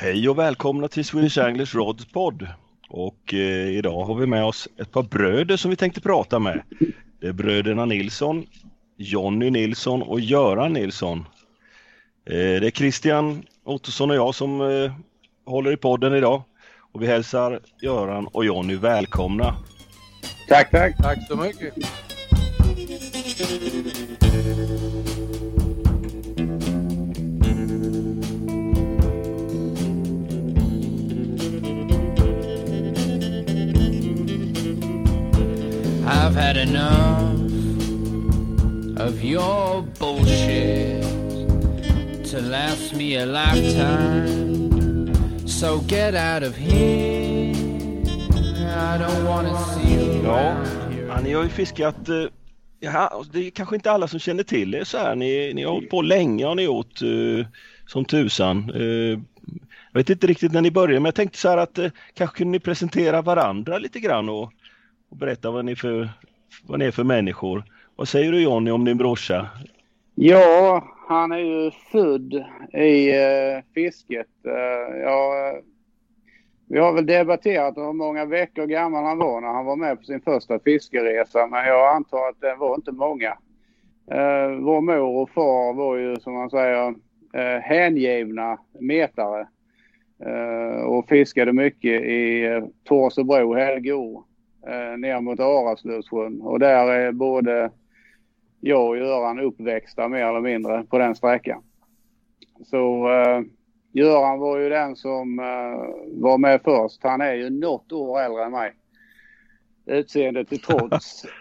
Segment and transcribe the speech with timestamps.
[0.00, 2.46] Hej och välkomna till Swedish Anglers Rods podd.
[2.88, 6.62] Och eh, idag har vi med oss ett par bröder som vi tänkte prata med.
[7.20, 8.46] Det är bröderna Nilsson,
[8.96, 11.18] Jonny Nilsson och Göran Nilsson.
[12.26, 14.92] Eh, det är Christian Ottosson och jag som eh,
[15.46, 16.42] håller i podden idag.
[16.92, 19.54] Och vi hälsar Göran och Jonny välkomna.
[20.48, 20.96] Tack, tack.
[20.96, 21.74] Tack så mycket.
[36.28, 37.40] I've had enough
[39.00, 41.02] of your bullshit
[42.30, 45.14] to last me a lifetime.
[45.48, 47.54] So get out of here.
[48.76, 50.64] I don't wanna see you Ja,
[51.08, 52.24] ja, ni har ju fiskat, eh,
[52.80, 55.16] ja, det är kanske inte alla som känner till det så här.
[55.16, 57.46] Ni, ni har hållit på länge har ni gjort eh,
[57.86, 58.70] som tusan.
[58.74, 59.18] Eh,
[59.92, 61.78] jag vet inte riktigt när ni började men jag tänkte så här att
[62.14, 64.52] kanske kunde ni presentera varandra lite grann och,
[65.08, 66.08] och berätta vad ni, för,
[66.66, 67.64] vad ni är för människor.
[67.96, 69.48] Vad säger du Jonny om din brorsa?
[70.14, 72.34] Ja, han är ju född
[72.72, 74.26] i eh, fisket.
[74.46, 75.62] Eh, ja, eh,
[76.68, 80.04] vi har väl debatterat hur många veckor gammal han var när han var med på
[80.04, 81.46] sin första fiskeresa.
[81.46, 83.30] Men jag antar att det var inte många.
[84.10, 86.94] Eh, vår mor och far var ju som man säger
[87.34, 89.48] eh, hängivna metare.
[90.26, 94.24] Eh, och fiskade mycket i eh, Torsebro, Helgeå,
[94.66, 96.40] eh, ner mot Araslövssjön.
[96.40, 97.70] Och där är både
[98.60, 101.62] jag och Göran uppväxta mer eller mindre på den sträckan.
[102.64, 103.42] Så eh,
[103.92, 107.02] Göran var ju den som eh, var med först.
[107.02, 108.72] Han är ju något år äldre än mig.
[109.86, 111.26] Utseendet till trots.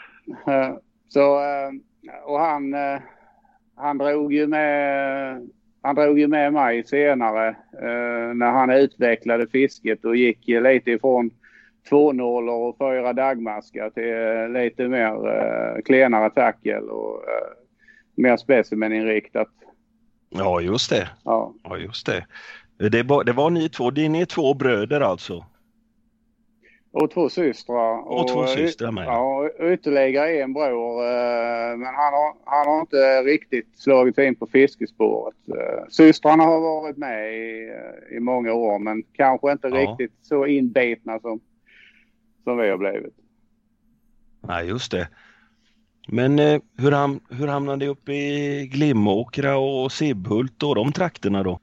[0.48, 0.76] Eh,
[1.08, 1.72] så, eh,
[2.26, 3.00] och han, eh,
[3.76, 5.50] han drog ju med
[5.82, 11.32] han drog ju med mig senare eh, när han utvecklade fisket och gick lite ifrån
[11.90, 14.14] två nollor och fyra dagmaskar till
[14.54, 17.48] eh, lite mer eh, klenare tackel och eh,
[18.16, 19.48] mer specimeninriktat.
[20.30, 21.54] Ja just det, Ja.
[21.64, 22.26] ja just det.
[22.90, 25.46] Det, var, det var ni två, ni är två bröder alltså?
[26.92, 28.08] Och två systrar.
[28.12, 29.06] Och två eh, systrar med.
[29.06, 31.04] Ja, och ytterligare en bror.
[31.06, 35.36] eh, Men han har, han har inte riktigt slagit sig in på fiskespåret.
[35.48, 37.72] Eh, Systrarna har varit med i,
[38.12, 39.76] i många år men kanske inte Ja.
[39.76, 41.40] riktigt så inbitna som,
[42.48, 43.14] som vi har blivit.
[44.48, 45.08] Nej just det.
[46.08, 51.44] Men eh, hur, ham hur hamnade ni uppe i Glimåkra och Sibbhult och de trakterna
[51.44, 51.60] då?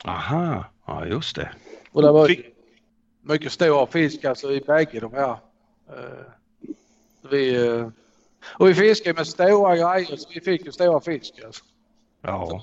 [0.05, 1.49] Aha, ja just det.
[1.91, 2.35] Och det var
[3.21, 5.37] mycket stor fisk alltså i bägge de här.
[5.89, 6.25] Eh,
[7.29, 7.69] vi,
[8.59, 11.63] och vi fiskade med stora grejer så vi fick ju stora fisk alltså.
[12.21, 12.61] Ja,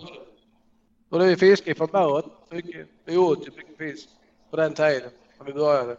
[1.15, 2.27] Och det fiskade för mat.
[2.51, 2.87] Mycket.
[3.05, 4.09] Vi åt ju mycket fisk
[4.51, 5.97] på den tiden när vi började.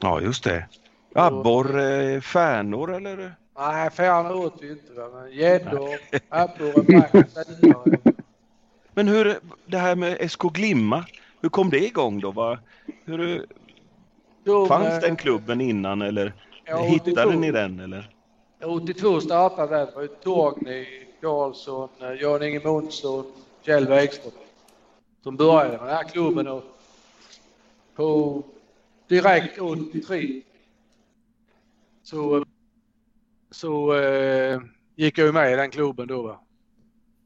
[0.00, 0.66] ja just det.
[1.14, 4.92] Abborre, färnor eller Nej, färna åt vi inte.
[5.14, 5.88] Men gäddor,
[6.28, 7.26] abborre.
[8.94, 11.04] Men hur, det här med SK Glimma,
[11.40, 12.30] hur kom det igång då?
[12.30, 12.58] Va?
[13.04, 13.46] Hur,
[14.44, 16.32] De, fanns den klubben innan eller
[16.64, 17.38] ja, hittade 82.
[17.40, 18.10] ni den eller?
[18.64, 19.86] 82 startade den.
[19.86, 20.86] Det var Torgny,
[21.20, 23.24] Karlsson, eh, Jan-Inge Månsson,
[23.64, 24.32] Kjell Wikström
[25.22, 26.64] som började med den här klubben och
[27.94, 28.42] på
[29.08, 30.42] direkt 83
[32.02, 32.44] så,
[33.50, 34.60] så eh,
[34.96, 36.22] gick jag med i den klubben då.
[36.22, 36.40] Va?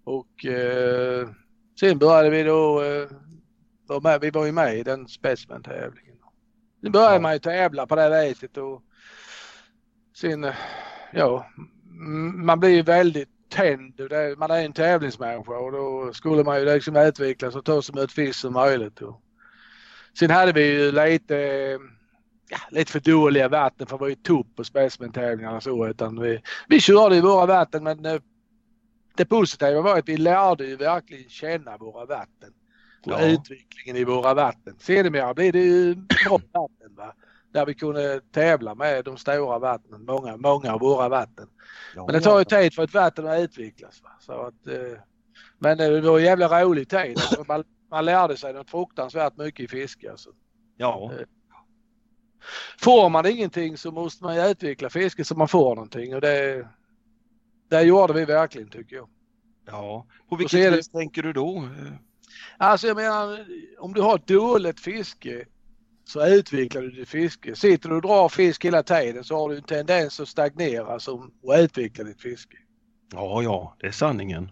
[0.04, 1.28] Och eh,
[1.80, 3.08] sen började vi då, eh,
[3.86, 6.16] var med, vi var ju med i den specimen-tävlingen.
[6.80, 8.82] Sen började man ju tävla på det viset och
[10.16, 10.46] sen,
[11.12, 11.46] ja,
[12.34, 14.00] man blir ju väldigt tänd.
[14.38, 18.12] Man är en tävlingsmänniska och då skulle man ju liksom utvecklas och ta så mycket
[18.12, 19.02] fisk som möjligt.
[19.02, 19.22] Och
[20.18, 21.34] sen hade vi ju lite,
[22.50, 26.42] ja, lite för dåliga vatten för att vara ju topp på specimen-tävlingarna så utan vi,
[26.68, 28.20] vi körde i våra vatten men eh,
[29.16, 32.52] det positiva var att vi lärde ju verkligen känna våra vatten
[33.06, 33.26] och Ja.
[33.26, 34.74] utvecklingen i våra vatten.
[34.78, 37.14] Sedermera blev det ju bra vatten va?
[37.52, 41.48] Där vi kunde tävla med de stora vattnen, många, många av våra vatten.
[41.94, 44.02] Ja, Men det tar ju tid för ett vatten att utvecklas.
[44.02, 44.10] Va?
[44.20, 44.98] Så att, eh,
[45.58, 47.10] men det var en jävla rolig tid.
[47.18, 50.10] Alltså, man, man lärde sig något fruktansvärt mycket i fiske.
[50.10, 50.30] Alltså.
[50.76, 51.12] Ja,
[52.80, 56.68] Får man ingenting så måste man ju utveckla fisket så man får någonting och det,
[57.70, 59.08] det gjorde vi verkligen tycker jag.
[59.66, 60.06] ja.
[60.28, 61.68] På vilket det- vis tänker du då?
[62.58, 63.46] Alltså jag menar
[63.78, 65.44] om du har ett dåligt fiske
[66.08, 67.56] så utvecklar du ditt fiske.
[67.56, 71.32] Sitter du och drar fisk hela tiden så har du en tendens att stagnera som,
[71.42, 72.56] och utveckla ditt fiske.
[73.12, 74.50] Ja, ja, det är sanningen.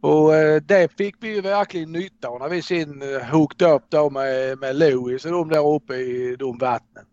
[0.00, 3.82] Och eh, det fick vi ju verkligen nytta av när vi sen eh, hooked upp
[3.88, 7.04] då med, med Louis och de där uppe i de vattnen.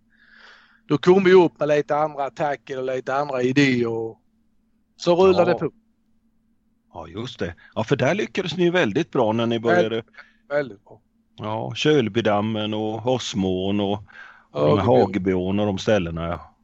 [0.88, 4.20] Då kom vi upp med lite andra tackle och lite andra idéer och
[4.96, 5.54] så rullade Ja.
[5.54, 5.72] det på.
[6.94, 7.56] Ja, just det.
[7.76, 10.04] Ja, för där lyckades ni väldigt bra när ni började.
[10.50, 11.02] Väldigt bra.
[11.42, 14.04] Ja, Kölbydammen och Hossmån och,
[14.52, 14.82] och Hageby.
[14.86, 16.28] Hagebyån och de ställena.
[16.28, 16.56] Ja.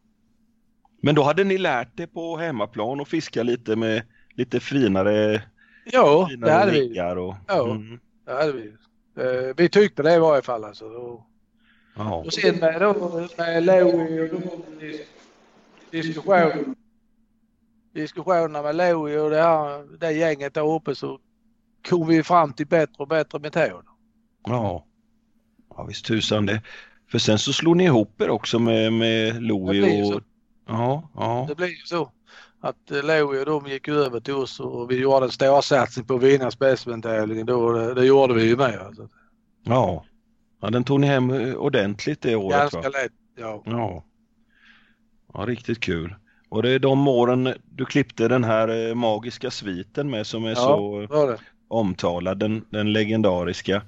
[1.01, 4.03] Men då hade ni lärt er på hemmaplan och fiska lite med
[4.33, 5.41] lite finare,
[5.91, 7.01] Ja, det finare hade vi.
[7.01, 7.35] och...
[7.47, 7.65] Ja.
[7.71, 8.67] Mm, Det hade vi.
[9.17, 10.85] Eh, Vi tyckte det i varje fall alltså.
[10.85, 11.21] Och,
[11.95, 12.15] ja.
[12.15, 15.05] och sen med, då, med Louis och de dis-
[15.91, 16.75] diskussion,
[17.93, 21.19] diskussionerna med Louis och det, här, det gänget där uppe så
[21.89, 23.81] kom vi fram till bättre och bättre metoder.
[24.47, 24.85] Ja.
[25.69, 26.61] ja, visst tusan det.
[27.11, 30.07] För sen så slog ni ihop er också med, med Louie och...
[30.07, 30.21] så.
[30.67, 31.45] Ja, ja.
[31.49, 32.11] Det blir ju så
[32.61, 36.15] att eh, Louis och de gick över till oss och vi gjorde en storsatsning på
[36.15, 37.71] att vinna specimentävlingen då.
[37.71, 38.79] Det, det gjorde vi ju med.
[38.79, 39.09] Alltså.
[39.63, 40.05] Ja.
[40.61, 42.81] ja, den tog ni hem eh, ordentligt det året va?
[42.81, 43.11] Ganska lätt.
[43.37, 43.63] Ja.
[43.65, 44.03] Ja.
[45.33, 46.15] Ja, riktigt kul.
[46.49, 50.49] Och det är de åren du klippte den här eh, magiska sviten med som är
[50.49, 50.55] Ja.
[50.55, 51.07] så
[51.67, 53.81] omtalad, den, den legendariska.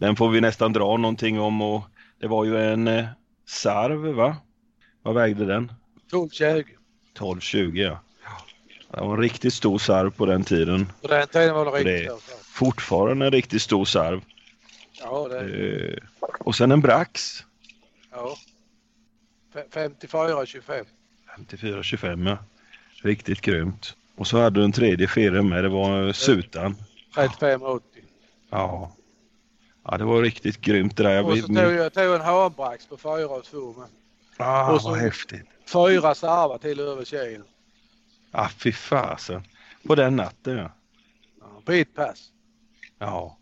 [0.00, 1.82] Den får vi nästan dra någonting om och
[2.20, 3.04] det var ju en eh,
[3.46, 4.36] sarv va?
[5.02, 5.72] Vad vägde den?
[6.12, 6.64] 12-20.
[7.18, 8.00] 12-20 ja.
[8.90, 10.92] Det var en riktigt stor sarv på den tiden.
[11.02, 12.18] På den tiden var det riktigt så.
[12.52, 14.20] Fortfarande en riktigt stor sarv.
[15.00, 15.96] Ja, det, Eh,
[16.40, 17.44] och sen en brax.
[18.10, 18.36] ja.
[19.54, 20.84] Fe- 54-25.
[21.38, 22.38] 54-25 ja.
[23.02, 23.96] Riktigt grymt.
[24.16, 26.76] Och så hade du en tredje firre med, det var eh, Sutan.
[27.14, 27.80] 35-80.
[28.50, 28.92] Ja.
[29.84, 31.10] Ja, det var riktigt grymt det där.
[31.10, 33.88] Jag Och så tog jag tog en hanbrax på 4 och 2 med.
[34.36, 35.46] Ah, och så- vad häftigt.
[35.72, 37.42] Fyra sarvar till över kil.
[38.30, 39.42] Ah, fy fasen.
[39.86, 40.70] På den natten ja.
[41.40, 42.28] Ja, på ett pass.
[42.98, 43.36] Ja.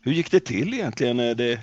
[0.00, 1.16] Hur gick det till egentligen?
[1.16, 1.60] Det,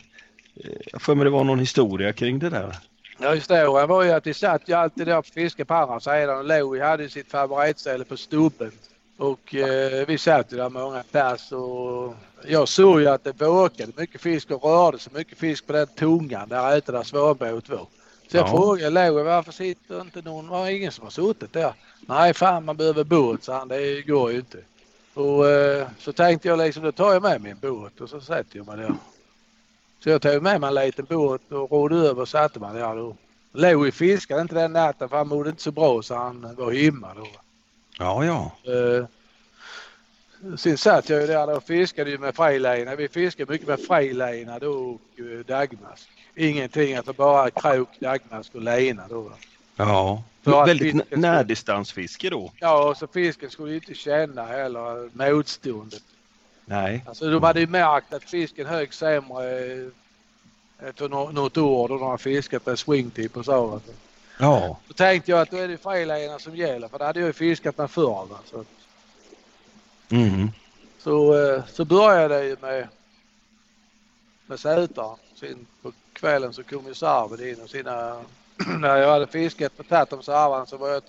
[0.91, 2.75] jag får mig det var någon historia kring det där.
[3.19, 6.37] Ja, historien var ju att vi satt ju alltid där på fiske på andra sidan
[6.37, 8.71] och Louie hade sitt favoritställe på stubben.
[9.19, 12.15] Och eh, vi satt ju där många pass och
[12.47, 15.87] jag såg ju att det våkade mycket fisk och rörde sig mycket fisk på den
[15.87, 17.87] tungan där ute där svanbåt var.
[18.31, 18.51] Så jag Ja.
[18.51, 21.73] frågade Louie varför sitter inte någon, var det ingen som har suttit där?
[22.07, 24.57] Nej fan man behöver båt sa han, det går ju inte.
[25.13, 28.57] Och eh, så tänkte jag liksom då tar jag med min båt och så sätter
[28.57, 28.93] jag mig där.
[30.03, 32.95] Så jag tog med mig en liten båt och rodde över och satte mig där
[32.95, 33.15] då.
[33.53, 37.07] Louie fiskade inte den natten för han mådde inte så bra så han var hemma
[37.15, 37.27] då.
[37.99, 38.51] Ja, ja.
[38.73, 39.05] Eh,
[40.57, 42.95] sen satt jag ju där och fiskade ju med frilina.
[42.95, 46.09] Vi fiskade mycket med frilina då och eh, dagmask.
[46.35, 49.21] Ingenting, alltså bara krok, dagmask och lina då.
[49.21, 49.31] va.
[49.75, 50.23] Ja.
[50.43, 52.51] För Väldigt fisken närdistansfiske då.
[52.59, 56.03] Ja, och så fisken skulle ju inte känna heller motståndet.
[56.65, 57.03] Nej.
[57.07, 59.87] Alltså de hade ju märkt att fisken högg sämre eh,
[60.89, 63.71] efter nå- något år då de har fiskat med swingtip och så.
[63.73, 63.91] Alltså.
[64.41, 64.77] Ja.
[64.87, 67.33] Då tänkte jag att då är det frilägarna som gäller för det hade jag ju
[67.33, 68.27] fiskat med förr.
[68.45, 68.63] Så,
[70.11, 70.51] Mm.
[70.99, 72.87] så, eh, så började jag ju med,
[74.45, 75.17] med sätaren.
[75.35, 78.21] Sen på kvällen så kom ju sarven in och sina,
[78.79, 81.03] när jag hade fiskat och tagit de sarvarna så var jag,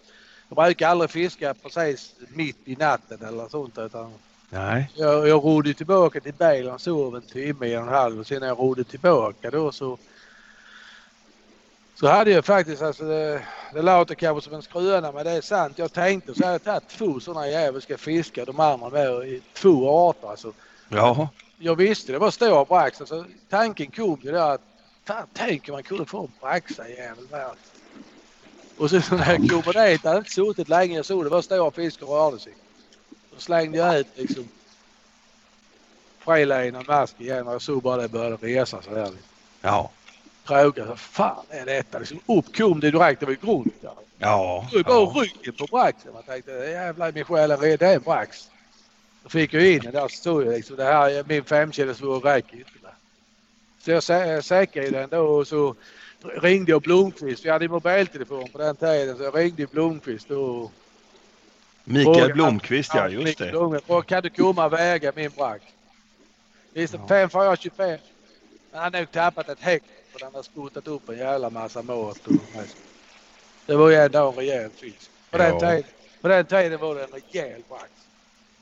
[0.48, 4.12] jag brukar aldrig fiska precis mitt i natten eller sånt utan
[4.50, 4.90] Nej.
[4.94, 8.40] jag, jag rodde tillbaka till bilen sov en timme, en och en halv och sen
[8.40, 9.98] när jag rodde tillbaka då så
[12.00, 13.42] så hade jag faktiskt, alltså det,
[13.72, 15.78] det låter kanske som en skröna men det är sant.
[15.78, 20.08] Jag tänkte så hade jag tagit två sådana djävulska fiskar, de andra med i två
[20.08, 20.52] arter alltså.
[20.88, 21.28] Ja.
[21.58, 23.00] Jag visste det var stora brax.
[23.00, 24.60] Alltså, tanken kom ju där att
[25.04, 27.50] fan tänk om man kunde få en braxajävel där.
[28.78, 31.70] Och så när jag kommer dit, hade inte suttit länge, jag såg det var stora
[31.70, 32.54] fiskar rörde sig.
[33.30, 34.48] Då slängde jag ut liksom
[36.18, 39.12] frilägen mask igen och jag såg bara det började resa så där.
[39.60, 39.90] Ja.
[40.44, 41.98] Frågade vad fan är detta?
[41.98, 43.92] Liksom, upp kom det direkt, det var ju grunt där.
[44.18, 44.68] Ja.
[44.72, 45.22] Det var bara ja.
[45.22, 46.12] ryggen på braxen.
[46.14, 48.50] Man tänkte jävlar i min själ, det är en brax.
[49.22, 52.56] Då fick jag in den där så stod jag liksom det här, min femkilos räcker
[52.56, 52.70] inte.
[52.82, 52.88] va.
[53.80, 55.74] Så jag sä- säkrade den då och så
[56.42, 57.44] ringde jag Blomqvist.
[57.44, 60.72] Vi hade mobiltelefon på den tiden så jag ringde Blomqvist och
[61.84, 63.50] Mikael Fråga- Blomqvist, ja just det.
[63.50, 65.64] Blomqvist, "Vad kan du komma och väga min brax?
[66.72, 67.06] Visst, Ja.
[67.08, 67.88] 5 för 25.
[68.72, 69.82] Men han har nog tappat ett häck
[70.12, 72.26] för den har spottat upp en jävla massa mat.
[72.26, 72.32] Och,
[73.66, 75.10] det var ju ändå en rejäl fisk.
[75.30, 75.60] På, den Ja.
[75.60, 75.84] tiden,
[76.20, 77.90] på den tiden var det en rejäl brax.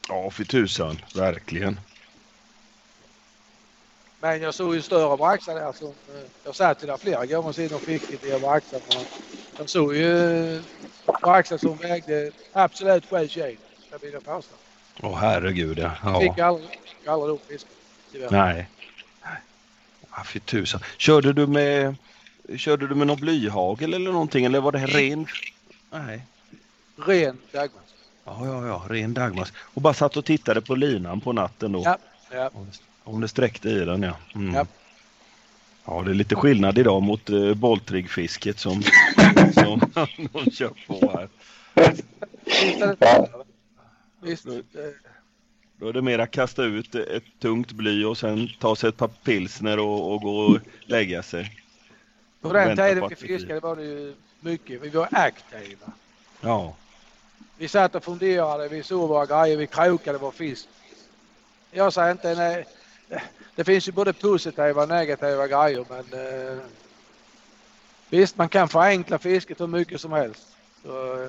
[0.08, 0.98] Ja, för tusan.
[1.14, 1.80] Verkligen.
[4.20, 5.72] Men jag såg ju större braxar där.
[5.72, 8.80] Som, eh, jag satt ju där flera gånger sedan och fick lite braxar.
[9.58, 10.62] Jag såg ju eh,
[11.22, 13.56] braxar som vägde absolut 7 kilo.
[13.90, 14.54] Det vill jag påstå.
[15.02, 16.20] Åh herregud ja.
[16.20, 16.46] Fick ja.
[16.46, 17.72] aldrig, fick aldrig upp fisken.
[18.12, 18.30] tyvärr.
[18.30, 18.68] Nej.
[20.18, 20.80] Ja, för tusan.
[20.96, 21.94] Körde du med
[22.56, 25.26] Körde du med någon blyhagel eller någonting eller var det ren?
[25.90, 26.22] Nej.
[26.96, 27.94] Ren dagmask.
[28.24, 28.84] Ja, ja, ja.
[28.88, 29.52] Ren Dagmars.
[29.58, 31.82] Och bara satt och tittade på linan på natten då?
[31.84, 31.98] Ja.
[32.30, 32.50] Ja.
[33.04, 34.16] Om det- sträckte i den ja.
[34.34, 34.54] Mm.
[34.54, 34.66] Ja.
[35.84, 38.82] Ja, det är lite skillnad idag mot uh, boltrigfisket som,
[39.54, 39.80] som
[40.32, 41.28] någon kör på här.
[44.20, 44.46] Visst
[45.80, 48.96] Då är det mer att kasta ut ett tungt bly och sen ta sig ett
[48.96, 51.52] par pilsner och, och gå och lägga sig.
[52.40, 54.82] På den tiden vi fiskade var det ju mycket.
[54.82, 55.92] Vi var aktiva.
[56.40, 56.74] Ja,
[57.58, 60.68] Vi satt och funderade, vi såg våra grejer, vi krokade vår fisk.
[61.70, 62.64] Jag säger inte nej.
[63.54, 66.58] Det finns ju både positiva och negativa grejer men eh,
[68.08, 70.56] visst man kan förenkla fisket hur mycket som helst.
[70.82, 71.28] Så, eh,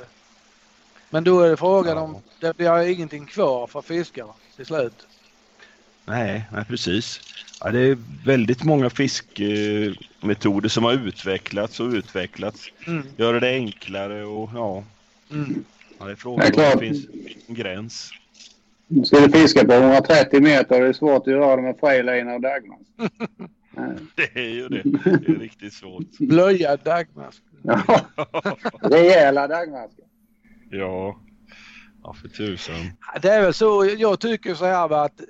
[1.09, 2.03] men då är det frågan Ja.
[2.03, 5.07] om det blir ingenting kvar för fiskare till slut.
[6.05, 7.21] nej, nej precis.
[7.61, 12.65] Ja, det är väldigt många fiskmetoder som har utvecklats och utvecklats.
[12.87, 13.03] Mm.
[13.17, 14.83] Göra det enklare och ja,
[15.31, 15.63] Mm.
[15.99, 17.05] ja det är Det är frågan om det finns
[17.47, 18.11] en gräns.
[19.05, 22.41] Ska du fiska på 130 meter det är svårt att göra det med freiliner och
[22.41, 22.81] dagmask.
[24.15, 24.81] Det är ju det.
[24.83, 26.17] Det är riktigt svårt.
[26.19, 27.41] Blöjad dagmask.
[27.61, 28.01] Ja,
[28.81, 30.05] rejäla dagmaskar.
[30.69, 31.19] Ja,
[32.03, 32.91] ja för tusan.
[33.21, 35.21] Det är väl så, jag tycker så här att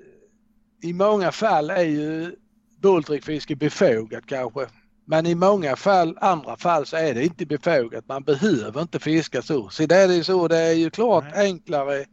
[0.84, 2.36] i många fall är ju
[2.81, 4.67] bultrikfiske befogat kanske.
[5.05, 8.08] Men i många fall, andra fall så är det inte befogat.
[8.08, 9.69] Man behöver inte fiska så.
[9.69, 11.48] Så det är det så, det är ju klart Nej.
[11.48, 12.08] enklare att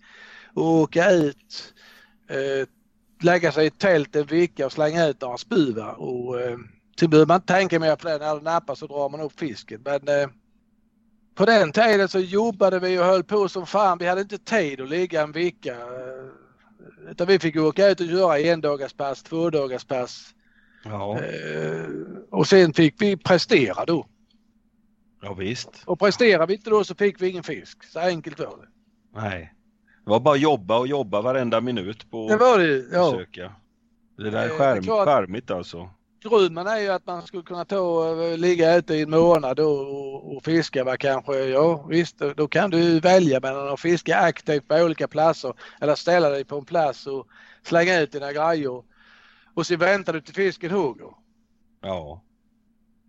[0.57, 1.75] åka ut,
[2.31, 2.69] eh,
[3.23, 6.01] lägga sig i ett tält en vecka och slänga ut några spuvor.
[6.01, 6.59] Och, eh,
[7.01, 8.19] sen behöver man inte tänka mer på det.
[8.19, 9.83] När det nappar så drar man upp fisken.
[9.85, 10.29] Men eh,
[11.37, 13.99] på den tiden så jobbade vi och höll på som fan.
[13.99, 15.73] Vi hade inte tid att ligga en vecka.
[15.73, 20.35] eh, Utan vi fick åka ut och göra endagarspass, tvådagarspass.
[20.85, 21.89] Ja, Eh,
[22.31, 24.07] och sen fick vi prestera då.
[25.23, 25.71] ja visst.
[25.87, 27.85] Och presterade vi inte då så fick vi ingen fisk.
[27.85, 28.69] Så enkelt var det.
[29.21, 29.53] Nej.
[30.05, 33.11] Det var bara att jobba och jobba varenda minut på Det var det ja.
[33.13, 33.53] försöka.
[34.17, 35.05] Det där är Eh, det är skärm, klart.
[35.09, 35.91] skärmigt alltså.
[36.23, 40.37] Drömmen är ju att man skulle kunna ta, eh, ligga ute i en månad och,
[40.37, 40.85] och, fiska.
[40.85, 40.97] Va?
[40.97, 45.95] Kanske, ja visst, då- kan du välja mellan att fiska aktivt på olika platser eller
[45.95, 47.27] ställa dig på en plats och
[47.63, 48.83] slänga ut dina grejer.
[49.55, 51.11] Och sen väntar du till fisken hugger.
[51.83, 52.23] Ja,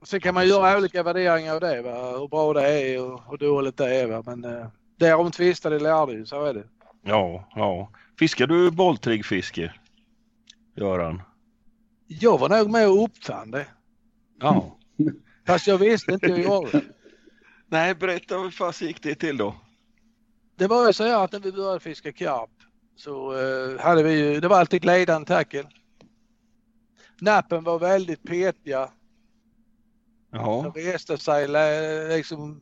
[0.03, 2.11] Sen kan man göra olika värderingar av det, va?
[2.19, 4.07] hur bra det är och hur dåligt det är.
[4.07, 4.23] Va?
[4.25, 4.67] Men eh,
[4.99, 6.63] därom tvistade lärde ju, så är det.
[7.03, 7.91] ja, ja.
[8.19, 9.73] Fiskar du bolltriggfiske?
[10.75, 11.21] Göran?
[12.07, 13.67] Jag var nog med och uppfann det.
[14.39, 14.77] Ja.
[15.47, 16.83] Fast jag visste inte hur jag gjorde det.
[17.69, 19.55] Nej, berätta hur fast gick det till då?
[20.55, 22.49] Det var ju så här att när vi började fiska karp
[22.95, 25.67] så eh, hade vi ju, det var alltid glidande tackel.
[27.21, 28.89] Nappen var väldigt petiga.
[30.31, 31.47] Ja, De reste sig
[32.09, 32.61] liksom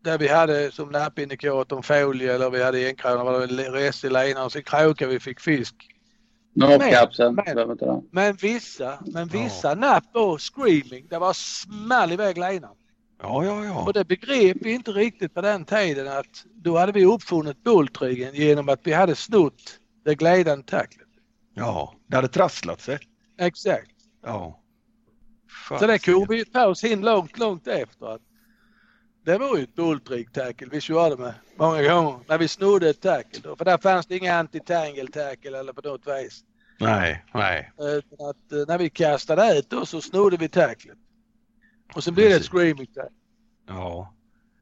[0.00, 4.44] där vi hade som nappindikatorn folie eller vi hade enkrona, var det en resig lina
[4.44, 5.93] och så krokade vi fick fisk.
[6.54, 8.02] Navkapseln, Men- det.
[8.10, 12.74] Men vissa, men vissa napp och screaming, det var small iväg linan.
[13.22, 13.84] Ja, ja, ja.
[13.84, 18.34] Och det begrep vi inte riktigt på den tiden att då hade vi uppfunnit bulltriggen
[18.34, 21.08] genom att vi hade snott det glidande tacklet.
[21.54, 22.98] Ja, det hade trasslat sig.
[23.38, 23.90] Exakt.
[24.22, 24.60] Ja.
[25.78, 28.14] Så det kom vi på oss in långt, långt efter.
[28.14, 28.22] Att
[29.24, 33.00] det var ju ett bulltrigg tackle vi körde med många gånger när vi snodde ett
[33.00, 33.40] tackle.
[33.42, 33.56] Då.
[33.56, 36.44] För där fanns det inga anti-tangle tackle eller på något vis.
[36.80, 37.72] Nej, nej.
[37.78, 40.98] Utan att eh, när vi kastade ut då så snodde vi tacklet.
[41.94, 43.10] Och sen blev det ett screaming tackle.
[43.68, 44.14] Ja.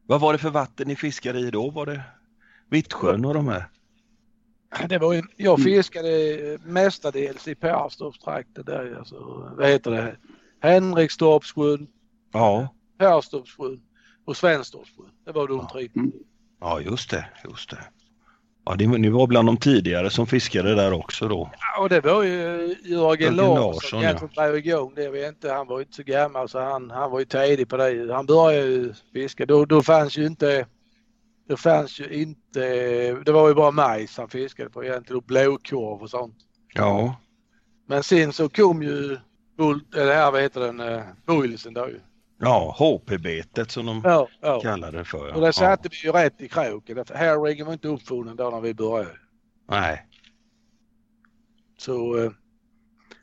[0.06, 1.70] Vad var det för vatten ni fiskade i då?
[1.70, 2.02] Var det
[2.70, 3.64] Vittsjön och de här?
[4.88, 6.08] Det var ju, jag fiskade
[6.52, 8.96] eh, mestadels i Perstorpstrakten där.
[8.98, 9.16] Alltså,
[9.56, 10.16] vad heter det?
[10.60, 11.86] Henrikstorpssjön,
[12.32, 12.68] Ja.
[12.98, 13.80] Perstorpssjön
[14.24, 15.10] och Svenstorpssjön.
[15.24, 15.70] Det var de Ja.
[15.72, 15.88] tre.
[16.60, 17.78] Ja, just det, just det.
[18.64, 21.50] Ja, det, ni var bland de tidigare som fiskade där också då.
[21.60, 24.46] Ja, och det var ju eh, Jörgen Larsson, Larsson ja.
[24.46, 25.10] drog igång det.
[25.10, 27.76] Vi inte, han var ju inte så gammal så han, han var ju tidig på
[27.76, 28.14] det.
[28.14, 29.46] Han började ju fiska.
[29.46, 30.66] Då, då fanns ju inte
[31.48, 32.60] det fanns ju inte,
[33.24, 36.36] det var ju bara majs han fiskade på egentligen och blåkorv och sånt.
[36.74, 37.16] Ja,
[37.86, 39.18] Men sen så kom ju
[39.56, 42.00] bull, eller här vad heter den, uh, boilsen då ju.
[42.42, 44.60] Ja HP-betet som de Ja, ja.
[44.60, 45.28] kallar det för.
[45.28, 45.34] Ja.
[45.34, 46.96] Och där satte vi ju rätt i kroken.
[46.96, 49.10] Därför Herringen var inte uppfunnen då när vi började.
[49.68, 49.80] Ja.
[49.80, 50.06] Nej,
[51.78, 52.30] Så eh,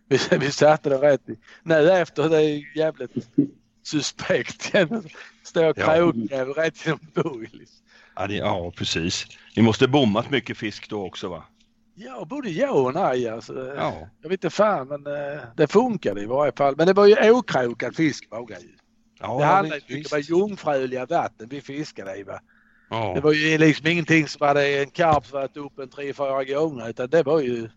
[0.07, 1.35] vi, vi satte det rätt i.
[1.63, 3.11] Nu efter det är jävligt
[3.83, 4.61] suspekt.
[5.43, 6.45] Står och Ja.
[6.45, 7.83] rätt genom boilis.
[8.15, 9.25] ja, det, ja precis.
[9.55, 11.43] Ni måste bommat mycket fisk då också va?
[11.95, 13.73] Ja, både ja och nej alltså.
[13.75, 16.75] Ja, Jag vet inte fan men eh, det funkade i varje fall.
[16.77, 18.75] Men det var ju okrokad fisk det ju.
[19.19, 22.39] Ja det handlade mycket om jungfruliga vatten vi fiskade i va.
[22.89, 23.13] Ja.
[23.15, 26.89] Det var ju liksom ingenting som hade en karp varit uppe en tre, fyra gånger
[26.89, 27.69] utan det var ju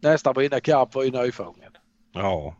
[0.00, 1.78] nästan varenda karp var ju nyfångad.
[2.12, 2.56] Ja,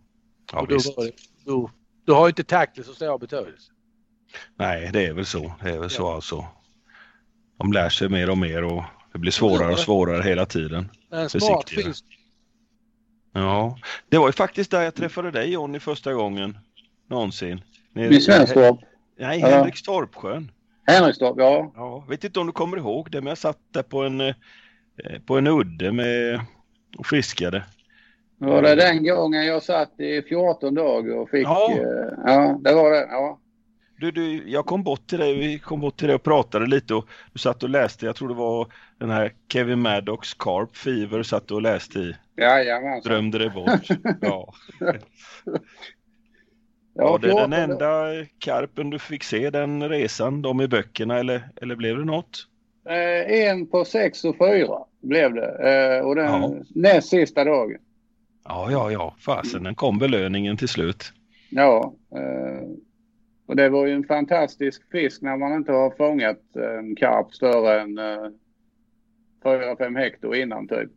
[0.52, 0.96] ja och då, visst.
[0.96, 1.12] det,
[1.44, 1.70] då,
[2.06, 3.72] då har inte tacklet så stor betydelse.
[4.56, 5.52] Nej, det är väl så.
[5.62, 6.46] Det är väl så alltså.
[7.58, 10.88] De lär sig mer och mer och det blir svårare och svårare hela tiden.
[11.10, 12.04] En smart fisk.
[13.32, 16.58] Ja, det var ju faktiskt där jag träffade dig Johnny första gången
[17.08, 17.60] någonsin.
[17.92, 18.80] Nere Vid Svenstorp.
[19.18, 19.40] Nej.
[19.40, 20.50] Henrikstorpsjön.
[20.86, 21.72] Henrikstorp, ja.
[21.76, 24.34] Ja, vet inte om du kommer ihåg det, men jag satt där på en, eh,
[25.26, 26.40] på en udde med,
[26.98, 27.64] och fiskade.
[28.38, 31.46] Var det den gången jag satt i 14 dagar och fick...
[31.46, 31.72] Ja.
[31.72, 33.06] eh, ja det var det.
[33.10, 33.38] Ja.
[33.98, 36.94] Du, du, jag kom bort till dig, vi kom bort till dig och pratade lite
[36.94, 41.22] och du satt och läste, jag tror det var den här Kevin Maddox Carp Fever
[41.22, 42.16] satt och läste i.
[42.36, 43.12] Jajamensan.
[43.12, 43.88] Drömde dig bort.
[44.20, 44.54] Ja.
[46.94, 48.04] Ja, Var det 14 den enda
[48.38, 52.46] karpen du fick se den resan, de i böckerna eller, eller blev det något?
[52.88, 55.70] Eh, en på sex och fyra blev det.
[55.98, 56.54] Eh, och den Ja.
[56.74, 57.78] näst sista dagen.
[58.44, 61.12] Ja, ja, ja, fasen, den kom belöningen till slut.
[61.50, 61.94] Ja.
[62.14, 62.68] Eh,
[63.46, 67.80] och det var ju en fantastisk fisk när man inte har fångat en karp större
[67.80, 68.28] än eh,
[69.44, 70.90] 4-5 hektar innan typ.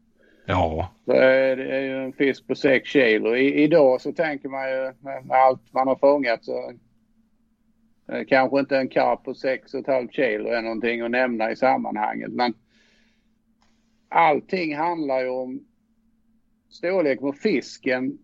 [0.46, 3.36] Ja, Så det är ju en fisk på 6 kilo.
[3.36, 6.74] I, idag så tänker man ju med, allt man har fångat så
[8.28, 12.32] kanske inte en karp på 6,5 kilo är någonting att nämna i sammanhanget.
[12.32, 12.54] Men
[14.10, 15.60] allting handlar ju om
[16.70, 18.18] storlek på fisken.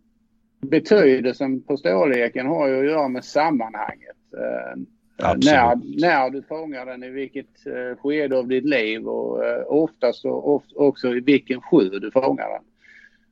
[0.61, 4.33] Betydelsen på storleken har ju att göra med sammanhanget.
[4.33, 4.81] Eh,
[5.17, 5.45] Eh, Absolut.
[5.45, 10.25] när, när du fångar den i vilket eh, skede av ditt liv och eh, oftast
[10.25, 12.63] och of, också i vilken sjö du fångar den.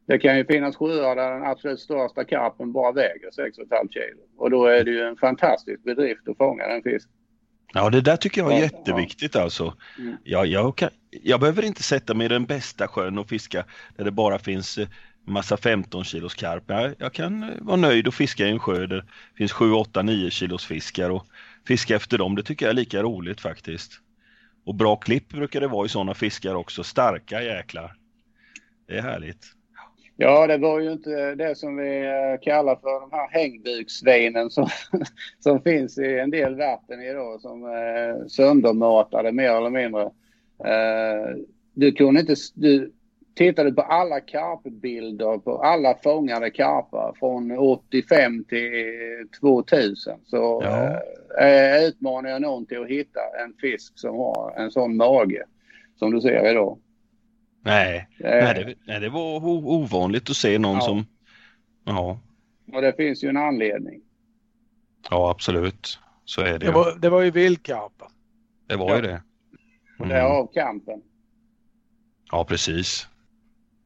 [0.06, 4.22] Det kan ju finnas sjöar där den absolut största karpen bara väger 6,5 kilo.
[4.38, 7.12] Och då är det ju en fantastisk bedrift att fånga den fisken.
[7.74, 9.74] ja det där tycker jag är jätteviktigt alltså.
[10.00, 10.16] Mm.
[10.24, 10.90] Jag, jag, kan,
[11.24, 13.66] jag behöver inte sätta mig i den bästa sjön och fiska
[13.98, 14.80] där det bara finns
[15.26, 16.64] massa 15 kilos karp.
[16.68, 20.02] Jag, jag kan vara nöjd och fiska i en sjö där det finns 7, 8,
[20.02, 21.26] 9 kilos fiskar och
[21.68, 22.36] fiska efter dem.
[22.36, 23.92] Det tycker jag är lika roligt faktiskt.
[24.66, 26.84] Och bra klipp brukar det vara i sådana fiskar också.
[26.84, 27.96] Starka jäklar.
[28.88, 29.46] Det är härligt.
[30.22, 34.68] Ja, det var ju inte det som vi eh, kallar för de här hängbuksvinen som,
[35.40, 40.02] som finns i en del vatten idag som är söndermatade mer eller mindre.
[40.64, 41.36] Eh,
[41.74, 42.36] du kunde inte...
[42.54, 42.94] Du,
[43.40, 51.02] tittade på alla karpbilder på alla fångade karpar från 85 till 2000 så Ja.
[51.46, 55.44] eh, utmanar jag någon till att hitta en fisk som har en sån mage
[56.00, 56.80] som du ser idag.
[57.66, 60.82] Nej, Eh, nej, det, nej det var ovanligt att se någon Ja.
[60.82, 61.06] som...
[61.86, 62.20] Ja,
[62.74, 64.02] Och det finns ju en anledning.
[65.10, 66.00] ja absolut.
[66.26, 68.08] Så är det Det var, det var ju vildkarpar.
[68.68, 69.22] Det var ju det.
[70.00, 70.18] Och Mm.
[70.18, 71.02] därav kampen.
[72.32, 73.08] Ja, precis.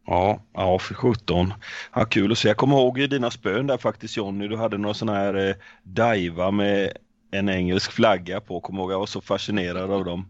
[0.06, 1.54] Ja, ja för 17.
[1.96, 2.48] Ja, kul att se.
[2.48, 5.56] Jag kommer ihåg i dina spön där faktiskt Jonny, du hade någon sån här eh,
[5.84, 6.98] diva med
[7.32, 8.60] en engelsk flagga på.
[8.60, 10.30] Kommer ihåg, jag var så fascinerad av dem.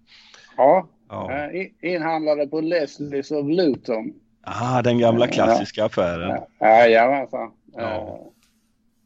[0.57, 1.31] Ja, Ja.
[1.31, 4.13] eh, in- inhandlade på Leslies of Luton.
[4.45, 6.29] Ah, den gamla klassiska affären.
[6.59, 7.51] Ja, Jajamensan.
[7.73, 8.19] Ja.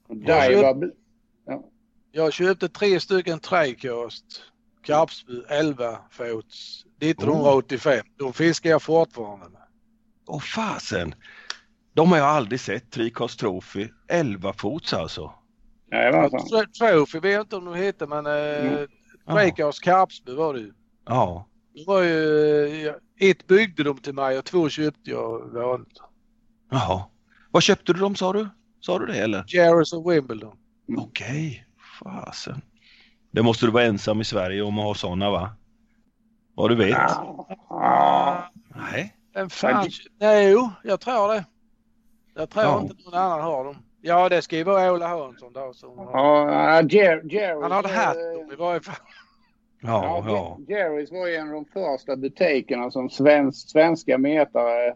[0.09, 0.41] Eh, Diva...
[0.73, 0.93] köpt-
[2.11, 4.25] Jag köpte tre stycken Tricast
[4.83, 8.05] Karpsby 11 fots 1985.
[8.17, 9.61] De fiskar jag fortfarande med.
[10.27, 11.15] Åh fasen!
[11.93, 13.87] De har jag aldrig sett, Trikast Trophy.
[14.07, 15.31] 11 fots alltså.
[15.91, 16.39] Jajamensan.
[16.39, 18.87] Tro- Trophy vet jag inte om de heter men eh,
[19.29, 19.37] Mm.
[19.39, 20.73] Tricast Karpsby var det ju.
[21.05, 21.47] Ja.
[21.73, 25.97] Det var ju eh, ett byggde de till mig och två köpte jag vanligt.
[26.71, 27.03] Jaha.
[27.51, 28.47] Vad köpte du dem sa du?
[28.79, 29.43] Sa du det eller?
[29.47, 30.55] Jerrys och Wimbledon.
[30.89, 31.01] Mm.
[31.01, 31.65] Okej,
[32.03, 32.61] fasen.
[33.31, 35.49] Det måste du vara ensam i Sverige om att ha sådana va?
[36.55, 36.97] Vad du vet?
[38.75, 39.15] Nej.
[39.37, 39.73] Vem fan?
[39.73, 41.45] Men- Nej, jo, jag tror det.
[42.35, 42.81] Jag tror Ja.
[42.81, 43.75] inte någon annan har dem.
[44.01, 46.11] Ja, det ska ju vara Ola Hansson då som har.
[46.13, 47.61] Ja, Jer- Jerry.
[47.61, 48.95] Han hade eh, haft dem i varje fall.
[49.81, 50.57] Ja, ja.
[50.67, 54.95] Jerrys var ju en av de första butikerna som svensk, svenska metare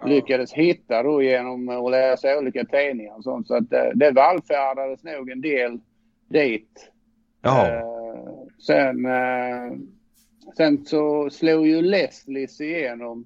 [0.00, 0.06] Ja.
[0.06, 3.46] lyckades hitta då genom att läsa olika tidningar och sånt.
[3.46, 5.80] Så att det, det vallfärdades nog en del
[6.28, 6.90] dit.
[7.42, 7.82] Ja, Eh,
[8.66, 9.72] sen, eh,
[10.56, 13.24] sen så slog ju Leslies igenom.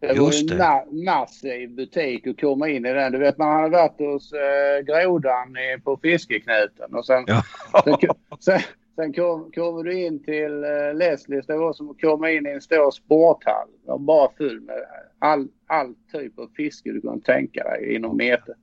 [0.00, 0.54] Det var Just ju det.
[0.54, 3.12] en ma- massiv butik att komma in i den.
[3.12, 7.42] Du vet man hade varit hos eh, Grodan på Fiskeknuten och sen, Ja.
[7.84, 7.96] sen,
[8.40, 8.60] sen,
[8.96, 11.46] sen kom, kommer du in till eh, Leslies.
[11.46, 13.68] Det var som att komma in i en stor sporthall.
[13.84, 14.76] Det var bara full med
[15.18, 18.54] all, all typ av fiske du kunde tänka dig inom meter.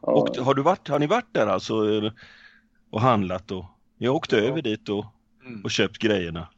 [0.00, 2.12] och har, du varit, har ni varit där alltså eh,
[2.90, 3.64] och handlat och
[3.98, 4.38] ni har åkt Ja.
[4.38, 5.04] över dit och,
[5.46, 5.60] Mm.
[5.64, 6.48] och köpt grejerna?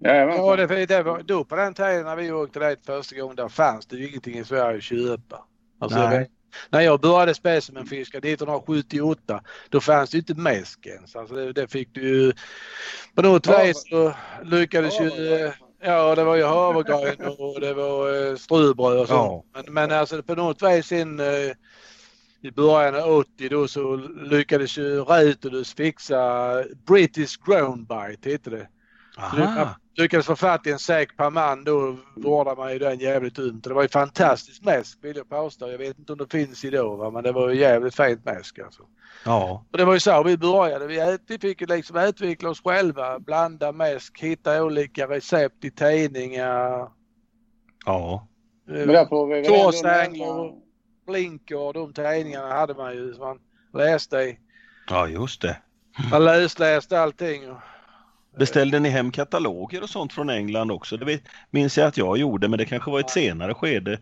[0.00, 0.46] Jajamensan.
[0.46, 3.48] Ja, det, det var, då på den tiden när vi åkte dit första gången, där
[3.48, 5.44] fanns det ju ingenting i Sverige att köpa.
[5.80, 6.16] Alltså, Nej.
[6.16, 6.26] jag
[6.70, 11.16] när jag började specimenfiska 1978, då fanns det ju inte mäsk ens.
[11.16, 12.32] Alltså det, det fick du ju...
[13.14, 15.34] På något Ja, vis så lyckades ju...
[15.34, 15.52] eh,
[15.86, 19.44] Ja, det var ju havregryn och det var eh, ströbröd och sånt.
[19.54, 21.52] Men, men alltså på något vis in eh,
[22.40, 23.96] i början av 80 då så
[24.30, 26.52] lyckades ju Rutulus fixa
[26.86, 28.68] British Ground Bite, hette det.
[29.16, 29.74] Aha.
[29.96, 33.64] Lyckades få fatt i en säck per man då vårdade man ju den jävligt ömt.
[33.64, 35.70] Det var ju fantastiskt mäsk vill jag påstå.
[35.70, 37.10] Jag vet inte om det finns idag va?
[37.10, 38.82] men det var ju jävligt fint mäsk alltså.
[39.24, 40.86] Ja, Och det var ju så vi började.
[40.86, 45.70] Vi, ät- vi fick ju liksom utveckla oss själva, blanda mäsk, hitta olika recept i
[45.70, 46.88] tidningar.
[47.86, 48.28] ja.
[48.70, 48.86] Eh,
[50.22, 50.62] och
[51.06, 53.38] Blinker och de tidningarna hade man ju som man
[53.82, 54.38] läste i.
[54.88, 55.56] ja, just det.
[56.10, 57.50] Man lösläste allting.
[57.50, 57.58] Och,
[58.38, 60.96] Beställde ni hem kataloger och sånt från England också?
[60.96, 61.20] Det
[61.50, 63.98] minns jag att jag gjorde, men det kanske var ett senare skede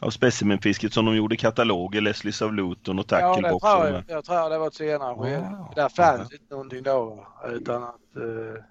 [0.00, 3.62] av specimenfisket som de gjorde kataloger, Leslies of Luton och ja, det Tacklebox.
[3.62, 5.56] tror jag, jag tror det var ett senare skede.
[5.58, 5.72] Wow.
[5.76, 7.26] Där fanns inte någonting då.
[7.48, 8.16] Utan att...
[8.16, 8.62] Eh,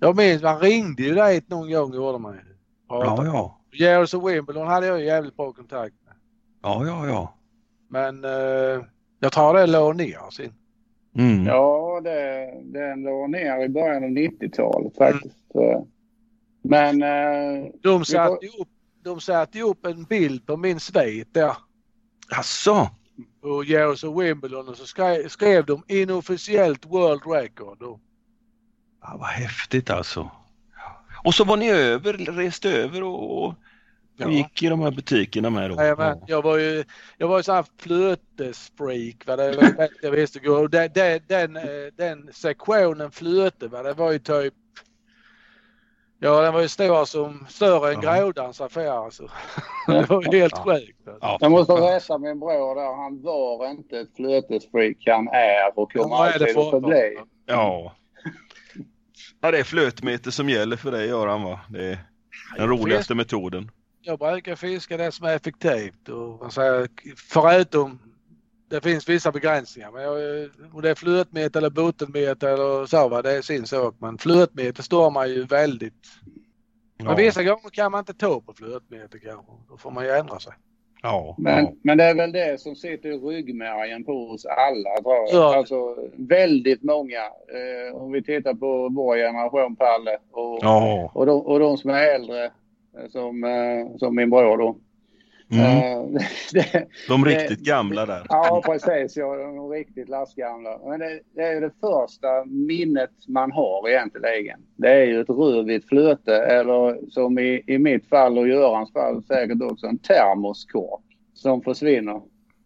[0.00, 2.40] jag minns man ringde ju dit någon gång gjorde man ju.
[2.88, 3.60] Ja, ja.
[3.72, 6.14] Jerrys och Wimbledon hade jag ju jävligt bra kontakt med.
[6.62, 7.34] Ja, ja, ja.
[7.88, 8.84] Men eh,
[9.20, 10.54] jag tror det låg ner sin.
[11.18, 11.46] Mm.
[11.46, 15.54] Ja, det, den låg ner i början av 90-talet faktiskt.
[15.54, 15.82] Eh,
[16.62, 18.68] Men eh, De satte ju upp,
[19.02, 21.56] de satte ju upp en bild på min svit där.
[22.30, 22.88] Asså?
[23.40, 27.78] På Jerrys och Wimbledon och så skrev, skrev de inofficiellt World Record.
[27.80, 28.00] Då.
[29.00, 30.30] Ja, vad häftigt alltså.
[31.24, 33.54] Och så var ni över, reste över och, och
[34.24, 34.30] Ja.
[34.30, 35.76] gick i de här butikerna med då?
[35.76, 36.18] Jajamän.
[36.26, 36.84] Jag var ju,
[37.18, 39.26] jag var ju sån här flötesfreak.
[39.26, 39.36] Va?
[39.36, 40.48] Det var bäst jag visste.
[40.50, 41.62] Och Den, den, den, eh,
[41.96, 43.82] den sektionen flöte, va?
[43.82, 44.54] det var ju typ
[46.20, 48.16] Ja, den var ju stor som större än Ja.
[48.20, 49.30] Grådans affär alltså.
[49.86, 50.62] Det var ju helt Ja.
[50.64, 51.08] sjukt.
[51.08, 51.18] Alltså.
[51.26, 52.96] Ja, jag måste rätta min bror där.
[53.02, 54.96] Han var inte ett flötesfreak.
[55.06, 57.18] Han är och kommer Ja, det alltid att för- förbli.
[57.46, 57.94] Ja.
[59.40, 61.60] ja, det är flötmeter som gäller för dig Göran va?
[61.68, 61.98] Det är
[62.56, 63.70] den roligaste metoden.
[64.02, 67.98] Jag brukar fiska det som är effektivt och man säger, förutom
[68.68, 69.90] det finns vissa begränsningar.
[69.90, 70.14] Men jag,
[70.74, 73.94] om det är flötmeter eller bottenmeter eller så, va, det är sin sak.
[73.98, 76.06] Men flötmeter står man ju väldigt...
[76.96, 79.52] Men Ja, vissa gånger kan man inte ta på flötmeter kanske.
[79.68, 80.52] Då får man ju ändra sig.
[81.02, 81.72] ja, Men, ja.
[81.82, 85.28] men det är väl det som sitter i ryggmärgen på oss alla tror jag.
[85.32, 85.56] Ja.
[85.56, 87.20] Alltså väldigt många.
[87.26, 91.10] Eh, om vi tittar på vår generation Palle och, ja.
[91.14, 92.50] och, de, och de som är äldre
[93.08, 94.78] som, eh, som min bror då.
[95.50, 95.64] Mm.
[95.64, 96.20] Eh,
[96.52, 98.26] det, De det- riktigt gamla där.
[98.28, 99.16] Ja, precis.
[99.16, 100.78] Ja, de riktigt lastgamla.
[100.88, 104.60] Men det, det är ju det första minnet man har egentligen.
[104.76, 109.22] Det är ju ett rödvitt flöte eller som i, i mitt fall och Görans fall
[109.24, 111.02] säkert också en termoskork
[111.34, 112.20] som försvinner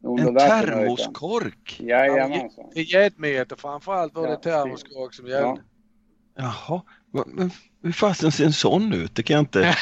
[0.05, 1.81] under En termoskork?
[1.81, 2.65] Jajamensan.
[2.75, 5.61] I getmeter framförallt var det termoskork som gällde.
[6.37, 6.53] Ja.
[6.69, 7.51] Jaha, men
[7.83, 9.15] hur fasen ser en sån ut?
[9.17, 9.75] Det kan jag inte...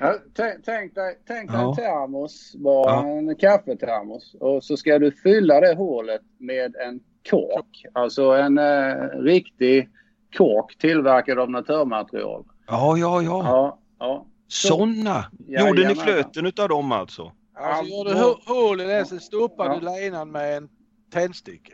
[0.00, 1.68] Ja, tänk, dig, tänk dig Ja.
[1.70, 3.06] en termos, bara Ja.
[3.06, 4.34] en kaffetermos.
[4.40, 7.00] Och så ska du fylla det hålet med en
[7.30, 7.84] kork.
[7.92, 9.88] Alltså en eh, riktig
[10.36, 12.44] kork tillverkad av naturmaterial.
[12.66, 13.42] Ja, ja, ja.
[13.44, 14.26] Ja, ja.
[14.48, 15.24] Såna!
[15.48, 17.32] Ja, Gjorde ni flöten utav dem alltså?
[17.54, 19.78] Alltså Ja, gör du hå- hål i det så stoppar Ja.
[19.80, 20.68] du linan med en
[21.12, 21.68] tändstick.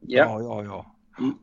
[0.00, 0.24] ja.
[0.24, 0.64] ja, ja.
[0.64, 0.86] ja.
[1.18, 1.34] Mm.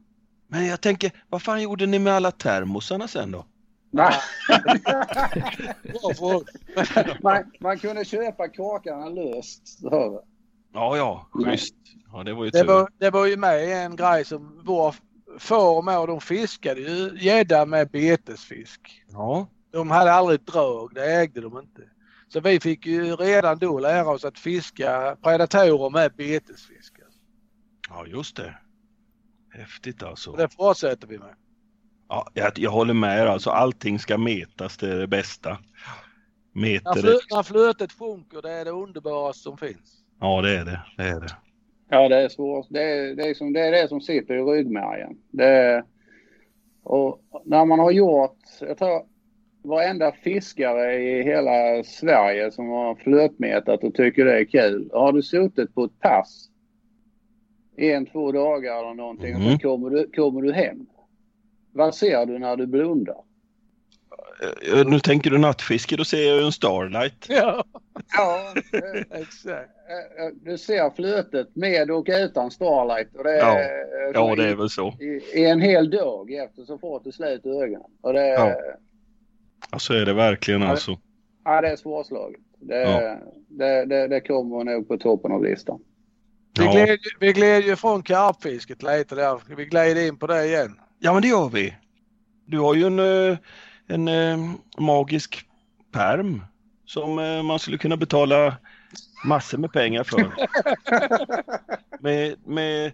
[0.48, 3.46] Men jag tänker, vad fan gjorde ni med alla termosarna sen då?
[3.94, 4.14] Nej,
[7.22, 9.80] man, man kunde köpa korkarna löst.
[9.80, 10.24] Så.
[10.74, 11.76] Ja, ja, schysst.
[12.14, 14.96] Ja, det var ju Det var, det var ju med en grej som vår
[15.82, 19.04] mor de fiskade ju gädda med betesfisk.
[19.08, 21.82] Ja, De hade aldrig ett drag, det ägde de inte.
[22.28, 26.94] Så vi fick ju redan då lära oss att fiska predatorer med betesfisk.
[27.90, 28.58] ja, just det.
[29.50, 30.32] Häftigt alltså.
[30.32, 31.36] Och det fortsätter vi med.
[32.14, 33.50] Ja, jag, jag håller med er alltså.
[33.50, 35.50] Allting ska metas, det är det bästa.
[36.56, 40.04] När, Meter, flö, när flötet sjunker det är det underbaraste som finns.
[40.20, 40.82] ja det är det.
[40.98, 41.36] Det är det.
[41.90, 42.68] Ja, det är svårt.
[42.70, 45.18] Det är det, är som, det är det som sitter i ryggmärgen.
[45.32, 45.84] Det är,
[46.84, 49.06] och när man har gjort, jag tror
[49.64, 54.90] varenda fiskare i hela Sverige som har flötmetat och tycker det är kul.
[54.94, 56.50] Har du suttit på ett pass
[57.78, 59.52] en, två dagar eller någonting och Mhm.
[59.52, 60.86] så kommer du, kommer du hem.
[61.74, 63.16] Vad ser du när du blundar?
[64.74, 67.26] Eh, Nu tänker du nattfiske, då ser jag ju en Starlight.
[67.30, 67.64] Ja,
[68.18, 69.70] Ja, eh, exakt.
[70.20, 73.16] eh, du ser flötet med och utan Starlight.
[73.16, 73.60] Och det Ja.
[73.60, 74.98] är, Ja, det är väl så.
[75.00, 77.82] i, i en hel dag efter så fort du slut i ögonen.
[78.02, 78.56] Och det, Ja.
[79.72, 79.80] ja.
[79.80, 80.98] Så är det verkligen Ja, det- alltså.
[81.44, 82.42] det är svårslaget.
[82.60, 83.18] Det, Ja.
[83.48, 85.80] det, det, det kommer nog på toppen av listan.
[86.60, 86.72] Vi Ja.
[86.72, 89.42] gled, vi gled ju från karpfisket lite där.
[89.58, 90.80] Vi gled in på det igen.
[91.04, 91.76] Ja, men det gör vi.
[92.46, 93.38] Du har ju en, eh,
[93.88, 94.38] en eh,
[94.78, 95.46] magisk
[95.92, 96.42] perm
[96.86, 98.58] som eh, man skulle kunna betala
[99.26, 100.34] massor med pengar för.
[102.00, 102.92] med, med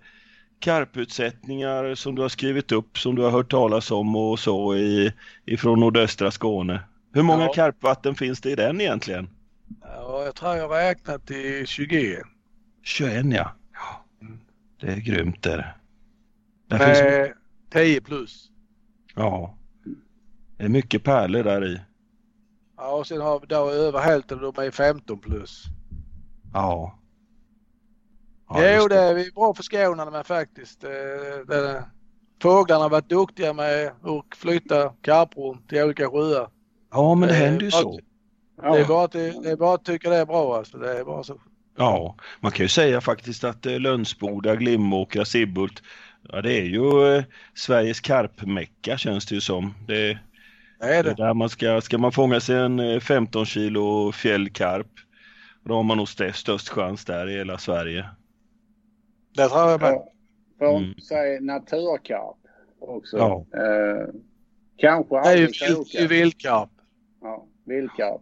[0.60, 5.14] karputsättningar som du har skrivit upp, som du har hört talas om och så i,
[5.46, 6.80] ifrån nordöstra Skåne.
[7.14, 7.54] Hur många Ja.
[7.54, 9.30] karpvatten finns det i den egentligen?
[9.82, 12.20] Ja, jag tror jag räknat till 21.
[12.84, 13.56] 21 ja.
[13.74, 14.06] ja.
[14.82, 15.52] Det är grymt det.
[15.54, 15.74] är det.
[16.68, 17.34] Där finns, Med
[17.72, 18.52] 10 plus.
[19.16, 19.56] ja.
[20.58, 21.80] Det är mycket pärlor där i.
[22.78, 25.64] Ja, och sen har vi då över hälften de är 15 plus.
[26.54, 27.00] Ja.
[28.50, 30.84] ja jo, det är vi bra förskånade med faktiskt.
[30.84, 30.90] Eh,
[31.48, 31.84] det,
[32.42, 36.50] fåglarna har varit duktiga med att flytta karpron till olika sjöar.
[36.92, 38.00] Ja, men det Eh, händer ju så.
[38.62, 38.74] Ja.
[38.74, 40.78] Det är bara att det, det är bara att tycka det är bra alltså.
[40.78, 41.42] Det är bara så.
[41.78, 45.84] Ja, man kan ju säga faktiskt att eh, Lönsboda, Glimåkra, Sibbhult,
[46.32, 49.74] ja det är ju eh, Sveriges karpmecka känns det ju som.
[49.88, 51.14] Det, Det är det är det.
[51.14, 54.88] där man ska, ska man fånga sig en eh, 15 kilo fjällkarp,
[55.64, 58.06] då har man nog st- störst chans där i hela Sverige.
[59.36, 59.92] Det tror jag med.
[59.92, 60.12] Ja.
[60.60, 60.84] Får Mm.
[60.90, 62.36] inte säga naturkarp
[62.80, 63.18] också.
[63.18, 63.46] Ja.
[63.54, 64.08] Eh,
[64.78, 66.08] kanske Det är ju aldrig vild- det är krokar.
[66.08, 66.70] vildkarp.
[67.22, 68.22] Ja, vildkarp.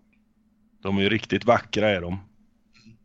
[0.84, 2.18] De är ju riktigt vackra är de.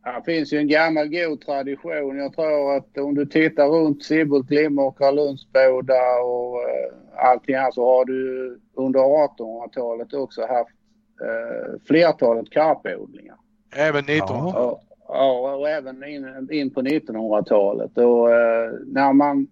[0.05, 2.17] Här finns ju en gammal god tradition.
[2.17, 7.85] Jag tror att om du tittar runt Sibbhult, Glimåkra, Lundsboda och eh, allting här så
[7.85, 10.75] har du under 1800-talet också haft
[11.21, 13.35] eh, flertalet karpodlingar.
[13.75, 14.27] Även 19.
[14.29, 14.81] Ja.
[15.07, 17.97] Ja, och även in, in på 1900-talet.
[17.97, 19.47] Och, eh, när, man,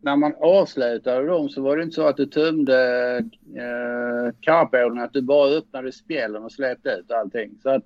[0.00, 3.16] när man avslutade dem så var det inte så att du tömde
[3.56, 7.58] eh, karpodlingen, att du bara öppnade spjällen och släppte ut allting.
[7.62, 7.84] Så att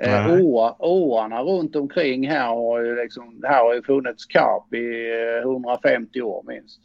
[0.00, 0.36] eh,
[0.78, 6.22] åarna runt omkring här har ju liksom, här har ju funnits karp i eh, 150
[6.22, 6.80] år minst.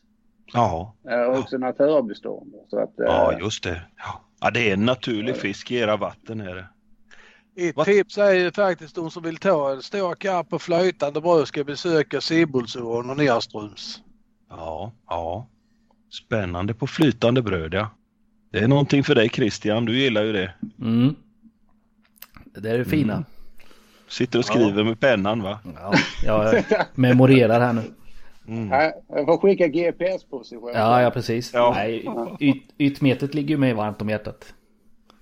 [0.53, 2.53] Ja, Eh, också naturbestånd.
[2.69, 3.81] Så att, eh, ja just det.
[3.97, 4.21] Ja.
[4.41, 6.65] ja, det är en naturlig fisk i era vatten är det.
[7.69, 11.21] Ett Vad- tips är ju faktiskt de som vill ta en stor karp på flytande
[11.21, 14.01] bröd ska besöka Sibbhultsån och nerströms.
[14.49, 15.47] Ja, ja.
[16.25, 17.89] Spännande på flytande bröd ja.
[18.51, 20.53] Det är någonting för dig Christian, du gillar ju det.
[20.81, 21.15] Mm.
[22.55, 23.13] Det är det fina.
[23.13, 23.25] Mm.
[24.07, 25.59] Sitter och skriver med pennan va?
[25.75, 26.63] Ja, jag
[26.95, 27.81] memorerar här nu.
[28.47, 28.91] Mm.
[29.09, 30.71] jag får skicka GPS-position.
[30.73, 31.53] Ja, ja precis.
[31.53, 31.73] Ja.
[31.75, 34.53] Nej, yt, ytmetet ligger ju mig varmt om hjärtat.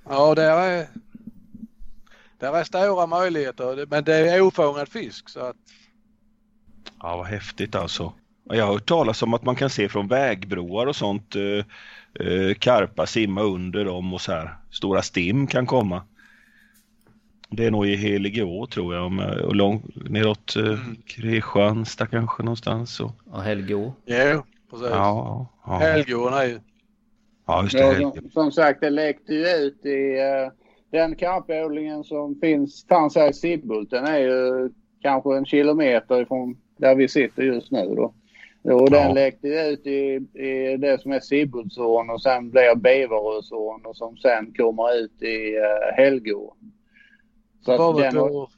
[0.09, 0.87] Ja, det är...
[2.39, 5.55] Där är stora möjligheter men det är ofångad fisk så att
[7.01, 8.13] Ja, vad häftigt alltså.
[8.43, 11.65] Ja, Jag har hört talas om att man kan se från vägbroar och sånt eh,
[12.27, 14.55] eh, karpa simma under dem och så här.
[14.71, 16.03] Stora stim kan komma.
[17.53, 20.95] Det är nog i Heligå tror jag, om jag- och lång, neråt eh, Mm.
[21.05, 22.99] Kristianstad kanske någonstans.
[22.99, 23.93] Och, Ja, Helgå.
[24.05, 24.87] jo, precis.
[24.91, 26.59] ja, ja, Helgården är ju
[27.47, 28.01] ja, just det.
[28.01, 30.51] Ja, som, som sagt, det läckte ju ut i uh,
[30.91, 33.89] den karpodlingen som finns, fanns här i Sibbhult.
[33.89, 34.69] Den är ju
[35.01, 38.13] kanske en kilometer ifrån där vi sitter just nu då.
[38.73, 39.13] Och den Ja.
[39.13, 39.99] läckte ut i,
[40.43, 45.57] i det som är Sibbhultsån och sen blir Beverösån och som sen kommer ut i
[45.57, 46.55] uh, Helgå.
[47.65, 48.49] Så det på,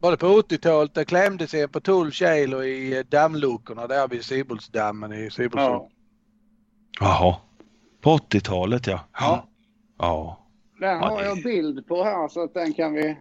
[0.00, 4.24] var det på 80-talet det klämde sig på 12 kilo i eh, dammluckorna där vid
[4.24, 5.72] Sibbhultsdammen i Sibbhultsån.
[5.72, 5.88] ja,
[7.00, 7.36] Jaha.
[8.00, 9.00] På 80-talet ja.
[9.20, 9.48] Ja.
[9.98, 10.46] Ja.
[10.80, 13.16] den har jag bild på här så att den kan vi,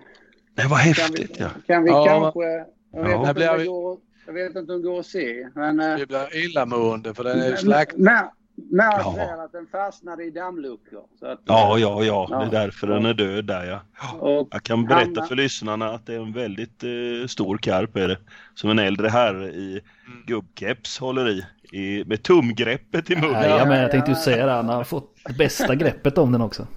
[0.56, 0.90] Det var kan vi,
[1.22, 1.50] häftigt ja.
[1.68, 2.66] kan vi Ja, kanske...
[2.92, 3.30] Jag vet, Ja.
[3.30, 5.50] inte vi- går, jag vet inte om det går att se.
[5.56, 7.96] Men, eh, Det blir illamående för den är ju slakt.
[7.98, 8.30] Mär-
[8.72, 9.12] Märk Ja.
[9.18, 11.02] väl att den fastnade i dammluckor.
[11.20, 12.28] Så att, Ja, ja, ja.
[12.30, 12.46] Det Ja.
[12.46, 13.80] är därför den är död där ja.
[14.20, 17.96] Och, Jag kan berätta Hamna- för lyssnarna att det är en väldigt eh, stor karp
[17.96, 18.18] är det.
[18.54, 20.24] Som en äldre herre i Mm.
[20.26, 21.46] gubbkeps håller i,
[21.78, 23.32] i med tumgreppet i munnen.
[23.50, 24.52] Ja, Ja, men jag tänkte ju säga det.
[24.52, 26.68] Han har fått det bästa greppet om den också.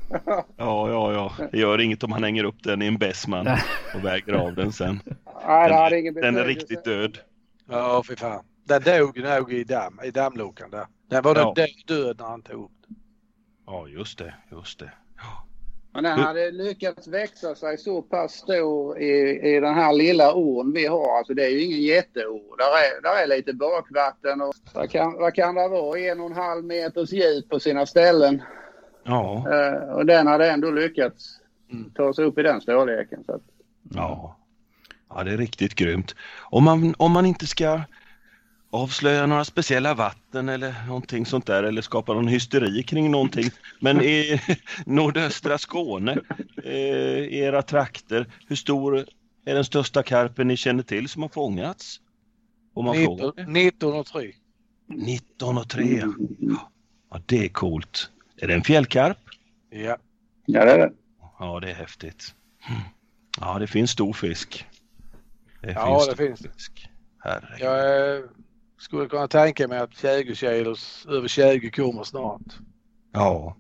[0.57, 1.33] ja, ja.
[1.53, 3.59] Det gör inget om han hänger upp den i en Bessman Nej.
[3.95, 5.01] och väger av den sen.
[5.07, 7.19] det Den, den är riktigt död.
[7.71, 8.45] Ja, fy fan.
[8.65, 10.87] Den dog nog i damm, i dammluckan där.
[11.13, 11.45] Den var Ja.
[11.45, 12.97] nog död, när han tog upp den.
[13.67, 14.93] Ja, just det, just det.
[15.95, 20.73] Men den hade lyckats växa sig så pass stor i, i den här lilla ån
[20.73, 21.19] vi har.
[21.19, 22.57] Alltså det är ju ingen jätteå.
[22.57, 22.65] Där
[22.99, 25.99] är, där är lite bakvatten och vad kan, vad kan det vara?
[25.99, 28.43] En och en halv meters djup på sina ställen.
[29.05, 31.39] Ja, Eh, och den hade ändå lyckats
[31.73, 31.91] Mm.
[31.91, 33.25] ta sig upp i den storleken.
[33.25, 33.43] Så att,
[33.95, 34.37] ja.
[35.09, 36.15] Ja, det är riktigt grymt.
[36.41, 37.81] Om man, om man inte ska
[38.73, 43.51] avslöja några speciella vatten eller någonting sånt där eller skapa någon hysteri kring någonting.
[43.81, 44.41] Men i
[44.87, 46.19] nordöstra Skåne,
[46.65, 48.99] eh, i era trakter, hur stor
[49.45, 52.01] är den största karpen ni känner till som har fångats?
[52.75, 53.27] Om man frågar.
[53.47, 54.33] 19, 19 och 3.
[54.89, 56.03] 19 och 3.
[57.11, 58.11] Ja, det är coolt.
[58.37, 59.19] Är det en fjällkarp?
[59.71, 59.97] Ja.
[60.47, 60.93] ja, det är det.
[61.39, 62.35] Ja, det är häftigt.
[63.41, 64.67] Ja, det finns stor fisk.
[65.61, 66.53] Det Ja, det stor finns det.
[66.53, 66.89] fisk.
[67.19, 67.61] Herregud.
[67.61, 68.25] Jag eh,
[68.83, 72.43] skulle kunna tänka mig att 20 kilos, över 20 kommer snart.
[73.13, 73.57] Ja,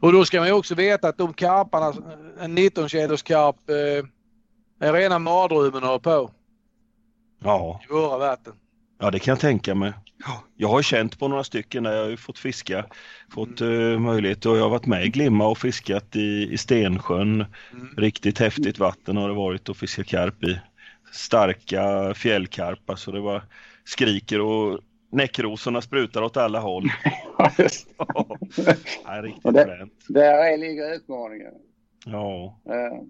[0.00, 1.94] Och då ska man ju också veta att de karparna,
[2.40, 6.30] en 19 kilos karp, eh, är rena mardrömmen att ha på
[7.44, 7.80] ja.
[7.88, 8.52] i våra vatten.
[9.00, 9.92] Ja, det kan jag tänka mig.
[10.56, 12.84] Jag har känt på några stycken där jag har ju fått fiska,
[13.30, 17.44] fått eh, möjlighet och jag har varit med i Glimma och fiskat i, i Stensjön.
[17.72, 17.94] Mm.
[17.96, 20.60] Riktigt häftigt vatten har det varit att fiska karp i.
[21.12, 23.42] Starka fjällkarp, alltså det var
[23.84, 24.80] skriker och
[25.12, 26.84] näckrosorna sprutar åt alla håll.
[27.38, 27.68] Ja, det.
[29.04, 30.04] ja, riktigt Och det- fränt.
[30.08, 31.52] Där är ligger utmaningen.
[32.06, 32.60] Ja.
[32.68, 33.02] Eh,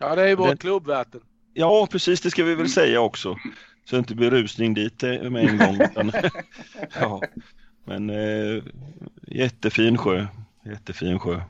[0.00, 1.20] Ja, det är vårt Den- klubbvatten.
[1.54, 3.36] ja, precis det ska vi väl säga också.
[3.84, 5.80] Så det inte blir rusning dit eh, med en gång.
[5.80, 6.12] Utan,
[7.00, 7.22] ja.
[7.84, 8.62] Men eh,
[9.26, 10.26] jättefin sjö.
[10.64, 11.40] Jättefin sjö.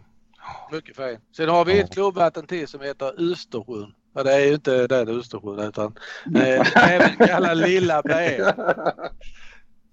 [0.73, 1.21] Mycket fint.
[1.37, 1.85] Sen har vi Ja.
[1.85, 3.95] ett klubbvatten till som heter Östersjön.
[4.19, 5.99] Ja, det är ju inte den Östersjön utan
[6.37, 8.41] eh, även kallad Lilla Bän.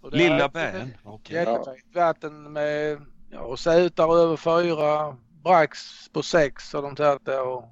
[0.01, 0.93] Och det Lilla är bän.
[1.03, 1.35] Okej.
[1.35, 5.79] Jättefint vatten med ja, sätar över fyra, brax
[6.13, 7.47] på sex har de tagit där.
[7.47, 7.63] Och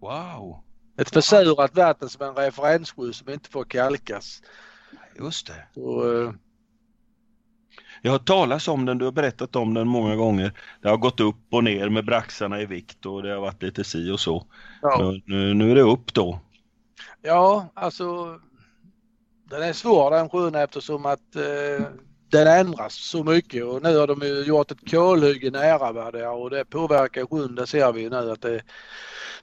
[0.00, 0.64] Wow.
[0.98, 4.42] ett försurat vatten som en referenssjö som inte får kalkas.
[5.18, 5.66] Just det.
[5.74, 6.32] Så, eh,
[8.02, 10.52] Jag har talas om den, du har berättat om den många gånger.
[10.82, 13.84] Det har gått upp och ner med braxarna i vikt och det har varit lite
[13.84, 14.46] si och så.
[14.82, 15.14] ja.
[15.24, 16.40] Nu, nu är det upp då.
[17.22, 18.38] ja, alltså
[19.50, 21.86] den är svår den sjön eftersom att eh,
[22.30, 26.50] den ändras så mycket och nu har de ju gjort ett kolhygge nära där och
[26.50, 27.54] det påverkar sjön.
[27.54, 28.62] Det ser vi ju nu att det,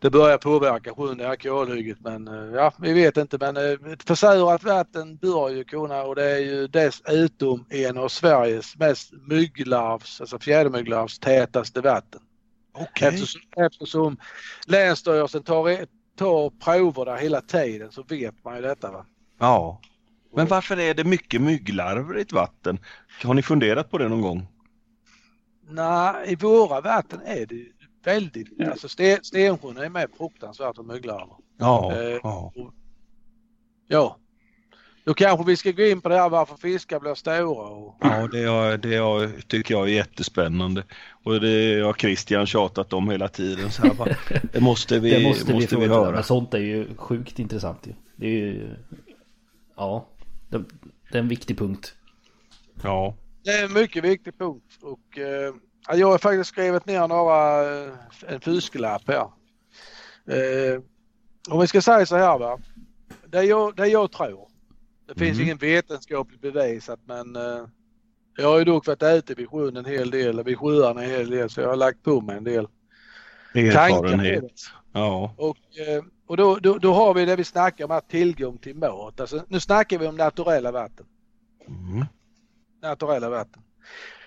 [0.04, 3.94] det börjar påverka sjön det här kolhygget men eh, ja, vi vet inte men eh,
[3.94, 9.14] ett försurat vatten bör ju kunna och det är ju dessutom en av Sveriges mest
[9.30, 12.22] mygglarvs, alltså fjädermygglarvs tätaste vatten.
[12.74, 13.08] Okej.
[13.08, 14.18] Eftersom, eftersom
[14.68, 15.86] Länsstyrelsen tar,
[16.18, 19.06] tar prover där hela tiden så vet man ju detta va.
[19.40, 19.82] Ja.
[20.36, 22.80] Men varför är det mycket mygglarver i ett vatten?
[23.24, 24.48] Har ni funderat på det någon gång?
[25.70, 28.72] Nej, i våra vatten är det väldigt, Ja.
[28.72, 31.36] alltså sten, Stensjön är med fruktansvärt med mygglarver.
[31.58, 31.94] Ja.
[31.96, 32.54] Eh, ja.
[33.88, 34.18] Ja.
[35.06, 37.68] Då kanske vi ska gå in på det här varför fiskar blir stora.
[37.70, 37.96] Och...
[38.02, 40.84] Ja, det, är, det är, tycker jag är jättespännande.
[41.24, 43.72] Och det har Christian tjatat om hela tiden.
[43.72, 44.16] Så här, bara,
[44.54, 46.00] det måste vi, det måste, måste vi, vi höra.
[46.06, 46.12] höra.
[46.12, 47.94] Men sånt är ju sjukt intressant ju.
[48.16, 48.76] Det är ju...
[49.76, 50.08] Ja,
[50.50, 50.58] det,
[51.12, 51.96] det är en viktig punkt.
[52.84, 53.16] Ja.
[53.44, 55.54] Det är en mycket viktig punkt och eh,
[55.90, 57.94] jag har faktiskt skrivit ner några, eh,
[58.28, 59.28] en fuskelapp här.
[60.28, 60.82] Eh,
[61.50, 62.60] om vi ska säga så här va.
[63.28, 64.48] Det jag, det jag tror.
[65.08, 65.44] Det finns Mm.
[65.44, 67.66] ingen vetenskapligt bevisat men eh,
[68.38, 71.30] jag har ju dock varit ute vid sjön en hel del, vid sjöarna en hel
[71.30, 72.68] del så jag har lagt på mig en del
[73.54, 74.42] Erfarenhet.
[74.42, 74.50] det.
[74.94, 75.34] Ja.
[75.38, 75.58] Och,
[75.88, 79.20] eh, och då, då, då har vi det vi snackar om att tillgång till mat.
[79.20, 81.06] Alltså, nu snackar vi om naturella vatten.
[81.68, 82.06] Mm.
[82.82, 83.62] naturella vatten.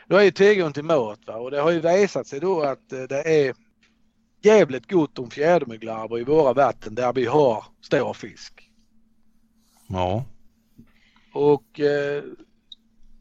[0.09, 1.37] Då är ju tillgång till mat va?
[1.37, 3.55] och det har ju visat sig då att eh, det är
[4.43, 8.71] jävligt gott om fjädermyglarver i våra vatten där vi har stor fisk.
[9.89, 10.25] Ja.
[11.33, 12.23] Och eh,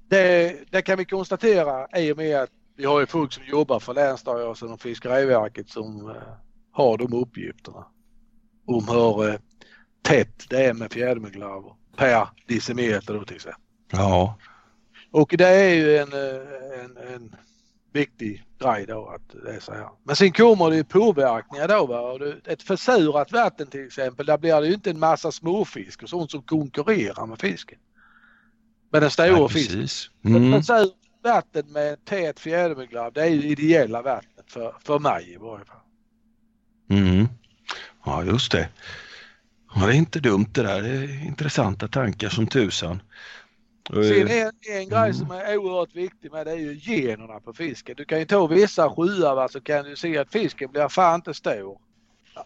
[0.10, 3.80] det, det kan vi konstatera i och med att vi har ju folk som jobbar
[3.80, 6.16] för Länsstyrelsen och Fiskeriverket som eh,
[6.72, 7.86] har de uppgifterna.
[8.66, 9.40] Om hur eh,
[10.02, 13.62] tätt det är med fjädermyglarver per decimeter då till exempel.
[13.92, 14.38] Ja.
[15.16, 17.36] Och det är ju en, eh, en, en
[17.94, 19.90] viktig grej då att det är så här.
[20.04, 21.86] Men sen kommer det ju påverkningar då.
[21.86, 22.20] Va?
[22.46, 26.32] Ett försurat vatten till exempel, där blir det ju inte en massa småfisk och sånt
[26.32, 27.78] som konkurrerar med fisken.
[28.92, 29.82] Med den stora ja fisken.
[29.82, 30.10] precis.
[30.24, 30.52] Ett Mm.
[30.54, 30.94] försurat
[31.24, 35.78] vatten med tät fjädermyglarv, det är ju ideella vattnet för, för mig i varje fall.
[36.90, 37.28] Mm.
[38.06, 38.70] Ja, just det.
[39.76, 40.82] Ja, det är inte dumt det där.
[40.82, 43.02] Det är intressanta tankar som tusan.
[43.94, 47.96] Sen en, en grej som är oerhört viktig med det är ju generna på fisken.
[47.98, 51.16] Du kan ju ta vissa sjöar va, så kan du se att fisken blir fan
[51.16, 51.78] inte stor.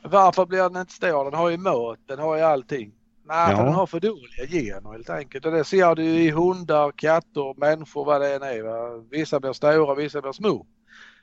[0.03, 1.23] Varför blir den inte stor?
[1.25, 2.91] Den har ju mat, den har ju allting.
[3.25, 3.57] Nej, Ja.
[3.57, 5.45] för den har för dåliga gener helt enkelt.
[5.45, 8.61] Och det ser du i hundar, katter, människor, vad det än är.
[8.61, 9.05] Va?
[9.11, 10.65] Vissa blir stora, vissa blir små.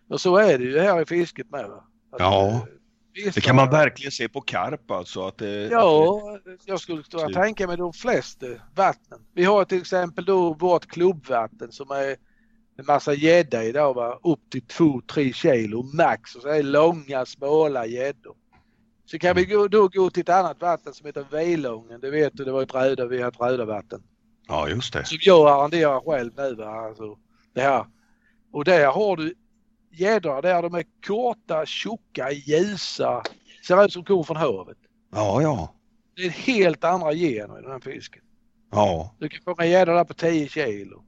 [0.09, 1.69] Och så är det ju här i fisket med.
[1.69, 1.85] Va?
[2.13, 2.67] Att, Ja.
[3.35, 5.27] Det kan man verkligen se på karp alltså.
[5.27, 6.21] Att det, Ja,
[6.65, 7.37] jag skulle kunna Typ.
[7.37, 9.21] tänka mig de flesta vattnen.
[9.35, 12.17] Vi har till exempel då vårt klubbvatten som är
[12.79, 14.19] en massa gädda idag va?
[14.25, 18.35] upp till 2-3 kilo max och så är det långa smala gäddor.
[19.05, 22.01] Så kan vi gå, då gå till ett annat vatten som heter Vilången.
[22.01, 24.03] Det vet du, det var ett röda, vi har ett röda vatten.
[24.49, 25.05] ja, just det.
[25.05, 26.71] Som jag arrenderar själv nu va.
[26.89, 27.19] Alltså,
[27.55, 27.87] det här.
[28.53, 29.35] Och där har du
[30.01, 33.23] gäddor där de är korta, tjocka, ljusa.
[33.67, 34.79] Ser ut som kommer från havet.
[35.13, 35.75] Ja, ja.
[36.17, 38.23] Det är helt andra gener i den här fisken.
[38.71, 39.15] Ja.
[39.19, 41.03] Du kan fånga gäddor där på 10 kilo.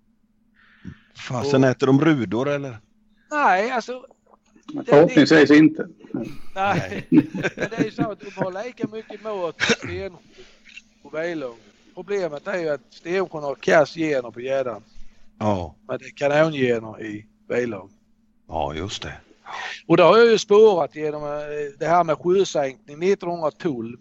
[1.28, 2.78] Fasen äter de rudor eller?
[3.30, 4.04] Nej, alltså.
[4.86, 5.88] Förhoppningsvis inte.
[6.54, 7.06] Nej.
[7.10, 10.10] Men det är ju så att de har lika mycket mat på stensjö
[11.02, 11.56] och vejlång.
[11.94, 14.82] Problemet är ju att stensjön har kass gener på gäddan.
[15.38, 15.74] Ja.
[15.88, 17.90] Men det är kanongener i vejlång.
[18.48, 19.14] Ja, just det.
[19.86, 23.96] Och det har jag ju spårat genom eh, det här med sjösänkning 1912.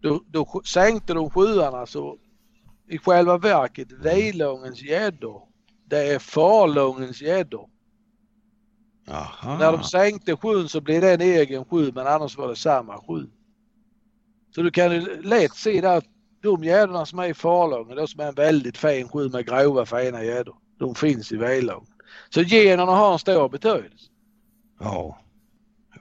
[0.00, 2.18] Då, då sänkte de sjöarna så
[2.88, 5.42] i själva verket Vejlångens gäddor
[5.88, 7.68] det är Falångens gäddor.
[9.58, 12.98] När de sänkte sjön så blev det en egen sjö men annars var det samma
[12.98, 13.26] sjö.
[14.54, 16.04] Så du kan ju lätt se där att
[16.42, 19.86] de gäddorna som är i Falången, de som är en väldigt fin sjö med grova
[19.86, 21.93] fina gäddor, de finns i Vejlången.
[22.30, 24.06] Så generna har en stor betydelse.
[24.80, 25.20] Ja.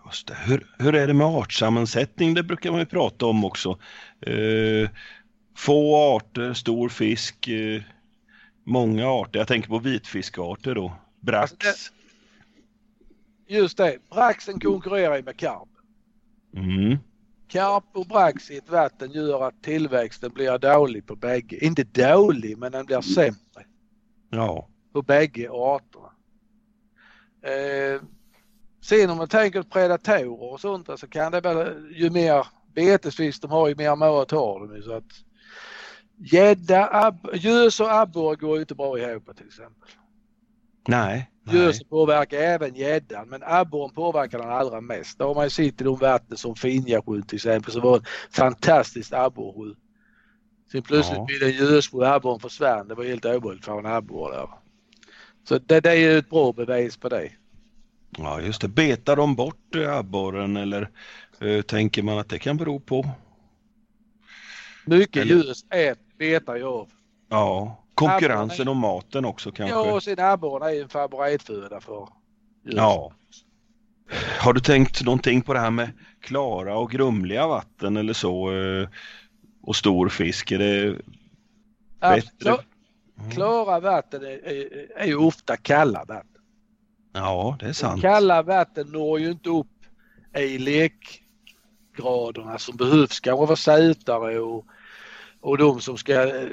[0.05, 0.38] Just det.
[0.45, 2.34] Hur, hur är det med artsammansättning?
[2.34, 3.80] Det brukar man ju prata om också.
[4.22, 4.89] Eh,
[5.57, 7.82] få arter, stor fisk, eh,
[8.64, 9.39] många arter.
[9.39, 10.93] Jag tänker på vitfiskarter då.
[11.20, 11.51] Brax.
[11.51, 11.93] Alltså
[13.47, 15.70] Just det, braxen konkurrerar ju med karp.
[16.55, 16.97] Mm.
[17.47, 21.66] Karp och brax i ett vatten gör att tillväxten blir dålig på bägge.
[21.66, 23.66] Inte dålig men den blir sämre
[24.30, 24.68] Ja.
[24.94, 26.12] På bägge arterna.
[27.41, 28.02] Eh,
[28.82, 33.41] sen om man tänker på predatorer och sånt så kan det väl ju mer betesfisk
[33.41, 35.04] de har ju mer mat har de så att
[36.18, 39.89] gädda, gös och abborre går ju inte bra ihop till exempel.
[40.88, 41.30] Nej.
[41.52, 45.18] Gösen påverkar även gäddan men abborren påverkar den allra mest.
[45.18, 48.06] Det har man ju sett i de vatten som Finjasjön till exempel som var en
[48.32, 49.74] fantastisk abborrsjö.
[50.72, 51.26] Sen plötsligt Ja.
[51.26, 52.88] blev det en gössjö och abborren försvann.
[52.88, 54.50] Det var helt omöjligt för en abborre där.
[55.44, 57.30] Så det, det är ju ett bra bevis på det.
[58.18, 58.68] Ja, just det.
[58.68, 60.89] Betar de bort eh, abborren eller
[61.41, 63.06] eh, tänker man att det kan bero på?
[64.86, 66.89] Mycket Eller- gös ät, betar ju av.
[67.30, 67.80] Ja.
[67.96, 69.76] Konkurrensen om maten också kanske?
[69.76, 72.08] Ja och sen abborren är ju en favoritföda för
[72.64, 72.74] gös.
[72.76, 73.14] Ja.
[74.39, 75.89] Har du tänkt någonting på det här med
[76.22, 78.52] klara och grumliga vatten eller så?
[78.52, 78.88] eh,
[79.62, 80.52] Och stor fisk?
[80.52, 80.96] Är det,
[82.00, 82.62] Ja,
[83.16, 86.41] Kla- Klara vatten är, är, är ju ofta kalla vatten.
[87.14, 88.01] Ja, det är sant.
[88.01, 89.68] Kalla vatten når ju inte upp
[90.38, 94.66] i lekgraderna som behövs kanske för sätare och,
[95.41, 96.47] och de som ska eh,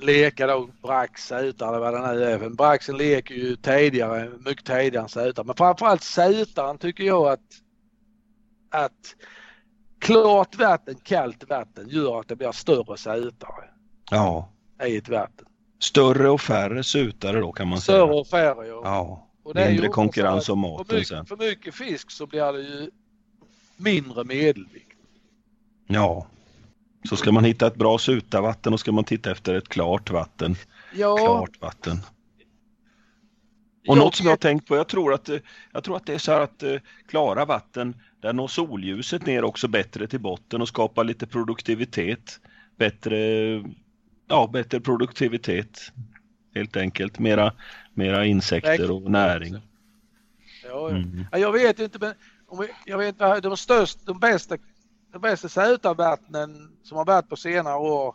[0.00, 2.48] leka då brax, sätare eller vad det nu är.
[2.50, 5.46] Braxen leker ju tidigare, mycket tidigare än sätare.
[5.46, 7.40] Men framförallt sätaren tycker jag att,
[8.70, 9.14] att
[9.98, 13.64] klart vatten, kallt vatten gör att det blir större sätare
[14.10, 14.52] Ja.
[14.86, 15.46] i ett vatten.
[15.78, 18.20] Större och färre sutare då kan man Större säga.
[18.20, 18.80] och färre ja.
[18.84, 19.24] Ja.
[19.42, 21.26] Och Mindre konkurrens om för maten mycket, sen.
[21.26, 22.90] För mycket fisk så blir det ju
[23.76, 24.96] mindre medelvikt.
[25.86, 26.26] Ja.
[27.08, 30.56] Så ska man hitta ett bra sutavatten och ska man titta efter ett klart vatten.
[30.94, 32.00] Ja, Klart vatten.
[33.82, 35.28] jag Och något som jag har tänkt på, jag tror att,
[35.72, 36.76] jag tror att det är så här att eh,
[37.08, 42.40] klara vatten, där når solljuset ner också bättre till botten och skapar lite produktivitet.
[42.76, 43.16] Bättre,
[44.28, 45.92] ja, bättre produktivitet
[46.54, 47.18] helt enkelt.
[47.18, 47.52] Mera,
[47.94, 49.54] mera insekter och näring.
[49.54, 49.60] Ja,
[50.68, 50.90] ja.
[50.90, 51.24] Mm.
[51.32, 52.14] Ja, jag vet inte men
[52.48, 54.56] om vi, jag vet vad de största, de bästa,
[55.12, 58.14] de bästa sötavattnen som har varit på senare år.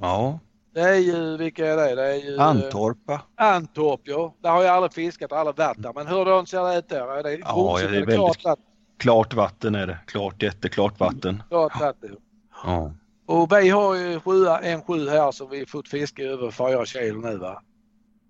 [0.00, 0.38] Ja,
[0.74, 1.94] Det är ju, vilka är det?
[1.94, 3.22] Det är ju eh, Antorpa.
[3.34, 4.34] Antorp ja.
[4.40, 5.92] Där har jag aldrig fiskat aldrig varit där.
[5.92, 7.18] Men hur ser det ut där?
[7.18, 8.64] Är det Ja, ja, det är eller klart väldigt- vatten?
[8.98, 9.98] Klart vatten är det.
[10.06, 11.42] Klart, jätteklart vatten.
[11.48, 12.16] Klart vatten.
[12.64, 12.92] Ja.
[13.28, 17.20] Och vi har ju sjua, en sju här som vi fått fiska över fyra kilo
[17.20, 17.62] nu va.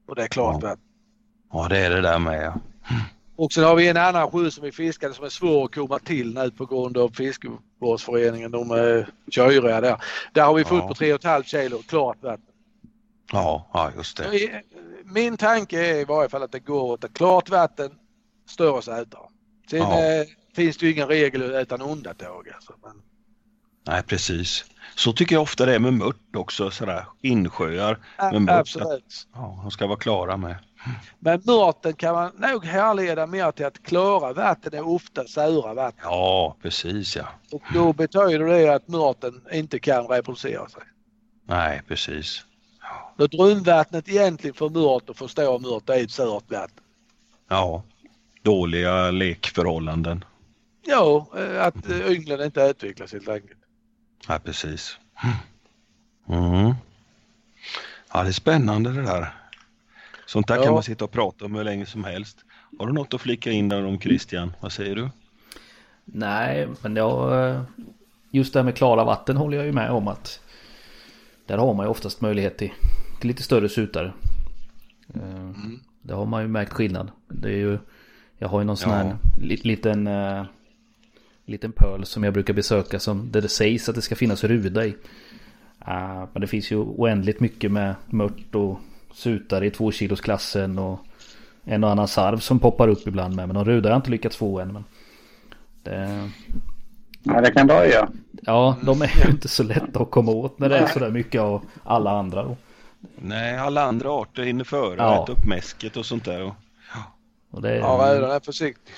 [0.08, 0.76] Och det är klart Ja.
[1.52, 2.54] ja, det är det där med ja.
[3.36, 5.98] Och sen har vi en annan sjö som vi fiskade som är svår att komma
[5.98, 8.50] till nu på grund av fiskevårdsföreningen.
[8.50, 9.96] De är köriga där.
[10.32, 10.88] Där har vi fått Ja.
[10.88, 12.44] på 3,5 kilo klart vatten.
[13.32, 14.62] Ja, ja just det.
[15.04, 17.90] Min tanke är i varje fall att det går åt ett klart vatten,
[18.48, 19.28] större sätare.
[19.70, 20.04] Sen Ja.
[20.04, 22.48] eh, finns det ju ingen regel utan undantag.
[22.54, 22.72] Alltså.
[22.82, 23.02] Men,
[23.86, 24.64] Nej, precis.
[24.98, 27.98] Så tycker jag ofta det är med mört också, sådär insjöar.
[28.18, 29.26] Men mört, absolut.
[29.34, 30.56] Ja, de ska vara klara med.
[31.18, 36.00] Men mörten kan man nog härleda mer till att klara vatten är ofta sura vatten.
[36.02, 37.28] Ja, precis ja.
[37.52, 40.82] Och då betyder det att mörten inte kan reproducera sig.
[41.46, 42.44] Nej, precis.
[43.18, 46.84] Så grundvattnet egentligen för mört och förstå mört är ett surt vatten.
[47.48, 47.82] Ja,
[48.42, 50.24] dåliga lekförhållanden.
[50.86, 53.58] Ja, eh, att eh, ynglen inte utvecklas helt enkelt.
[54.28, 54.98] Ja, precis.
[56.28, 56.74] Mm.
[58.12, 59.34] Ja, det är spännande det där.
[60.26, 60.62] Sånt där Ja.
[60.64, 62.44] kan man sitta och prata om hur länge som helst.
[62.78, 64.52] Har du något att flika in där om Christian?
[64.60, 65.08] Vad säger du?
[66.04, 67.48] Nej, men jag...
[67.50, 67.62] eh,
[68.30, 70.40] Just det här med klara vatten håller jag ju med om att...
[71.46, 72.70] Där har man ju oftast möjlighet till,
[73.20, 74.12] till lite större sutare.
[75.14, 75.50] Eh,
[76.02, 77.10] Det har man ju märkt skillnad.
[77.28, 77.78] Det är ju...
[78.38, 80.06] Jag har ju någon sån här li, liten...
[81.48, 84.44] Uh, liten pöl som jag brukar besöka som där det sägs att det ska finnas
[84.44, 84.94] ruda i.
[85.86, 88.78] Eh, men det finns ju oändligt mycket med mört och
[89.12, 90.98] sutare i tvåkilosklassen och
[91.64, 93.48] en och annan sarv som poppar upp ibland med.
[93.48, 94.72] Men de ruda har jag inte lyckats få än.
[94.72, 94.84] Men
[95.82, 96.30] det,
[97.22, 98.08] Ja, det kan dröja.
[98.42, 101.40] Ja, de är ju inte så lätta att komma åt när det är sådär mycket
[101.40, 102.42] av alla andra.
[102.42, 102.56] Då.
[103.16, 105.22] Nej, alla andra arter hinner före och Ja.
[105.22, 106.42] äta upp mäsket och sånt där.
[106.42, 106.54] Och,
[107.50, 108.94] Och det är, Ja, räven är försiktig.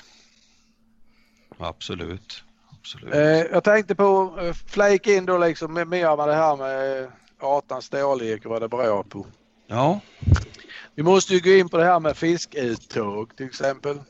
[1.61, 2.43] Absolut.
[2.79, 3.13] absolut.
[3.13, 7.03] Eh, jag tänkte på eh, flake in då liksom med, mer med det här med
[7.03, 7.09] eh,
[7.39, 9.25] artans storlek och vad det beror på.
[9.67, 9.99] Ja,
[10.95, 14.01] Vi måste ju gå in på det här med fiskuttag till exempel.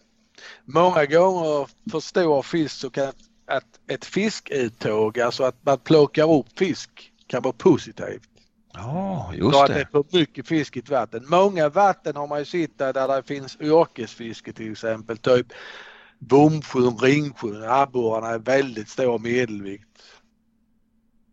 [0.66, 3.14] Många gånger förstår fisk så kan
[3.48, 8.30] att ett fiskuttag, alltså att man plockar upp fisk, kan vara positivt.
[8.74, 9.88] ja För just att det är det.
[9.92, 11.24] för mycket fisk i ett vatten.
[11.28, 15.18] Många vatten har man ju sett där, där det finns yrkesfiske till exempel.
[15.18, 15.48] Typ
[16.22, 19.88] Bomsjön, Ringsjön, abborrarna är väldigt stor medelvikt.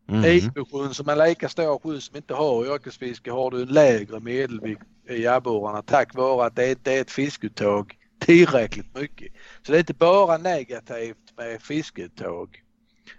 [0.09, 0.24] Mm.
[0.24, 4.82] Idbosjön som är lika stor sjö som inte har yrkesfiske har du en lägre medelvikt
[5.09, 9.32] i abborrarna tack vare att det inte är ett fiskuttag tillräckligt mycket.
[9.62, 12.62] Så det är inte bara negativt med fiskuttag.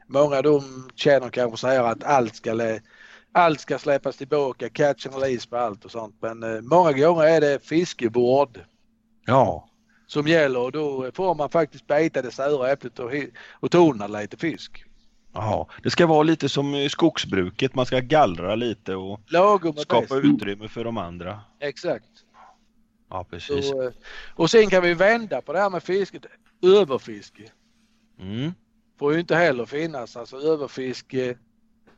[0.07, 2.79] Många dem känner kanske så här att allt ska,
[3.31, 6.15] allt ska släppas tillbaka, catch and release på allt och sånt.
[6.21, 8.59] Men eh, många gånger är det fiskevård
[9.25, 9.69] Ja,
[10.09, 13.11] som gäller och då får man faktiskt bita det sura äpplet och,
[13.51, 14.83] och tona lite fisk.
[15.33, 15.65] Jaha.
[15.83, 20.25] Det ska vara lite som i skogsbruket, man ska gallra lite och Lagom skapa bäst.
[20.25, 21.39] utrymme för de andra.
[21.59, 22.05] Exakt.
[23.09, 23.69] Ja, precis.
[23.69, 23.91] Så, eh,
[24.35, 26.25] och sen kan vi vända på det här med fisket.
[26.63, 27.43] Överfiske
[28.19, 28.51] Mm.
[28.99, 30.17] får ju inte heller finnas.
[30.17, 31.37] Alltså överfiske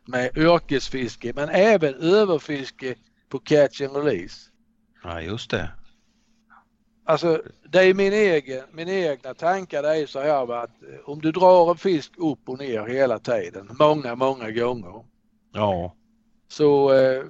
[0.06, 2.96] med yrkesfiske men även överfiske
[3.30, 4.50] på catch and release.
[5.04, 5.70] Ja, just det.
[7.04, 11.10] Alltså det är min egen, min egna tankar det är så här va, att eh,
[11.10, 15.06] om du drar en fisk upp och ner hela tiden, många, många gånger.
[15.54, 15.96] Ja,
[16.48, 17.24] så eh,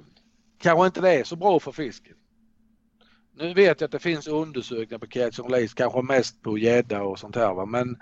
[0.58, 2.16] kanske inte det är så bra för fisken.
[3.34, 7.02] Nu vet jag att det finns undersökningar på catch and release, kanske mest på gädda
[7.02, 7.66] och sånt här va?
[7.66, 7.96] men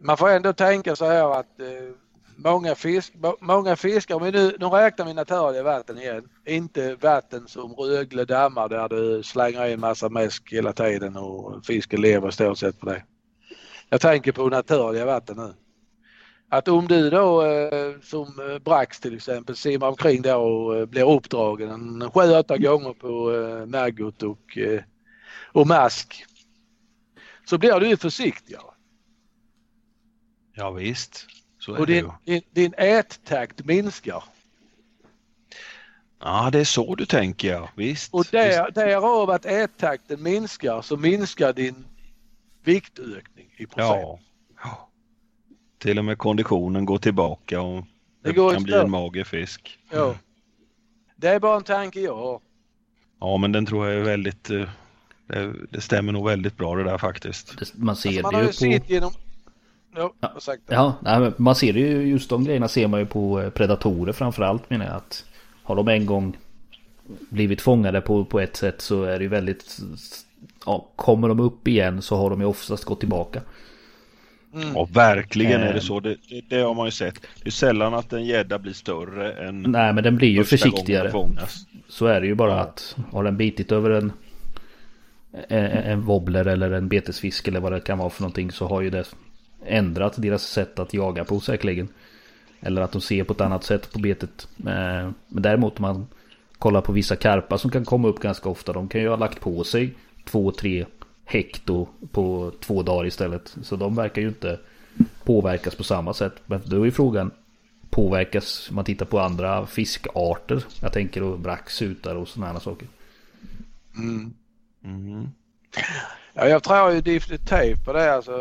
[0.00, 1.94] man får ändå tänka så här att eh,
[2.38, 7.48] många, fisk, många fiskar, om vi nu, nu räknar vi naturliga vatten igen, inte vatten
[7.48, 12.58] som Rögle dammar där du slänger in massa mäsk hela tiden och fisken lever stort
[12.58, 13.04] sett på det.
[13.88, 15.54] Jag tänker på naturliga vatten nu.
[16.50, 20.86] Att om du då eh, som eh, Brax till exempel simmar omkring där och eh,
[20.86, 23.30] blir uppdragen en sju, åtta gånger på
[23.66, 24.58] maggot och,
[25.52, 26.24] och mask
[27.44, 28.70] så blir du ju försiktigare.
[30.54, 31.26] Ja, visst.
[31.68, 34.24] Så är Och din, din, din ättakt minskar.
[36.20, 37.68] Ja, det är så du tänker ja.
[37.76, 38.14] Visst.
[38.14, 38.32] Och visst.
[38.32, 41.84] där, därav att ättakten minskar så minskar din
[42.64, 44.20] viktökning i procent.
[44.64, 44.88] Ja.
[45.78, 47.84] Till och med konditionen går tillbaka och
[48.22, 49.78] Det det, går kan bli en mager fisk.
[49.90, 50.14] Ja.
[51.16, 52.40] Det är bara en tanke jag har.
[53.20, 54.50] Ja, men den tror jag är väldigt...
[54.50, 54.68] eh,
[55.26, 57.58] Det, det stämmer nog väldigt bra det där faktiskt.
[57.58, 58.80] Det, man ser Alltså, man det har ju ju på...
[58.80, 59.12] sett genom...
[59.96, 60.74] Ja, vad sagt det?
[60.74, 64.70] Ja, nej, man ser ju, just de grejerna ser man ju på eh, predatorer framförallt
[64.70, 65.24] menar jag att
[65.62, 66.36] har de en gång
[67.30, 69.78] blivit fångade på, på ett sätt så är det ju väldigt
[70.66, 73.40] ja, kommer de upp igen så har de ju oftast gått tillbaka.
[74.54, 74.68] Mm.
[74.74, 75.74] Ja, verkligen är Eh.
[75.74, 76.00] det så.
[76.00, 77.20] Det, det, det har man ju sett.
[77.42, 81.12] Det är sällan att en gädda blir större än Nej men den blir ju försiktigare.
[81.88, 84.12] Så är det ju bara att har den bitit över en
[85.48, 88.80] en, en wobbler eller en betesfisk eller vad det kan vara för någonting så har
[88.80, 89.04] ju det
[89.64, 91.88] ändrat deras sätt att jaga på säkerligen.
[92.60, 94.48] Eller att de ser på ett annat sätt på betet.
[94.58, 96.06] Eh, Men däremot om man
[96.58, 98.72] kollar på vissa karpar som kan komma upp ganska ofta.
[98.72, 99.94] De kan ju ha lagt på sig
[100.24, 100.86] två, tre
[101.24, 103.56] hekto på två dagar istället.
[103.62, 104.58] Så de verkar ju inte
[105.24, 106.34] påverkas på samma sätt.
[106.46, 107.30] Men då är ju frågan
[107.90, 110.64] påverkas man tittar på andra fiskarter.
[110.80, 112.88] Jag tänker då brax, sutar och sådana här saker.
[113.96, 114.34] Mm.
[114.84, 115.28] Mm.
[116.34, 118.14] Ja, jag tror ju definitivt på det.
[118.14, 118.32] Alltså,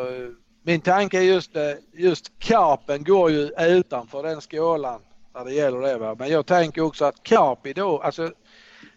[0.67, 5.01] min tanke är just det, just karpen går ju utanför den skålan
[5.35, 5.97] när det gäller det.
[5.97, 6.15] Va?
[6.19, 8.31] Men jag tänker också att karp idag, alltså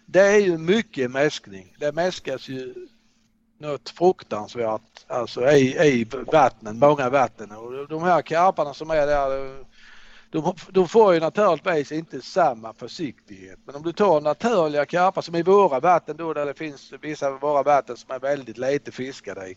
[0.06, 1.76] det är ju mycket mäskning.
[1.78, 2.74] Det mäskas ju
[3.58, 7.52] något fruktansvärt alltså i, i vattnen, många vatten.
[7.52, 9.64] Och de här karparna som är där,
[10.30, 13.58] de, de får ju naturligtvis inte samma försiktighet.
[13.64, 17.28] Men om du tar naturliga karpar som i våra vatten då där det finns vissa
[17.28, 19.56] av våra vatten som är väldigt lite fiskade i.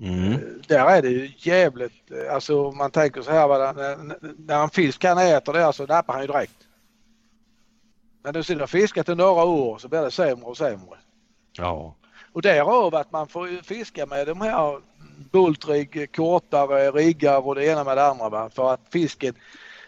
[0.00, 0.62] Mm.
[0.66, 4.62] Där är det ju jävligt, eh, alltså om man tänker så här, va, när, när
[4.62, 6.68] en fisk kan äta det så nappar han ju direkt.
[8.22, 10.98] Men du sedan fiskat i några år så blir det sämre och sämre.
[11.52, 11.94] Ja.
[12.32, 14.80] Och därav att man får ju fiska med de här
[15.32, 18.28] bultrigg, kortare riggar och det ena med det andra.
[18.28, 18.50] Va?
[18.50, 19.34] För att fisken,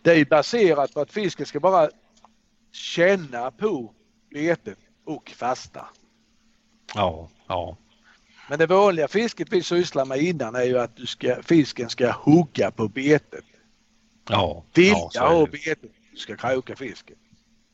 [0.03, 1.89] det är baserat på att fisken ska bara
[2.73, 3.95] känna på
[4.31, 5.89] betet och fasta.
[6.95, 7.29] Ja.
[7.47, 7.77] Ja.
[8.51, 12.11] Men det vanliga fisket vi sysslar med innan är ju att du ska, fisken ska
[12.11, 13.45] hugga på betet.
[14.29, 14.65] Ja.
[14.75, 15.79] Vilja ja, ha betet
[16.13, 17.17] du ska kroka fisken.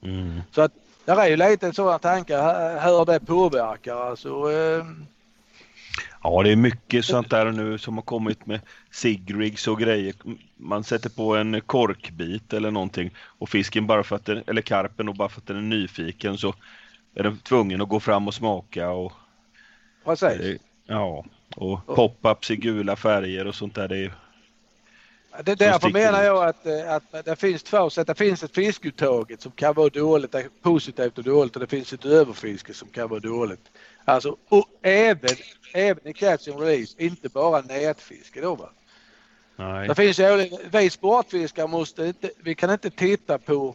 [0.03, 0.41] Mm.
[0.51, 0.73] Så att
[1.05, 3.97] där är ju lite sådana tankar här- hur det påverkar.
[3.97, 4.85] Alltså, eh,
[6.23, 8.61] Ja, det är mycket sånt där nu som har kommit med
[8.91, 10.15] sigrigs och grejer.
[10.57, 15.09] Man sätter på en korkbit eller någonting och fisken bara för att den, eller karpen
[15.09, 16.55] och bara för att den är nyfiken så
[17.15, 19.13] är den tvungen att gå fram och smaka och
[20.05, 20.61] precis.
[20.87, 21.25] Ja,
[21.57, 23.89] och pop-ups i gula färger och sånt där.
[23.89, 24.13] Det är,
[25.45, 28.07] Det, därför menar jag att, eh, att det finns två sätt.
[28.07, 32.05] Det finns ett fiskuttaget som kan vara dåligt, positivt och dåligt och det finns ett
[32.05, 33.71] överfiske som kan vara dåligt.
[34.05, 35.37] Alltså och även,
[35.75, 38.71] även i catch and release, inte bara nätfiske då va.
[39.57, 39.89] nej.
[39.89, 43.75] Det finns ju vi sportfiskare måste inte, vi kan inte titta på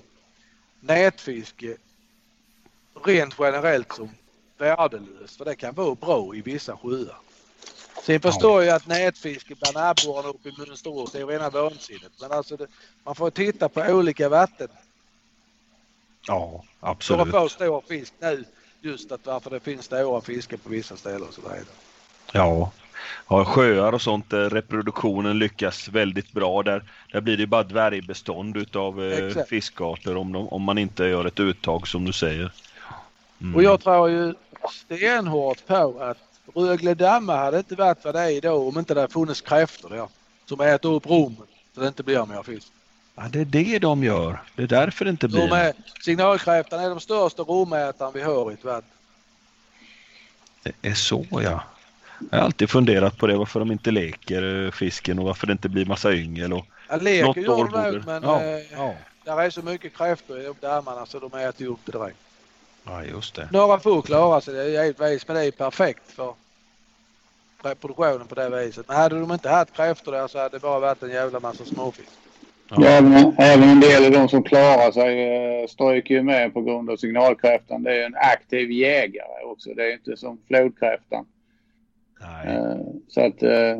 [0.80, 1.76] nätfiske
[3.05, 4.09] rent generellt som
[4.62, 7.18] värdelöst för det kan vara bra i vissa sjöar.
[8.03, 12.12] Sen förstår jag att nätfiske bland abborrarna uppe i Mönsterås är rena vansinnet.
[12.22, 12.68] Men alltså det,
[13.03, 14.68] man får titta på olika vatten
[16.28, 17.32] Ja, för att absolut.
[17.32, 18.45] få stor fisk nu.
[18.82, 21.66] Just att varför det finns stora fiskar på vissa ställen och så vidare.
[22.32, 22.72] Ja.
[23.30, 26.64] ja, sjöar och sånt där reproduktionen lyckas väldigt bra.
[26.64, 31.26] Där, där blir det bara dvärgbestånd utav eh, fiskarter om, de, om man inte gör
[31.26, 32.51] ett uttag som du säger.
[33.41, 33.55] Mm.
[33.55, 34.33] Och jag tror ju
[34.71, 36.17] stenhårt på att
[36.55, 39.89] Rögle dammar hade inte varit vad det är idag om inte det hade funnits kräftor
[39.89, 40.07] där.
[40.45, 42.67] Som äter upp rommen så det inte blir mer fisk.
[43.15, 44.41] Ja, det är det de gör.
[44.55, 45.47] Det är därför det inte blir.
[45.47, 48.89] De är, signalkräftan är de största romätaren vi har i ett vatten.
[50.63, 51.63] Det är så ja.
[52.31, 55.53] Jag har alltid funderat på det, varför de inte leker eh, fisken och varför det
[55.53, 56.53] inte blir massa yngel.
[56.53, 58.95] Och Jag leker gör de men ja, eh, ja.
[59.23, 62.17] där är så mycket kräftor i de dammarna så de äter upp det direkt.
[62.84, 63.49] Ja, just det.
[63.51, 66.34] Några få klarar sig det givetvis men det är perfekt för
[67.63, 68.88] reproduktionen på det viset.
[68.88, 71.65] Men hade de inte haft kräftor där så hade det bara varit en jävla massa
[71.65, 72.11] småfisk.
[72.69, 72.86] Ja.
[72.86, 76.89] Även, även en del av de som klarar sig eh, stryker ju med på grund
[76.89, 77.84] av signalkräftan.
[77.84, 79.73] Det är en aktiv jägare också.
[79.73, 81.25] Det är inte som flodkräftan.
[82.21, 82.55] Nej.
[82.55, 82.77] Eh,
[83.07, 83.79] så att, eh,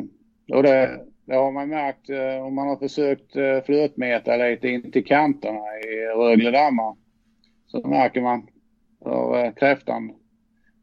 [0.54, 2.10] och det, det har man märkt
[2.46, 3.32] om man har försökt
[3.66, 6.96] flötmäta lite in till kanterna i Rögle dammar.
[7.68, 8.48] Så märker man
[9.06, 10.14] hur eh, kräftan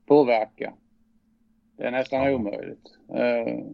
[0.07, 0.73] påverkar.
[1.77, 2.31] Det är nästan Ja.
[2.31, 2.85] omöjligt.
[3.15, 3.65] Eh,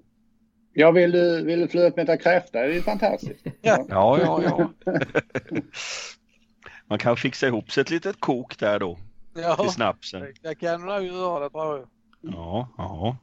[0.76, 2.58] Ja, vill du, vill du flötmäta kräfta?
[2.60, 3.46] Det är ju fantastiskt.
[3.62, 3.86] Ja.
[3.88, 4.92] Ja, ja, ja.
[6.86, 8.94] Man kan fixa ihop sig ett litet kok där då
[9.34, 10.26] till Ja, snapsen.
[10.42, 11.88] det, kan du nog göra det tror jag.
[12.20, 13.16] Ja, ja.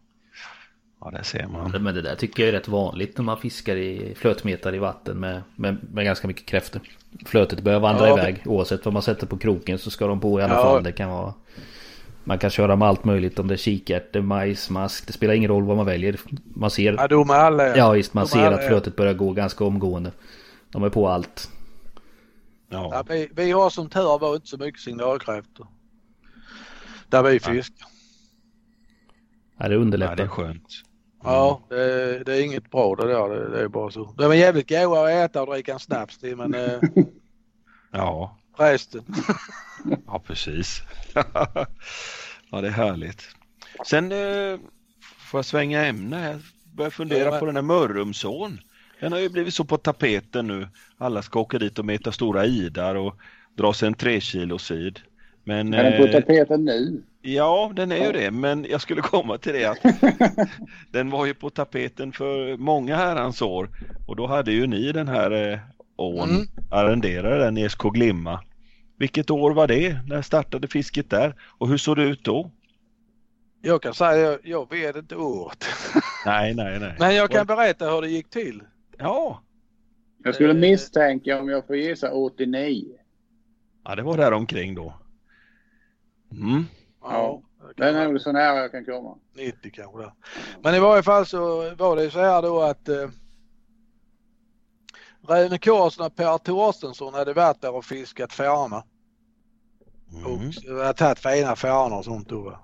[1.01, 1.71] Ja, det ser man.
[1.83, 5.19] Men det där tycker jag är rätt vanligt när man fiskar i flötmetare i vatten
[5.19, 6.81] med, med, med ganska mycket kräftor.
[7.25, 8.19] Flötet börjar vandra Ja.
[8.19, 8.41] iväg.
[8.45, 10.63] Oavsett vad man sätter på kroken så ska de på i alla Ja.
[10.63, 10.83] fall.
[10.83, 11.33] Det kan vara...
[12.23, 13.39] Man kan köra med allt möjligt.
[13.39, 15.07] Om det är kikärtor, majs, mask.
[15.07, 16.19] Det spelar ingen roll vad man väljer.
[16.43, 16.93] Man ser...
[16.93, 17.77] Ja, de är alla.
[17.77, 20.11] Ja visst, man De ser alla att flötet börjar gå ganska omgående.
[20.71, 21.51] De är på allt.
[22.69, 25.67] Ja, Ja, vi, vi har som tur var inte så mycket signalkräftor.
[27.09, 27.87] Där vi fiskar.
[29.57, 30.15] Ja, det ja, underlättar.
[30.15, 30.67] det är skönt.
[31.23, 33.29] Ja, det, det är inget bra det där.
[33.29, 34.13] Det, det är bara så.
[34.17, 36.79] De är jävligt goda att äta och dricka en snaps till men eh,
[37.91, 39.03] Ja, resten.
[40.07, 40.81] ja precis.
[42.51, 43.23] ja, det är härligt.
[43.87, 44.59] Sen eh,
[45.31, 46.39] får jag svänga ämne här.
[46.75, 48.59] Börjar fundera Ja, men- på den här Mörrumsån.
[48.99, 50.67] Den har ju blivit så på tapeten nu.
[50.97, 53.15] Alla ska åka dit och meta stora idar och
[53.57, 54.99] dra sig en tre kilo sid.
[55.43, 57.03] Men, Är den på eh, tapeten nu?
[57.21, 59.77] Ja, den är ju det, men jag skulle komma till det att
[60.91, 63.69] den var ju på tapeten för många herrans år
[64.07, 65.59] och då hade ju ni den här eh,
[65.95, 66.47] ån, Mm.
[66.71, 68.39] arrenderade den i SK Glimma.
[68.97, 69.99] Vilket år var det?
[70.07, 71.35] När startade fisket där?
[71.57, 72.51] Och hur såg det ut då?
[73.61, 75.65] Jag kan säga jag, jag vet inte året.
[76.25, 76.95] Nej, nej, nej.
[76.99, 78.63] Men jag kan berätta hur det gick till.
[78.97, 79.41] Ja,
[80.23, 80.55] Jag skulle Eh.
[80.59, 82.85] misstänka om jag får gissa 89.
[83.85, 84.93] ja det var där omkring då.
[86.31, 86.65] Mm.
[87.01, 87.41] Ja,
[87.75, 89.17] det är nog så nära jag kan komma.
[89.35, 90.13] 90 kanske där.
[90.63, 93.09] Men i varje fall så var det ju så här då att eh,
[95.21, 98.83] Rune Karlsson och Per Torstensson hade varit där och fiskat färna.
[100.13, 100.25] Mm.
[100.25, 102.59] Och jag hade tagit fina färnor och sånt då.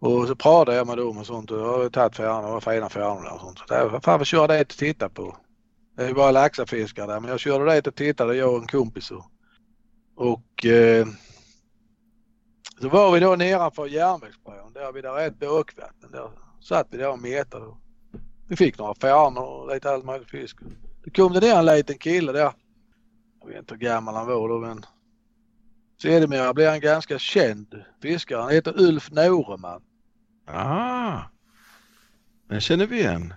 [0.00, 2.88] Och så pratade jag med dem och sånt och jag har tagit färnor och fina
[2.88, 3.58] färnor där och sånt.
[3.58, 5.36] Så där, fan vi kör dit och titta på.
[5.96, 8.66] Det är ju bara laxafiskare där men jag körde dit och tittade jag och en
[8.66, 9.10] kompis.
[9.10, 9.24] Och,
[10.16, 11.06] och eh,
[12.80, 16.10] så var vi då nedanför järnvägsbron där vid där är ett båkvatten.
[16.12, 17.74] Där satt vi där och metade.
[18.48, 20.58] Vi fick några färnor och lite allt möjligt fisk.
[21.04, 22.52] Då kom det ner en liten kille där.
[23.40, 24.84] Jag vet inte hur gammal han var då men
[26.02, 28.40] Sedermera blev han ganska känd fiskare.
[28.40, 29.82] Han heter Ulf Noreman.
[30.46, 31.20] Ah,
[32.48, 33.34] den känner vi igen.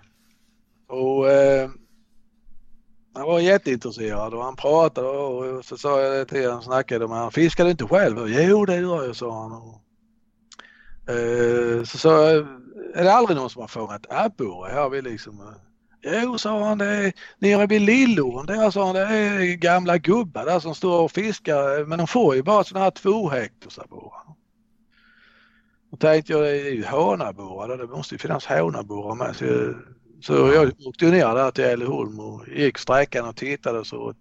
[0.88, 1.70] Och eh,
[3.14, 7.16] han var jätteintresserad och han pratade och så sa jag det till honom, snackade med
[7.16, 7.32] honom.
[7.32, 8.28] Fiskar du inte själv?
[8.28, 9.52] Jo det gör jag, sa han.
[9.52, 9.82] Och,
[11.14, 12.46] eh, så sa jag,
[12.94, 15.40] är det aldrig någon som har fångat abborre här Vi liksom?
[16.04, 19.98] Eh, jo, sa han, det är nere vid Lillån där, sa han, det är gamla
[19.98, 24.22] gubbar där som står och fiskar eh, men de får ju bara sådana här tvåhektarsabborrar.
[25.90, 29.36] Då tänkte jag, det är ju hanaborrar, det måste ju finnas hanaborrar med.
[29.36, 29.74] Så jag,
[30.20, 34.14] så jag åkte ner där till Älleholm och gick sträckan och tittade och så.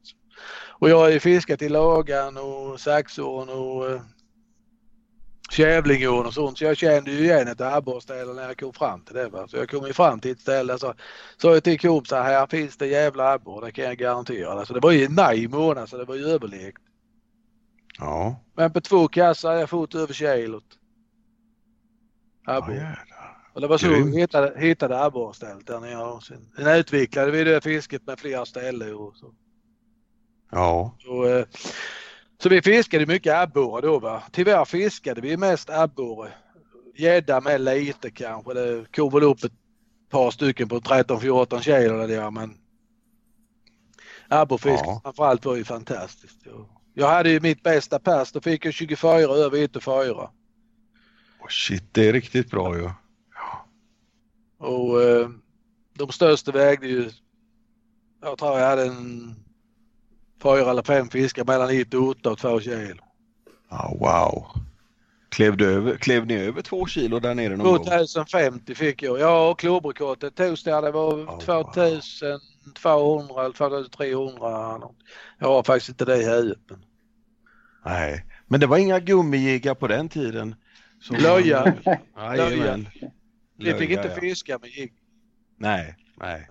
[0.80, 4.02] Och jag har ju fiskat i Lagan och Saxån och eh,
[5.52, 9.16] Kävlingån och sånt så jag kände ju igen ett abborrställe när jag kom fram till
[9.16, 9.30] det.
[9.30, 9.48] Va?
[9.48, 10.94] Så jag kom ju fram till ett ställe så
[11.42, 14.52] sa jag till kompisar här finns det jävla abborre, det kan jag garantera.
[14.52, 16.82] Alltså det var ju i maj månad så det var ju överlekt.
[18.00, 20.64] Ja, Men på två kassar har jag fått över kilot.
[22.46, 22.76] ja Abborre.
[22.76, 23.19] jädrar.
[23.60, 25.98] Och det var så vi hittade, hittade abborrstället där nere.
[25.98, 28.96] Och sen, sen utvecklade vi det fisket med flera ställen.
[28.96, 29.34] Och så.
[30.52, 31.46] Ja, Och, eh,
[32.38, 34.24] så vi fiskade mycket abborre då va.
[34.32, 36.32] Tyvärr fiskade vi mest abborre.
[36.96, 38.54] Gädda med lite kanske.
[38.54, 39.54] Det kom väl upp ett
[40.10, 42.58] par stycken på 13-14 kilo där men
[44.28, 45.02] abborrfisk Ja.
[45.04, 46.40] framförallt var ju fantastiskt.
[46.46, 48.32] Jag, jag hade ju mitt bästa pass.
[48.32, 50.12] Då fick jag 24 över 1,4.
[50.12, 50.30] oh,
[51.50, 52.90] shit det är riktigt bra ju.
[54.60, 55.30] Och eh,
[55.98, 57.10] de största vägde ju,
[58.22, 59.36] jag tror jag hade en
[60.44, 63.04] fyra eller fem fiskar mellan 1 och 8 och 2 kilo.
[63.70, 64.46] Ja, wow.
[65.30, 67.86] Klev, du över, klev ni över två kilo där nere någon gång?
[67.86, 69.20] 2050 fick jag.
[69.20, 70.82] Ja, och klubrekordet togs där.
[70.82, 74.82] Det var Oh, 2200 eller 2300.
[75.40, 76.60] Jag har faktiskt inte det i huvudet.
[76.70, 76.86] men-
[77.86, 80.56] Nej, men det var inga gummijiggar på den tiden.
[81.02, 81.74] Som- Löja.
[82.18, 82.88] Jajamän.
[83.60, 84.22] Vi fick inte ja.
[84.22, 84.94] fiska med jigg.
[85.58, 86.48] Nej, nej.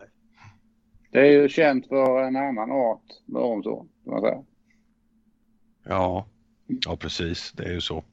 [1.10, 4.44] Det är ju känt för en annan art, Mörrumsån, kan man säga.
[5.84, 6.26] Ja,
[6.66, 7.52] ja precis.
[7.52, 8.04] Det är ju så.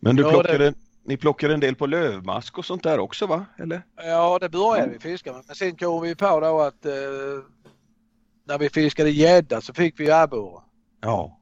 [0.00, 3.46] Men du Ja, plockade, ni plockade en del på lövmask och sånt där också va?
[3.58, 3.82] Eller?
[3.96, 5.42] Ja, det började vi fiska med.
[5.46, 6.92] Men sen kom vi på då att eh,
[8.44, 10.62] när vi fiskade gädda så fick vi abborre.
[11.00, 11.40] Ja.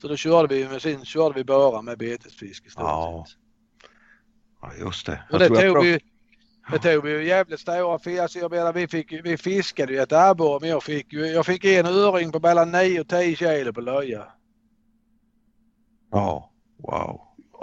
[0.00, 2.88] Så då körde vi, men sen körde vi bara med betesfisk istället.
[2.88, 3.26] Ja.
[4.62, 5.22] Ja just det.
[5.32, 5.98] Och det tror jag tog pro- vi,
[6.70, 8.20] det tog vi ju jävligt stora fisk.
[8.20, 11.64] Alltså jag menar vi, fick, vi fiskade ju ett abborre men jag fick, jag fick
[11.64, 14.26] en öring på mellan 9 och 10 kilo på löja.
[16.10, 17.20] Ja, wow.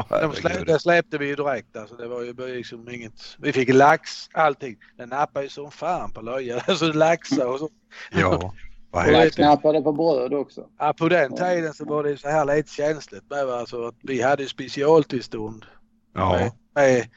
[0.10, 1.96] De det släppte vi ju direkt alltså.
[1.96, 3.36] Det var ju liksom inget.
[3.40, 4.78] Vi fick lax, allting.
[4.98, 6.64] Den nappade ju som fan på löja.
[6.68, 7.70] Alltså laxar och så.
[8.12, 8.54] Ja,
[8.92, 9.36] vad Och häftigt.
[9.36, 10.70] Knappade på bröd också.
[10.80, 14.22] Ja, på den tiden så var det så här lite känsligt med alltså att vi
[14.22, 15.66] hade ju specialtillstånd
[16.14, 17.08] Ja, med, med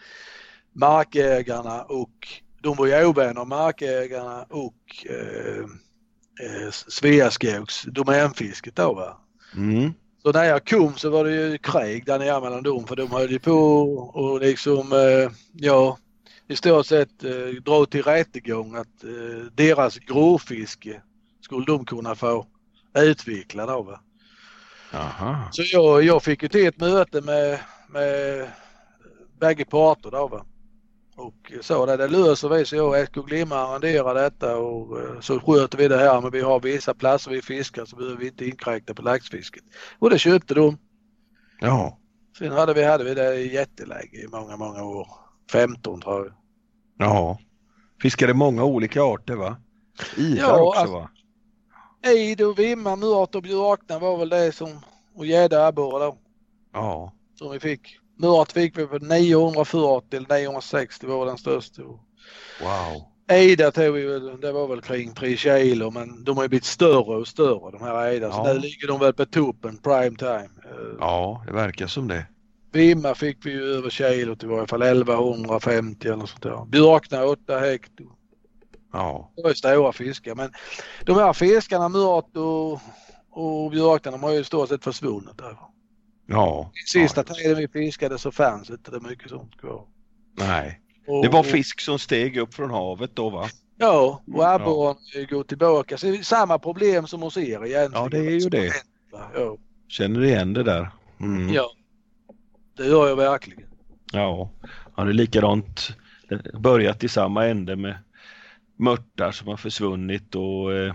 [0.72, 2.28] markägarna och
[2.62, 5.64] de var ju ovänner markägarna och eh,
[6.46, 9.18] eh, Sveaskogs domänfisket då va.
[9.56, 9.92] mm.
[10.22, 13.10] Så när jag kom så var det ju krig där nere mellan dem för de
[13.10, 13.52] höll ju på
[14.14, 15.98] och liksom eh, ja
[16.48, 21.02] i stort sett eh, dra till rättegång att eh, deras gråfiske
[21.40, 22.46] skulle de kunna få
[22.98, 24.00] utveckla då va.
[24.92, 25.48] Aha.
[25.52, 28.48] Så jag, jag fick ju till ett möte med, med
[29.42, 30.44] bägge parter då va.
[31.16, 35.20] Och sa det, det löser vi så jag och SK Glimma arrenderar detta och eh,
[35.20, 38.26] så sköter vi det här men vi har vissa platser vi fiskar så behöver vi
[38.26, 39.62] inte inkräkta på laxfisket.
[39.98, 40.78] Och det köpte de.
[41.60, 41.98] Ja,
[42.38, 45.08] Sen hade vi, hade vi det i jätteläge i många, många år.
[45.52, 46.34] 15 tror jag.
[47.08, 47.38] ja.
[48.02, 49.56] Fiskade många olika arter va?
[50.16, 51.10] Idar Ja, också alltså- va?
[52.04, 54.80] Eid och vimma, mört och björkna var väl det som,
[55.14, 56.16] och gädda, abborre då,
[56.72, 57.98] Ja, som vi fick.
[58.16, 61.82] Mört fick vi på 940 eller 960 var den största.
[61.82, 63.02] Wow.
[63.28, 66.64] Eida tog vi väl, det var väl kring 3 kilo men de har ju blivit
[66.64, 68.30] större och större de här Eida.
[68.32, 68.52] Så Ja.
[68.52, 70.48] nu ligger de väl på toppen prime time.
[71.00, 72.26] Ja, det verkar som det.
[72.72, 76.64] Vimma fick vi ju över kilot i varje fall 1150 eller sånt där.
[76.64, 78.04] Björkna 8 hekto.
[78.92, 80.52] Ja, Det var ju stora fiskar men
[81.04, 82.72] de här fiskarna mört och,
[83.30, 85.38] och björkna de har ju i stort sett försvunnit.
[85.38, 85.56] Där.
[86.32, 86.70] Ja.
[86.86, 89.84] Sista ja, tiden vi fiskade så fanns inte det mycket sånt kvar.
[90.38, 93.48] Nej, Och, det var fisk som steg upp från havet då va?
[93.76, 94.96] Ja, och abborren
[95.30, 95.98] går tillbaka.
[95.98, 97.90] Så samma problem som hos er egentligen.
[97.94, 98.72] Ja, det är ju det.
[99.34, 99.56] Ja,
[99.88, 100.90] Känner igen det där.
[101.20, 101.52] Mm.
[101.52, 101.70] ja.
[102.76, 103.68] det gör jag verkligen.
[104.12, 104.50] Ja,
[104.96, 105.96] ja det är likadant.
[106.28, 107.96] Det har Börjat i samma ände med
[108.76, 110.94] mörtar som har försvunnit och, eh,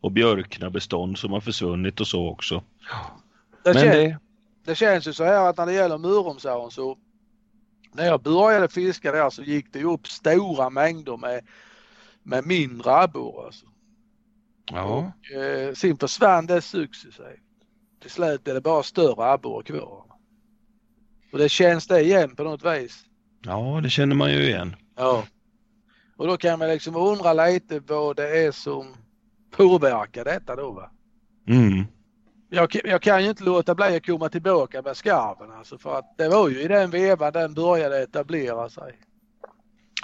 [0.00, 2.62] och björkna bestånd som har försvunnit och så också.
[3.64, 4.18] Det, Men det,
[4.64, 6.98] det känns ju så här att när det gäller Murumsån så
[7.92, 11.44] när jag började fiska där så gick det upp stora mängder med,
[12.22, 13.46] med mindre abborre.
[13.46, 13.66] Alltså.
[14.70, 17.40] ja, Och, eh, sen försvann det successivt.
[18.00, 20.04] Till slut är det bara större abborre kvar.
[21.32, 23.04] Och det känns det igen på något vis.
[23.42, 24.76] ja, det känner man ju igen.
[24.96, 25.24] Ja.
[26.16, 28.94] Och då kan man liksom undra lite vad det är som
[29.50, 30.90] påverkar detta då va.
[31.46, 31.84] Mm.
[32.54, 36.14] Jag, jag kan ju inte låta bli att komma tillbaka med skarven alltså för att
[36.18, 38.98] det var ju i den vevan den började etablera sig.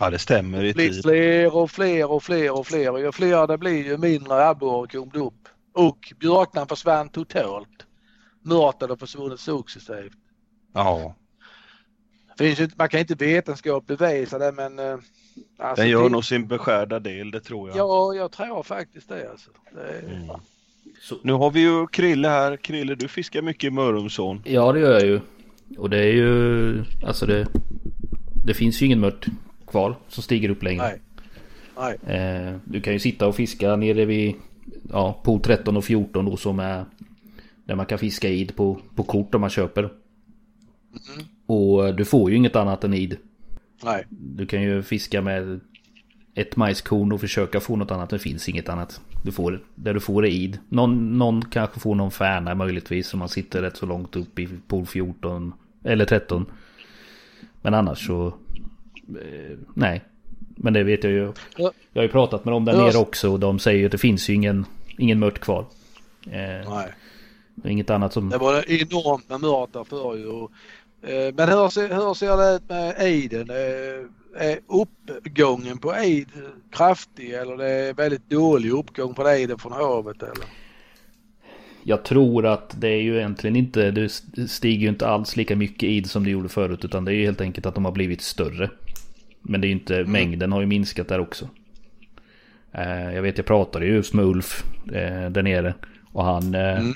[0.00, 3.46] Ja, det stämmer Det blir fler och fler och fler och fler och ju fler
[3.46, 5.48] det blir ju mindre abborre kom det upp.
[5.72, 7.86] Och björknan försvann totalt.
[8.42, 10.12] Mörten har försvunnit successivt.
[10.74, 11.14] Ja,
[12.38, 14.78] Finns ju, man kan inte vetenskapligt bevisa det men...
[14.78, 14.98] eh,
[15.58, 17.78] Alltså, den gör det- nog sin beskärda del, det tror jag.
[17.78, 19.50] Ja, jag tror faktiskt det alltså.
[19.74, 20.28] Det är, Mm.
[21.00, 22.56] Så, Nu har vi ju Krille här.
[22.56, 24.42] Krille, du fiskar mycket i Mörrumsån.
[24.44, 25.20] ja det gör jag ju.
[25.78, 27.46] Och det är ju alltså det.
[28.46, 29.26] Det finns ju ingen mört
[29.66, 30.82] kvar som stiger upp längre.
[30.82, 31.00] Nej.
[32.06, 32.16] Nej.
[32.16, 34.34] Eh, du kan ju sitta och fiska nere vid
[34.92, 36.84] ja, pool 13 och 14 då som är
[37.64, 39.82] där man kan fiska id på, på kort om man köper.
[39.82, 41.24] Mhm.
[41.46, 43.16] Och du får ju inget annat än id.
[43.84, 44.04] Nej.
[44.10, 45.60] Du kan ju fiska med
[46.34, 48.10] ett majskorn och försöka få något annat.
[48.10, 49.00] Det finns inget annat.
[49.24, 50.58] Du får, där du får är id.
[50.68, 54.48] Någon, någon kanske får någon färna möjligtvis om man sitter rätt så långt upp i
[54.68, 55.52] pool 14
[55.84, 56.46] eller 13.
[57.62, 58.26] Men annars så...
[59.08, 60.04] Eh, nej.
[60.56, 61.32] Men det vet jag ju.
[61.56, 61.72] Ja.
[61.92, 62.86] Jag har ju pratat med dem där Ja.
[62.86, 64.66] nere också och de säger ju att det finns ju ingen,
[64.98, 65.64] ingen mört kvar.
[66.26, 66.92] Eh, Nej.
[67.64, 68.28] Inget annat som...
[68.28, 70.42] Det var enormt med mört där förr ju.
[71.12, 73.48] Eh, Men hur ser, hur ser det ut med Eiden?
[74.36, 76.28] Eh, Är uppgången på Eid
[76.70, 80.44] kraftig eller det är väldigt dålig uppgång på Eiden från havet eller?
[81.82, 84.08] Jag tror att det är ju egentligen inte, det
[84.48, 87.24] stiger ju inte alls lika mycket id som det gjorde förut utan det är ju
[87.24, 88.70] helt enkelt att de har blivit större.
[89.42, 90.12] Men det är ju inte, mm.
[90.12, 91.48] mängden har ju minskat där också.
[92.72, 95.74] Eh, jag vet jag pratade just med Ulf eh, där nere
[96.12, 96.94] och han eh, mm.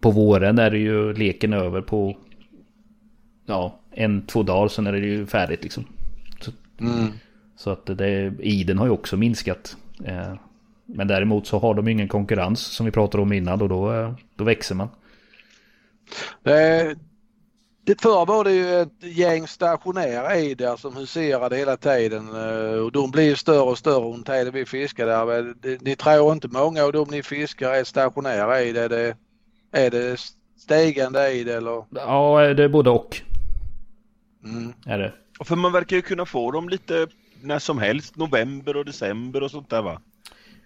[0.00, 2.16] På våren är det ju leken över på
[3.46, 5.84] Ja en, två dagar sen är det ju färdigt liksom.
[6.40, 7.12] Så, mm.
[7.56, 9.76] så att det, iden har ju också minskat.
[10.86, 14.44] Men däremot så har de ingen konkurrens som vi pratade om innan och då, då
[14.44, 14.88] växer man.
[16.42, 16.96] Det,
[17.84, 22.78] det förr var det ju ett gäng stationära i där som huserade hela tiden eh,
[22.78, 25.54] och de blir större och större under tiden vi fiskar där.
[25.84, 28.88] Ni tror inte många av dem ni fiskar är stationära i det?
[28.88, 29.16] det
[29.72, 30.20] är det
[30.58, 31.84] stigande i det eller?
[31.90, 33.22] Ja, det är både och.
[34.44, 34.72] Mm.
[34.86, 35.12] Är det.
[35.44, 37.06] För man verkar ju kunna få dem lite
[37.42, 40.00] när som helst, november och december och sånt där va?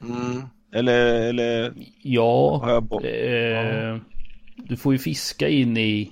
[0.02, 0.42] Mm.
[0.72, 1.72] Eller, eller?
[2.02, 2.68] Ja,
[3.02, 3.98] eh, ja,
[4.56, 6.10] du får ju fiska in i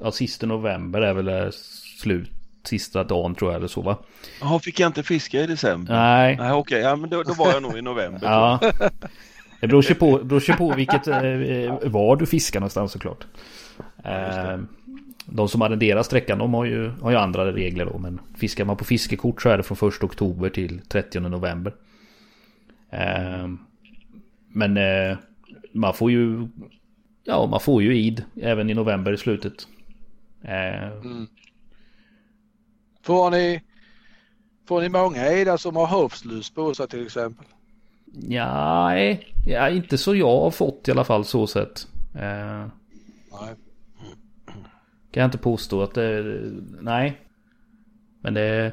[0.00, 1.50] Ja, sista november är väl eh,
[1.98, 2.30] slut.
[2.64, 3.98] Sista dagen tror jag eller så va?
[4.40, 5.94] Jaha, fick jag inte fiska i december?
[5.94, 6.36] Nej.
[6.36, 8.20] Nej okej, ja, men då, då, var jag nog i november.
[8.22, 8.60] ja.
[9.60, 13.26] Det beror sig på, beror sig på vilket, eh, var du fiskar någonstans såklart.
[14.04, 14.58] Eh,
[15.26, 17.98] de som arrenderar sträckan de har ju, har ju andra regler då.
[17.98, 21.74] Men fiskar man på fiskekort så är det från 1 oktober till 30 november.
[22.90, 23.48] Eh,
[24.48, 25.16] men eh,
[25.72, 26.48] man får ju
[27.28, 29.68] Ja, man får ju id även i november i slutet.
[30.42, 30.92] Eh.
[30.92, 31.26] Mm.
[33.02, 33.62] Får ni
[34.68, 37.46] Får ni många Ida som har hovslus på sig till exempel?
[38.04, 41.88] Nej, ja, inte så jag har fått i alla fall så sett.
[42.14, 42.66] Eh.
[45.16, 46.40] Kan jag inte påstå att det,
[46.80, 47.20] nej.
[48.20, 48.72] Men det,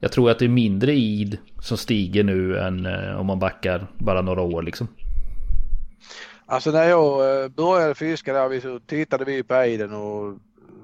[0.00, 3.86] jag tror att det är mindre id som stiger nu än eh, om man backar
[3.98, 4.88] bara några år liksom.
[6.46, 10.38] Alltså när jag eh, började fiska där så tittade vi på ejden och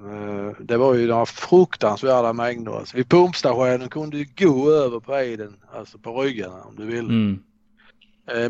[0.05, 2.73] Eh, det var ju några fruktansvärda mängder.
[2.73, 7.09] Alltså, vid pumpstationen kunde du gå över på ejden, alltså på ryggarna om du ville.
[7.09, 7.43] Mm.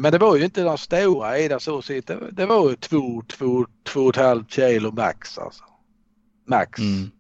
[0.03, 2.11] Men det var ju inte de stora ejdar så sett.
[2.32, 5.64] Det var ju två, två, två och ett halvt kilo max alltså.
[6.45, 6.78] Max.
[6.78, 7.11] Mm.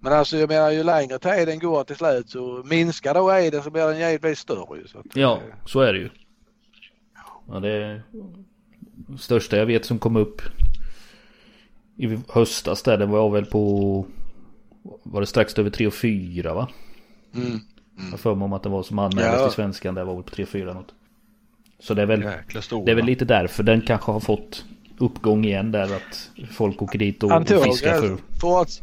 [0.00, 3.70] Men alltså jag menar ju längre tiden går till slut så minskar då ejden så
[3.70, 4.88] blir den givetvis större.
[4.88, 6.10] Så att, ja, så är det ju.
[7.48, 8.02] Ja, det är
[9.18, 10.42] största jag vet som kom upp
[11.96, 14.06] i höstas där, det var väl på...
[15.02, 16.68] Var det strax över 3 och 4 va?
[17.34, 17.46] Mm.
[17.46, 17.60] Mm.
[18.10, 19.46] Jag för mig om att det var som anmäldes ja.
[19.46, 20.94] till svenskan, det var väl på 3 och 4 något.
[21.78, 22.20] Så det är väl...
[22.84, 24.64] Det är väl lite därför den kanske har fått
[25.00, 28.18] uppgång igen där att folk åker dit och, och fiskar för...
[28.40, 28.82] Forts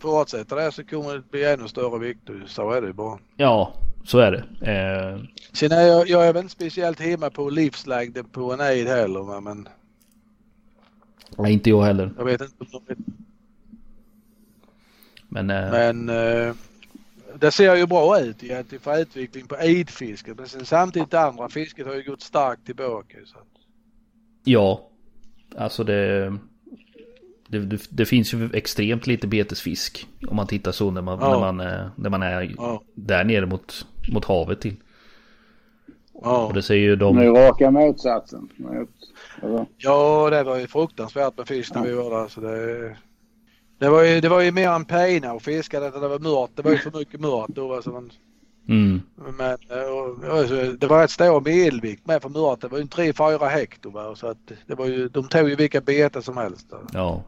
[0.00, 2.44] fortsätter det så kommer det bli ännu större vikter.
[2.46, 3.18] Så är det bara.
[3.36, 3.72] Ja,
[4.04, 4.70] så är det.
[4.72, 5.20] Eh...
[5.52, 9.40] Sen är jag, jag är väl inte speciellt hemma på livslängden på en ejd heller
[9.40, 9.68] men
[11.38, 12.10] Nej, inte jag heller.
[12.18, 12.64] Jag vet inte.
[15.28, 15.70] Men, äh...
[15.70, 16.54] Men äh,
[17.38, 20.38] det ser ju bra ut egentligen för utveckling på eidfisket.
[20.38, 23.18] Men sen samtidigt det andra fisket har ju gått starkt tillbaka.
[23.24, 23.36] Så.
[24.44, 24.88] Ja,
[25.58, 26.32] alltså det,
[27.48, 31.30] det, det, det, finns ju extremt lite betesfisk om man tittar så när man, ja.
[31.30, 32.82] när man, eh, när man är ja.
[32.94, 34.76] där nere mot, mot havet till.
[36.22, 36.46] Ja.
[36.46, 37.16] Och det säger ju de...
[37.16, 38.48] Nu raka motsatsen.
[39.76, 42.28] Ja, det var ju fruktansvärt med fisk när vi var där.
[42.28, 42.96] Så det,
[43.78, 46.50] det, var ju, det var ju mer en pina att fiska det, det var mört.
[46.54, 47.74] Det var ju för mycket mört då.
[47.74, 48.10] Alltså man,
[48.68, 49.00] mm.
[49.38, 49.54] Men
[50.30, 52.60] och, det var rätt stor medelvikt med för mört.
[52.60, 54.14] Det var ju 3-4 hekto.
[54.16, 56.66] Så att det var ju, de tog ju vilka bete som helst.
[56.92, 57.24] Ja.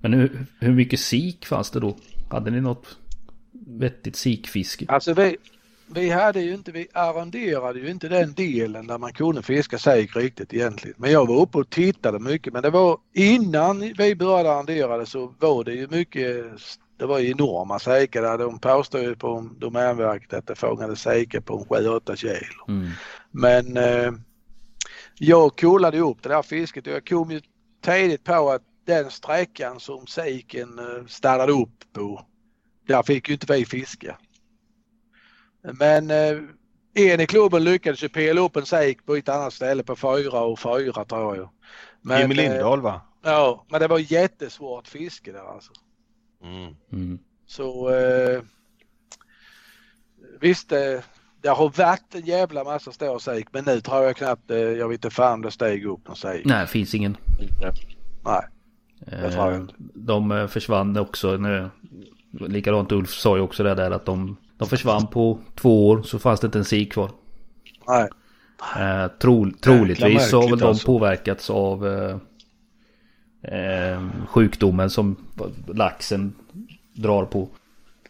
[0.00, 1.96] Men hur, hur mycket sik fanns det då?
[2.30, 2.98] Hade ni något
[3.66, 4.84] vettigt sikfiske?
[4.88, 5.36] Alltså vi,
[5.86, 10.16] vi hade ju inte, vi arrenderade ju inte den delen där man kunde fiska sik
[10.16, 10.96] riktigt egentligen.
[10.98, 15.06] Men jag var uppe och tittade mycket men det var innan vi började arrendera det
[15.06, 16.44] så var det ju mycket,
[16.96, 18.38] det var enorma sikar där.
[18.38, 22.64] De påstod ju på Domänverket att det fångade sikar på 7-8 kilo.
[22.68, 22.90] Mm.
[23.30, 24.12] Men eh,
[25.18, 27.40] jag kollade upp det där fisket och jag kom ju
[27.84, 32.26] tidigt på att den sträckan som siken eh, stannade upp på,
[32.86, 34.18] där fick ju inte vi fiska.
[35.62, 36.38] Men eh,
[36.94, 40.40] en i klubben lyckades ju pela upp en sejk på ett annat ställe på fyra
[40.40, 41.50] och fyra tror jag.
[42.00, 43.00] Men, Jimmy eh, Lindahl va?
[43.22, 45.72] Ja, men det var jättesvårt fiske där alltså.
[46.44, 46.74] Mm.
[46.92, 47.18] Mm.
[47.46, 48.42] Så eh,
[50.40, 51.04] visst, det,
[51.42, 54.88] det har varit en jävla massa stor sik men nu tror jag knappt, eh, jag
[54.88, 56.44] vet inte fan det steg upp någon sik.
[56.44, 57.16] Nej, finns ingen.
[58.24, 58.42] Nej.
[59.06, 59.74] Det tror jag Eh, inte.
[59.94, 61.70] De eh, försvann också nu.
[62.40, 66.18] Likadant Ulf sa ju också det där att de, de försvann på två år så
[66.18, 67.10] fanns det inte en sik kvar.
[67.88, 68.08] Nej.
[68.78, 70.86] Eh, tro, troligtvis så har väl de alltså.
[70.86, 71.86] påverkats av
[73.44, 75.16] eh, eh, sjukdomen som
[75.74, 76.34] laxen
[76.92, 77.48] drar på.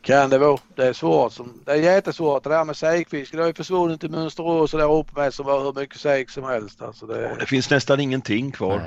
[0.02, 0.58] Kan det vara.
[0.74, 1.32] Det är svårt.
[1.32, 3.32] Som, det är jättesvårt det där med sikfisk.
[3.32, 6.30] Det har ju försvunnit i Mönsterås och där uppe med som var hur mycket sik
[6.30, 6.82] som helst.
[6.82, 8.80] Alltså det, Och det finns nästan ingenting kvar.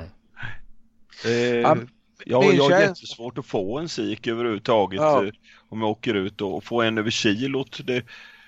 [1.24, 1.76] Eh,
[2.24, 5.24] Ja, jag, har känsla- jättesvårt att få en sik överhuvudtaget Ja.
[5.24, 5.30] eh,
[5.68, 7.80] om jag åker ut och få en över kilot.
[7.84, 8.02] Det,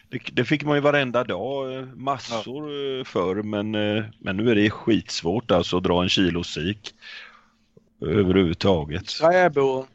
[0.09, 3.05] det, det fick man ju varenda dag, eh, massor ja.
[3.05, 6.95] förr men, eh, men nu är det skitsvårt alltså att dra en kilo sik
[8.01, 9.07] överhuvudtaget.
[9.07, 9.87] Träbor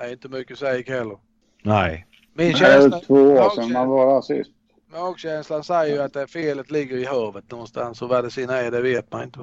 [0.00, 1.18] är inte mycket sik heller.
[1.62, 2.06] Nej.
[2.34, 4.50] Min Det är känsla, två år sedan man var där sist.
[4.92, 8.70] magkänslan säger ju att det felet ligger i havet någonstans och vad det sen är
[8.70, 9.40] det vet man inte.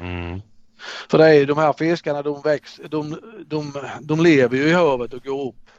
[0.00, 0.40] Mm.
[1.10, 4.72] För det är ju de här fiskarna de väx, de, de, de lever ju i
[4.72, 5.70] havet och går upp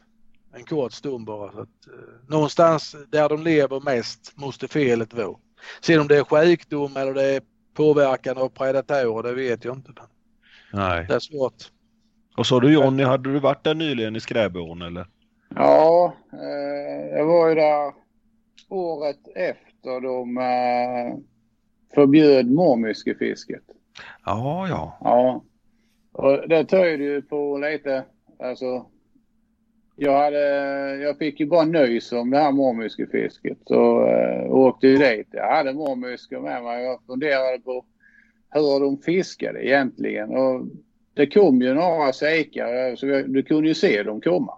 [0.54, 1.52] en kort stund bara.
[1.52, 5.36] Så att, eh, någonstans där de lever mest måste felet vara.
[5.82, 7.41] Sen om det är sjukdom eller det är
[7.74, 9.91] påverkan av predatorer det vet jag inte.
[9.96, 10.06] Men
[10.76, 11.06] Nej.
[11.08, 11.72] det är svårt.
[12.38, 15.08] Och så du Jonny, hade du varit där nyligen i Skräbån eller?
[15.56, 17.94] Ja, eh, jag var ju där
[18.70, 21.18] året efter de eh,
[21.96, 23.64] förbjöd mormyskefisket.
[24.26, 24.98] Ja, ja.
[25.02, 25.44] Ja.
[26.12, 28.04] Och det tyder ju på lite,
[28.40, 28.86] alltså.
[29.98, 30.40] Jag hade,
[30.96, 33.58] jag fick ju bara nöjs om det här mormyskefisket.
[33.66, 35.28] Så eh, åkte ju dit.
[35.32, 36.84] Jag hade mormyskor med mig.
[36.84, 37.86] Jag funderade på
[38.60, 40.30] hur de fiskade egentligen.
[40.30, 40.66] Och
[41.14, 44.53] det kom ju några sikar så du kunde ju se dem komma.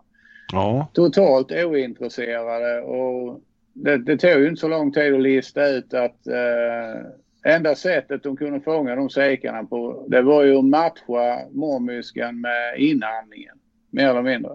[0.52, 3.42] Ja, Totalt ointresserade och
[3.74, 8.24] det, det tog ju inte så lång tid att lista ut att eh, enda sättet
[8.24, 13.56] de kunde fånga de sikarna på det var ju att matcha mormyskan med inandningen.
[13.90, 14.52] Mer eller mindre.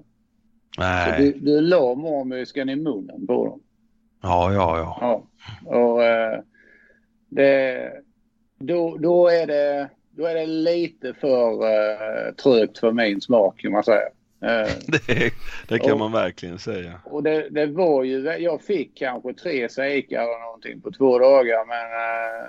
[0.76, 1.16] Så nej.
[1.18, 3.60] du, du la mormyskan i munnen på dem.
[4.22, 4.98] Ja, ja, ja.
[5.00, 5.26] Ja.
[5.78, 6.40] Och eh,
[7.28, 7.92] det,
[8.62, 13.72] då, då, är det, då är det lite för eh, trögt för min smak kan
[13.72, 14.08] man säga.
[14.42, 14.70] Eh,
[15.06, 15.32] Det,
[15.68, 17.00] det kan Och- man verkligen säga.
[17.04, 21.64] Och det, det var ju, jag fick kanske tre sikar eller någonting på två dagar
[21.66, 22.48] men eh,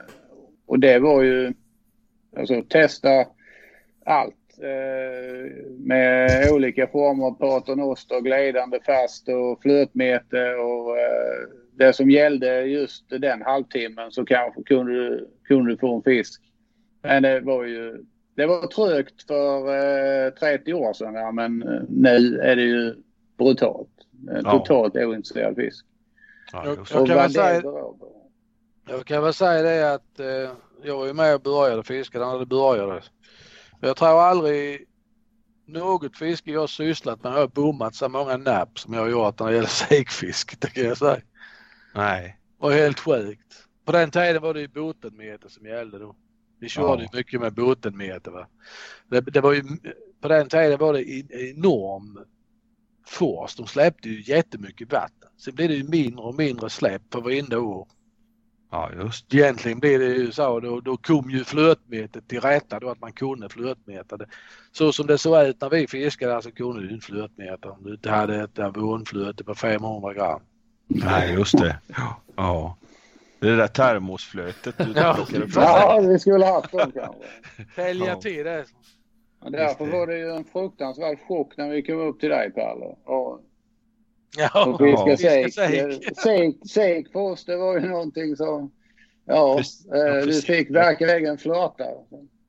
[0.65, 1.53] och det var ju,
[2.37, 3.25] alltså testa
[4.05, 4.35] allt
[5.79, 13.09] med olika former av paternoster, glidande fast och flötmete och eh, det som gällde just
[13.09, 16.41] den halvtimmen så kanske kunde du, kunde du få en fisk.
[17.01, 18.03] Men det var ju,
[18.35, 19.67] det var trögt för
[20.27, 22.95] eh, 30 år sedan ja, men eh, nu är det ju
[23.37, 23.89] brutalt.
[24.31, 24.51] Eh, Ja.
[24.51, 25.85] Totalt ointresserad fisk.
[26.51, 27.61] Ja, Jag- jag kan säga-.
[28.89, 30.51] Jag kan väl säga det att eh,
[30.83, 33.01] jag var ju med och började fiska när det började.
[33.81, 34.85] Jag tror aldrig
[35.65, 39.47] något fiske jag sysslat med har bommat så många napp som jag har gjort när
[39.47, 40.61] det gäller sikfisk.
[40.61, 41.17] Det kan jag säga.
[41.95, 42.37] Nej.
[42.57, 43.67] Och helt sjukt.
[43.85, 46.15] På den tiden var det ju bottenmeter som gällde då.
[46.59, 47.09] Vi körde Ja.
[47.13, 48.31] mycket med bottenmeter.
[48.31, 48.47] Va?
[49.07, 49.63] Det, det var ju,
[50.21, 52.19] på den tiden var det en enorm
[53.07, 53.61] force.
[53.61, 55.29] De släppte ju jättemycket vatten.
[55.37, 57.87] Sen blev det ju mindre och mindre släpp på varenda år.
[58.71, 62.89] Ja, just Egentligen blev det ju så då, då kom ju flötmetet till rätta då
[62.89, 64.27] att man kunde flötmäta det.
[64.71, 67.91] Så som det såg ut när vi fiskade så kunde du inte flötmäta om du
[67.93, 70.41] inte hade ett avonflöte på 500 gram.
[70.93, 71.77] Nej, just det.
[72.35, 72.77] Ja.
[73.39, 75.13] Det är det där termosflötet du Ja.
[75.13, 75.63] plockade fram.
[75.63, 77.19] Ja, vi skulle haft dem kanske.
[77.75, 78.15] Tälja Ja.
[78.21, 78.65] till det.
[79.49, 82.85] Därför var det ju en fruktansvärd chock när vi kom upp till dig Palle.
[83.05, 83.39] Och
[84.37, 85.53] Ja, och fiska sik.
[86.17, 86.69] sik.
[86.71, 88.71] Sik, för oss det var ju någonting som,
[89.25, 89.85] ja, Precis.
[89.91, 90.45] eh, Ja, du precis.
[90.45, 91.83] fick verkligen flöta.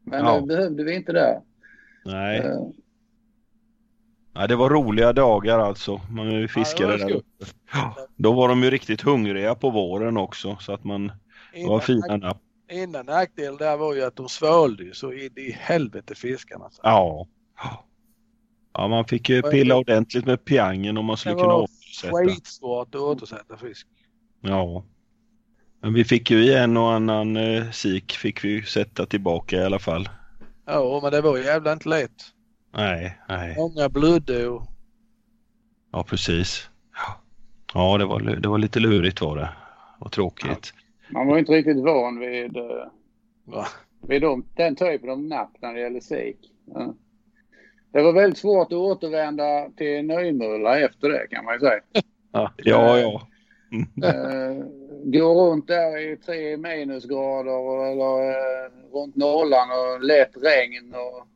[0.05, 0.41] Men Ja.
[0.41, 1.41] det behövde vi inte där.
[2.05, 2.39] Nej.
[2.39, 2.61] Eh,
[4.35, 6.01] Nej, det var roliga dagar alltså.
[6.11, 7.45] Man fiskade Ja, det var där uppe.
[7.73, 11.13] Ja, Då var de ju riktigt hungriga på våren också så att man,
[11.55, 12.41] det var fina napp.
[12.69, 16.71] Enda nackdelen där var ju att de svalde så in i helvete fiskarna.
[16.71, 16.81] Så.
[16.83, 17.27] Ja.
[18.73, 22.17] Ja, man fick ju pilla ordentligt med piangen om man skulle Det kunna var återsätta.
[22.17, 23.87] skitsvårt att återsätta fisk.
[24.41, 24.85] Ja.
[25.83, 29.65] Men vi fick ju i en och annan eh, sik fick vi sätta tillbaka i
[29.65, 30.09] alla fall.
[30.67, 32.25] Ja, men det var jävla inte lätt.
[32.77, 33.57] Nej, nej.
[33.57, 34.63] Många blödde och
[35.95, 36.69] Ja, precis.
[36.95, 37.21] Ja.
[37.75, 39.49] Ja, det var, det var lite lurigt var det.
[39.99, 40.75] Och tråkigt.
[41.09, 42.87] man var ju inte riktigt van vid, eh,
[43.45, 43.67] va?
[44.09, 46.37] vid dem, den typen av napp när det gäller sik.
[46.75, 46.95] Ja.
[47.93, 51.81] Det var väldigt svårt att återvända till Nymölla efter det kan man ju säga.
[52.33, 53.29] Ja, ja.
[54.05, 54.65] Eh,
[55.05, 61.34] gå runt där i tre minusgrader eller eh, runt nollan och lätt regn och eh,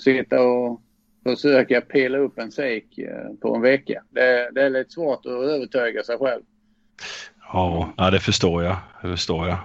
[0.00, 0.80] sitta och
[1.22, 4.02] försöka pilla upp en sik eh, på en vecka.
[4.10, 6.42] Det, det är lite svårt att övertyga sig själv.
[7.52, 8.76] Ja, ja det förstår jag.
[9.02, 9.58] Det förstår jag.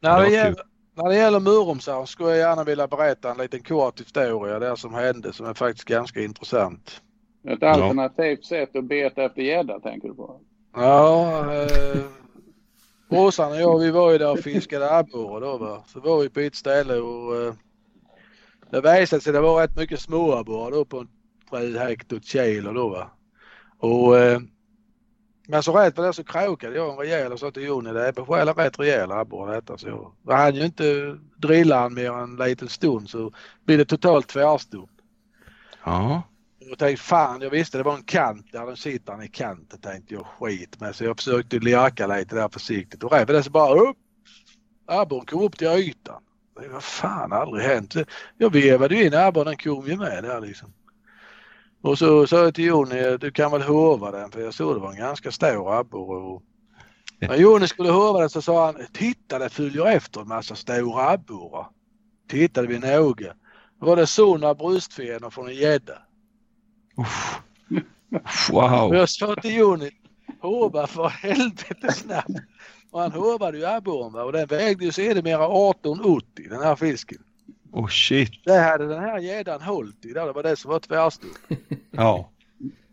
[0.00, 0.62] När det gäller,
[0.94, 4.94] när det gäller Murumsar skulle jag gärna vilja berätta en liten kort historia där som
[4.94, 7.02] hände som är faktiskt ganska intressant.
[7.48, 10.40] Ett alternativt sätt att beta efter gädda tänker du på?
[10.74, 12.02] Ja, eh,
[13.10, 15.84] brorsan och jag vi var ju där och fiskade abborre då va.
[15.86, 17.54] Så var vi på ett ställe och eh,
[18.72, 21.08] det visade sig det var rätt mycket småabborrar då på en
[21.50, 23.10] sju hektar kilo då va.
[23.78, 24.40] Och eh,
[25.48, 28.08] men så rätt för det så krokade jag en rejäl och sa till Jonny det
[28.08, 29.78] är på själ rätt rejäl abborre detta.
[29.78, 33.32] Så jag, hann ju inte drilla han mer än en liten stund så
[33.64, 34.90] blir det totalt tvärstopp.
[35.84, 36.22] Ja.
[36.58, 39.80] Jag tänkte fan, jag visste det var en kant där, den sitter han i kanten
[39.80, 40.96] tänkte jag skit med.
[40.96, 43.96] Så jag försökte lirka lite där försiktigt och rätt för det så bara upp.
[44.86, 46.22] Abborren kom upp till ytan.
[46.60, 47.94] Det var fan aldrig hänt.
[48.38, 50.72] Jag vevade ju in abborren, kom ju med där liksom.
[51.82, 54.80] Och så sa jag till Jonny, du kan väl hova den för jag såg det
[54.80, 56.18] var en ganska stor abborre.
[56.18, 56.42] Och...
[57.20, 61.10] När Jonny skulle hova den så sa han, titta det följer efter en massa stora
[61.10, 61.66] abborrar.
[62.28, 63.34] Tittade vi noga.
[63.80, 65.98] Då var det sådana bröstfenor från en gädda.
[66.96, 67.06] Och
[68.50, 68.94] Wow.
[68.94, 69.90] jag sa till Jonny,
[70.40, 72.30] hova för helvete snabbt.
[72.92, 77.18] Och han hovade ju abborren och den vägde ju sedermera 1880 den här fisken.
[77.72, 78.44] Oh shit.
[78.44, 81.30] Det hade den här gäddan hållit i där, det var det som var tvärstopp.
[81.90, 82.28] Ja.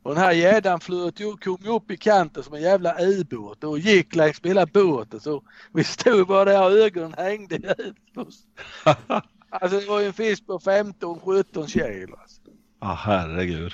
[0.03, 3.63] Och den här gäddan flöt ju, kom ju upp i kanten som en jävla ubåt
[3.63, 5.43] och gick längs med hela båten så
[5.73, 8.39] vi stod bara där och ögonen hängde ut oss.
[9.51, 12.15] Alltså det var ju en fisk på 15-17 kilo.
[12.15, 12.41] Alltså.
[12.79, 13.73] Ah, herregud.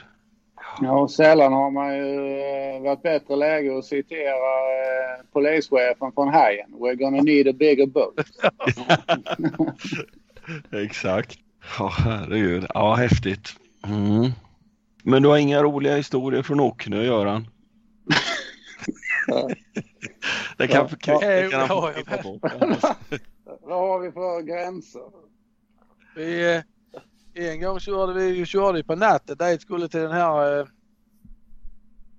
[0.81, 6.27] Ja, och sällan har man ju eh, varit bättre läge att citera eh, polischefen från
[6.27, 6.73] Hajen.
[6.73, 8.19] We're gonna need a bigger boat.
[10.83, 11.39] Exakt.
[11.79, 12.65] Ja, herregud.
[12.73, 13.49] Ja, häftigt.
[13.87, 14.31] Mm.
[15.03, 17.47] Men du har inga roliga historier från Åknö, Göran?
[20.57, 22.21] det kan, Ja, kan, ja, det kan han få ja.
[22.23, 22.41] bort.
[23.61, 25.01] Vad har vi för gränser?
[26.15, 26.61] Vi, eh,
[27.35, 30.67] en gång körde vi körde på natten dit skulle till den här eh,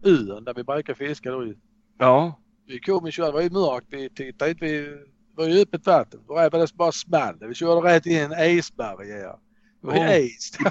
[0.02, 1.44] ön där vi brukar fiska då.
[1.44, 1.56] ju.
[1.98, 2.40] Ja.
[2.66, 4.98] Vi kom och körde, det var ju mörkt, vi tittade inte, vi,
[5.34, 6.20] var ju öppet vatten.
[6.26, 7.36] Det var bara small.
[7.40, 9.38] Vi körde rätt in i en isbarriär.
[9.80, 10.26] Det var ju Oh.
[10.26, 10.52] is.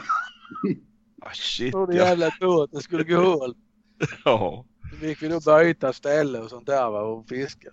[1.21, 1.93] Ah, shit ja.
[1.93, 3.55] jävla båten skulle gå hål.
[4.25, 4.65] Ja.
[4.91, 7.69] Så fick vi då byta ställe och sånt där va, och fiska.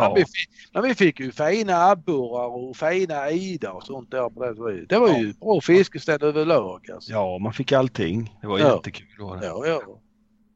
[0.00, 4.28] Men, vi fick, men vi fick ju fina abborrar och fina ida och sånt där
[4.30, 4.88] på det viset.
[4.88, 7.12] Det var ju bra fiskeställe överlag alltså.
[7.12, 8.38] ja, man fick allting.
[8.40, 8.74] Det var Ja.
[8.74, 9.40] jättekul.
[9.40, 9.46] Det.
[9.46, 9.80] Ja, ja.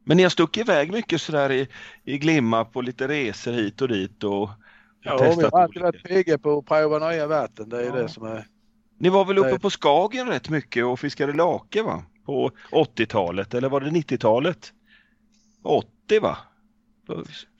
[0.04, 1.68] Men ni har stuckit iväg mycket sådär i,
[2.04, 4.50] i Glimma på lite resor hit och dit och
[5.02, 7.68] Ja, vi har alltid varit pigga på att prova nya vatten.
[7.68, 7.92] Det är Ja.
[7.94, 8.46] det som är...
[8.98, 9.58] Ni var väl uppe Nej.
[9.58, 12.02] på Skagen rätt mycket och fiskade lake va?
[12.26, 14.72] På 80-talet eller var det 90-talet?
[15.62, 16.36] 80 va?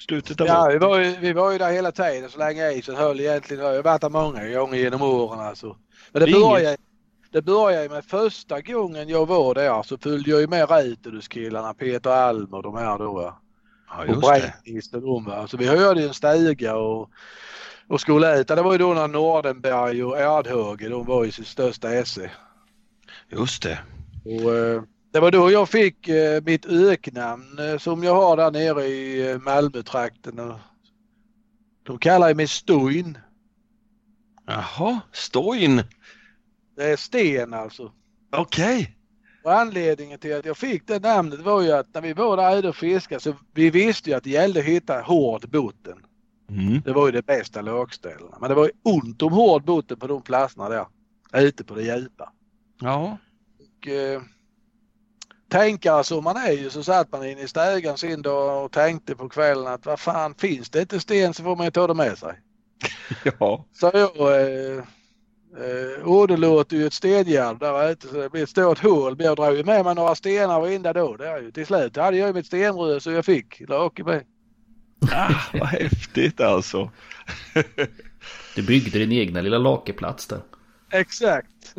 [0.06, 0.72] Slutet av Ja, 80.
[0.72, 3.64] vi var, ju, vi var ju där hela tiden så länge isen höll egentligen.
[3.64, 5.76] Jag har varit där många gånger genom åren alltså.
[6.12, 6.76] Men det började,
[7.30, 12.10] det började med första gången jag var där så följde jag ju med Räteruskillarna, Peter
[12.10, 13.38] Alm och de här då.
[13.88, 14.04] Ja,
[14.64, 15.48] just och va.
[15.48, 17.10] Så vi hörde ju en stuga och,
[17.88, 18.48] och skulle ut.
[18.48, 22.30] Det var ju då när Nordenberg och Erdhöge de var i sitt största esse.
[23.28, 23.78] Just det.
[24.24, 24.82] Och, eh,
[25.16, 29.30] det var då jag fick eh, mitt öknamn eh, som jag har där nere i
[29.30, 30.38] eh, Malmötrakten.
[30.38, 30.58] Och
[31.82, 33.18] De kallar mig Stoin.
[34.46, 35.82] Jaha, Stoin.
[36.76, 37.92] Det är sten alltså.
[38.32, 38.96] Okej.
[39.44, 42.58] Och anledningen till att jag fick det namnet var ju att när vi var där
[42.58, 45.98] ute och fiskade så vi visste ju att det gällde att hitta hård botten.
[46.50, 46.80] Mm.
[46.84, 48.38] Det var ju det bästa lågställena.
[48.40, 50.86] Men det var ont om hård botten på de platserna där.
[51.34, 52.32] Ute på det djupa.
[52.80, 53.18] Ja.
[53.58, 54.22] Och, eh,
[55.48, 59.16] tänkare som man är ju så satt man inne i stugan sin dag och tänkte
[59.16, 61.94] på kvällen att vad fan finns det inte sten så får man ju ta det
[61.94, 62.40] med sig.
[63.38, 63.66] Ja.
[63.72, 64.78] Så jag eh,
[65.56, 69.16] eh, åderlåter ju ett stengärd där ute så det blir ett stort hål.
[69.16, 71.18] Men jag drog ju med mig några stenar varenda dag.
[71.18, 74.24] Det är ju, till slut hade jag ju mitt stenrör så jag fick lake med.
[75.12, 76.90] Ah, vad häftigt alltså.
[78.54, 80.40] Du byggde din egna lilla lakeplats där.
[80.90, 81.74] Exakt.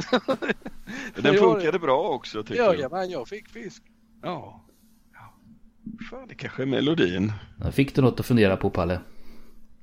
[1.16, 2.80] Den funkade bra också tycker Ja, du?
[2.80, 3.84] ja, men jag fick fisk.
[4.22, 4.66] Ja.
[5.14, 5.34] ja.
[6.10, 7.32] Fan, det kanske är melodin.
[7.58, 9.00] Där fick du något att fundera på Palle.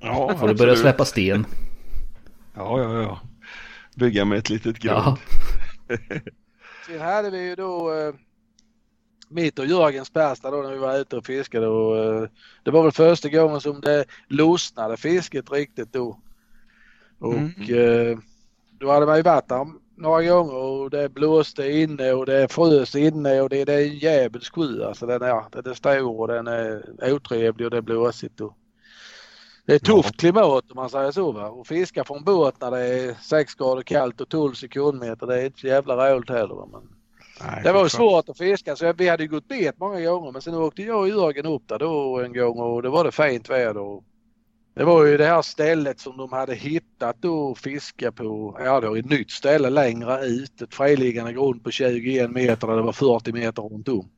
[0.01, 0.79] Ja, Får du börja absolut.
[0.79, 1.47] släppa sten.
[2.55, 3.21] Ja, ja, ja.
[3.97, 4.97] Bygga med ett litet grund.
[4.99, 5.19] Ja.
[6.87, 8.15] Sen hade vi ju då eh,
[9.29, 12.29] mitt och Jörgens Persta då när vi var ute och fiskade och eh,
[12.63, 16.21] det var väl första gången som det lossnade fisket riktigt då.
[17.19, 17.55] Och Mm.
[17.59, 18.19] eh,
[18.79, 22.95] då hade man ju varit där några gånger och det blåste inne och det frös
[22.95, 26.29] inne och det, det är en djävulsk sjö alltså den är, den är stor och
[26.29, 28.41] den är otrevlig och det är blåsigt.
[28.41, 28.57] Och
[29.67, 31.49] det är tufft klimat om man säger så va.
[31.49, 35.47] Och fiska från båt när det är 6 grader kallt och 12 sekundmeter det är
[35.47, 36.55] inte så jävla roligt heller.
[36.55, 36.69] Va?
[36.73, 36.83] Men
[37.41, 40.43] Nej, det var svårt att fiska så vi hade ju gått bet många gånger men
[40.43, 43.51] sen åkte jag och Jörgen upp där då en gång och det var det fint
[43.51, 43.81] väder.
[43.81, 44.05] Och
[44.75, 48.89] Det var ju det här stället som de hade hittat då fiska på, ja det
[48.89, 52.93] var ett nytt ställe längre ut, ett friliggande grund på 21 meter där det var
[52.93, 54.11] 40 meter runt om.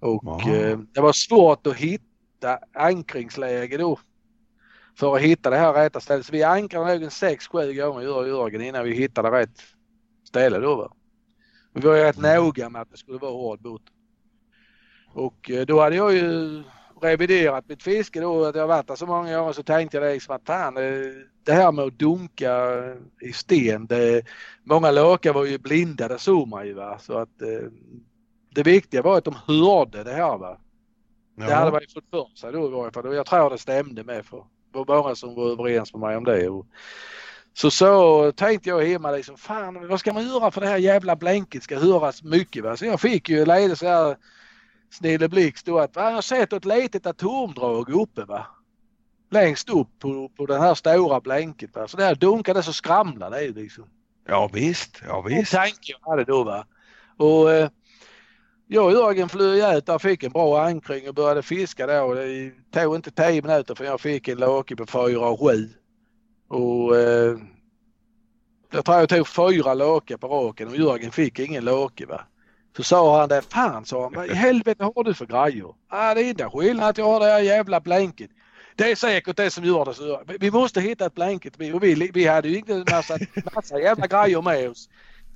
[0.00, 3.98] Och eh, det var svårt att hitta ankringsläge då
[4.98, 6.26] för att hitta det här rätta stället.
[6.26, 9.62] Så vi ankrade nog en 6-7 gånger och Jörgen innan vi hittade rätt
[10.28, 10.76] ställe då.
[10.76, 10.92] Va?
[11.72, 13.82] Vi var ju rätt noga med att det skulle vara hård båt.
[15.12, 16.62] Och eh, då hade jag ju
[17.04, 18.44] reviderat mitt fiske då.
[18.44, 20.82] Att jag varit där så många gånger så tänkte jag liksom att fan eh,
[21.44, 22.54] det här med att dunka
[23.20, 23.86] i sten.
[23.86, 24.22] Det,
[24.64, 26.98] många lakar var ju blinda, det såg man ju va.
[26.98, 27.68] Så att eh,
[28.54, 30.58] det viktiga var att de hörde det här va.
[31.36, 33.14] Det hade man ju fått för sig då i varje fall.
[33.14, 36.24] Jag tror det stämde med för det var många som var överens med mig om
[36.24, 36.48] det.
[36.48, 36.66] Och
[37.52, 41.16] så så tänkte jag hemma liksom, fan vad ska man göra för det här jävla
[41.16, 42.76] blänket ska höras mycket va.
[42.76, 44.16] Så jag fick ju lite så här
[44.94, 48.46] snille blixt då att jag har sett ett litet atomdrag uppe va.
[49.30, 51.88] Längst upp på, på den här stora blänket va.
[51.88, 53.84] Så där dunkade så skramlade det liksom.
[54.26, 55.52] Ja visst, ja visst.
[55.52, 56.66] tanke jag hade då va.
[57.16, 57.68] Och eh,
[58.66, 62.14] jag och Jörgen flög ut där fick en bra ankring och började fiska där och
[62.14, 65.68] det tog inte 10 minuter för jag fick en lake på 4 och 7.
[66.48, 67.38] Och eh,
[68.70, 72.20] jag tror jag tog fyra lakar på raken och Jörgen fick ingen lake va.
[72.76, 75.74] Så sa han det, fan sa han, vad i helvete har du för grejer?
[75.88, 78.30] Ah, det är enda skillnaden att jag har det här jävla blänket.
[78.76, 80.22] Det är säkert det som gör det så.
[80.40, 81.54] Vi måste hitta ett blänket.
[81.56, 83.18] Vi, vi, vi hade ju inte en massa,
[83.54, 84.88] massa jävla grejer med oss.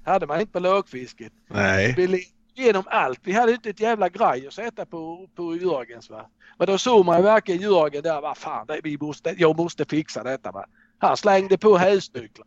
[0.04, 1.32] Hade man inte på lågfisket.
[1.48, 1.94] Nej.
[1.96, 3.20] Vi gick igenom allt.
[3.22, 6.26] Vi hade inte ett jävla grej att sätta på, på Jörgens va.
[6.58, 10.22] Men då såg man verkligen Jörgen där, vad fan, det, vi måste, jag måste fixa
[10.22, 10.64] detta va.
[10.98, 12.46] Han slängde på husnycklar.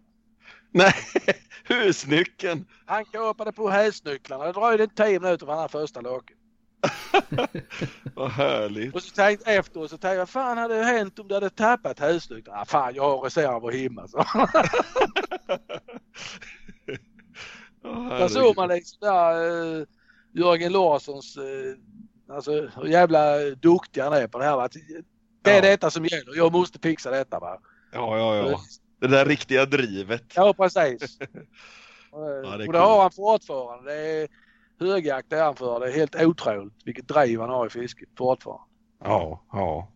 [0.72, 0.93] Nej,
[1.64, 2.65] husnyckeln.
[2.85, 4.45] Han kapade på husnycklarna.
[4.45, 6.38] Det dröjde inte 10 minuter för han första laken.
[8.15, 8.95] Vad härligt.
[8.95, 11.34] Och så tänkte jag efteråt så tänkte jag, vad fan hade det hänt om du
[11.34, 12.61] hade tappat husnycklarna?
[12.61, 14.18] Ah, fan jag har reserver hemma så.
[18.10, 19.34] Där såg man liksom där
[19.80, 19.85] eh,
[20.34, 24.56] Jörgen Larssons, eh, alltså hur jävla duktig han är på det här.
[24.56, 24.69] Va?
[25.41, 25.61] Det är Ja.
[25.61, 26.35] detta som gäller.
[26.35, 27.57] Jag måste fixa detta va.
[27.91, 28.60] Ja, ja, ja.
[29.02, 30.23] Det där riktiga drivet.
[30.36, 31.19] Ja precis.
[32.14, 33.91] Ja, det är och det har han fortfarande.
[33.91, 34.28] Det är
[34.80, 35.80] högjakt det han för.
[35.80, 38.64] Det är helt otroligt vilket driv han har i fisket fortfarande.
[39.03, 39.91] Ja, ja.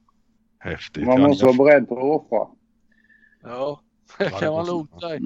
[0.59, 1.05] Häftigt.
[1.05, 2.47] Man måste vara beredd på att offra.
[3.43, 3.81] Ja,
[4.17, 5.19] det kan man lugnt säga.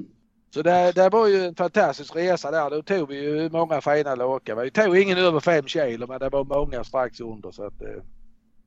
[0.54, 2.70] Så det, det var ju en fantastisk resa där.
[2.70, 4.56] Då tog vi ju många fina lakar.
[4.56, 7.50] Vi tog ingen över fem kilo men det var många strax under.
[7.50, 8.02] Så att, eh,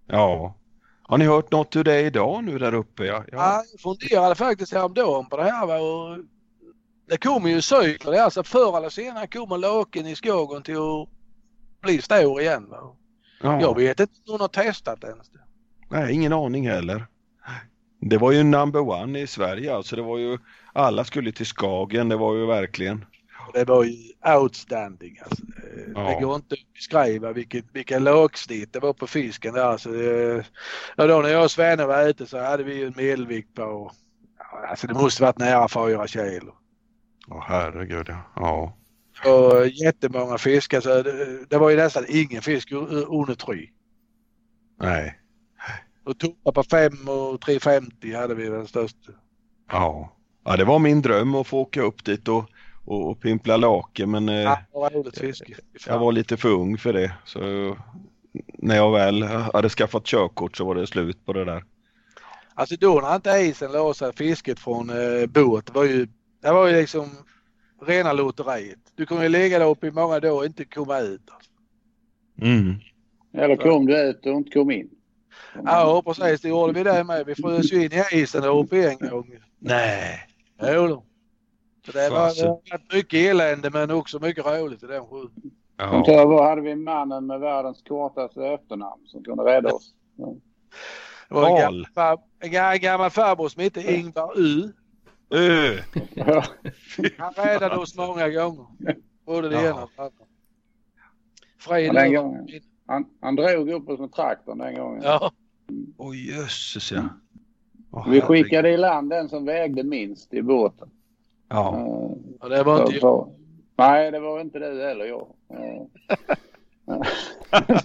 [0.07, 0.55] ja.
[1.03, 3.05] Har ni hört något ur det idag nu där uppe?
[3.05, 3.37] Ja, ja.
[3.37, 5.67] Ja, jag funderade faktiskt häromdagen på det här.
[5.67, 5.77] Va?
[5.77, 6.17] Och
[7.09, 8.11] det kommer ju cykler.
[8.11, 11.09] Det är alltså förr eller senare kommer laken i skogen till att
[11.81, 12.69] bli stor igen.
[12.69, 12.95] Va?
[13.41, 13.61] ja.
[13.61, 15.39] Jag vet inte om någon har testat ens det.
[15.89, 17.05] Nej, ingen aning heller.
[17.99, 19.95] Det var ju number one i Sverige alltså.
[19.95, 20.37] Det var ju,
[20.73, 22.09] alla skulle till Skagen.
[22.09, 23.05] Det var ju verkligen.
[23.47, 23.97] Och Det var ju
[24.39, 25.19] outstanding.
[25.23, 25.45] Alltså.
[25.45, 26.01] Det, Ja.
[26.01, 29.63] det går inte att beskriva vilket, vilka lagsnitt det var på fisken där.
[29.63, 30.45] Alltså, det,
[30.97, 33.91] ja, då när jag och Svenne var ute så hade vi en medelvikt på,
[34.69, 36.53] alltså det måste varit nära fyra kilo.
[37.27, 38.23] Åh herregud ja.
[38.35, 38.77] ja.
[39.31, 43.69] Och jättemånga fiskar så det, det var ju nästan ingen fisk under tre.
[44.79, 45.19] Nej.
[46.05, 49.11] Och toppar på 5 och 350 hade vi den största.
[49.71, 50.13] Ja.
[50.45, 52.45] ja, det var min dröm att få åka upp dit och,
[52.85, 54.57] och, och pimpla lake men eh, Ja,
[55.85, 57.13] jag var lite för ung för det.
[57.25, 57.39] Så
[58.57, 61.63] när jag väl hade skaffat körkort så var det slut på det där.
[62.55, 66.07] Alltså då när inte isen sig fisket från eh, båt, det var ju,
[66.41, 67.09] det var ju liksom
[67.85, 68.79] rena lotteriet.
[68.95, 71.21] Du kunde ju ligga där uppe i många dagar och inte komma ut.
[72.41, 72.75] Mm.
[73.33, 74.89] Eller kom du ut och inte kom in.
[75.63, 77.25] Ja precis, det gjorde vi det med.
[77.25, 79.27] Vi frös ju in i isen där uppe en gång.
[79.59, 80.19] Nej.
[80.61, 81.03] Jo då.
[81.85, 82.47] Så det var, Fasen.
[82.47, 85.31] varit mycket elände men också mycket roligt i den sjön.
[85.79, 89.93] Som tur var hade vi mannen med världens kortaste efternamn som kunde rädda oss.
[91.29, 94.71] Det var en gammal, far, en ga- gammal farbror som hette Ingvar U.
[95.29, 95.77] Ö.
[97.17, 98.65] Han räddade oss många gånger.
[99.25, 99.61] Både det Ja.
[99.69, 100.01] ena och det
[101.69, 102.01] andra.
[102.01, 102.47] Den gången.
[102.87, 105.01] Han, han drog upp oss med traktorn den gången.
[105.03, 105.31] Ja,
[105.97, 107.03] Oj jösses ja.
[107.91, 110.89] Åh, Vi skickade i land den som vägde minst i båten.
[111.53, 111.75] Ja.
[111.77, 111.85] Eh,
[112.43, 113.35] och det var inte så- jag.
[113.75, 115.27] Nej, det var inte du heller jag.
[115.49, 115.81] Eh,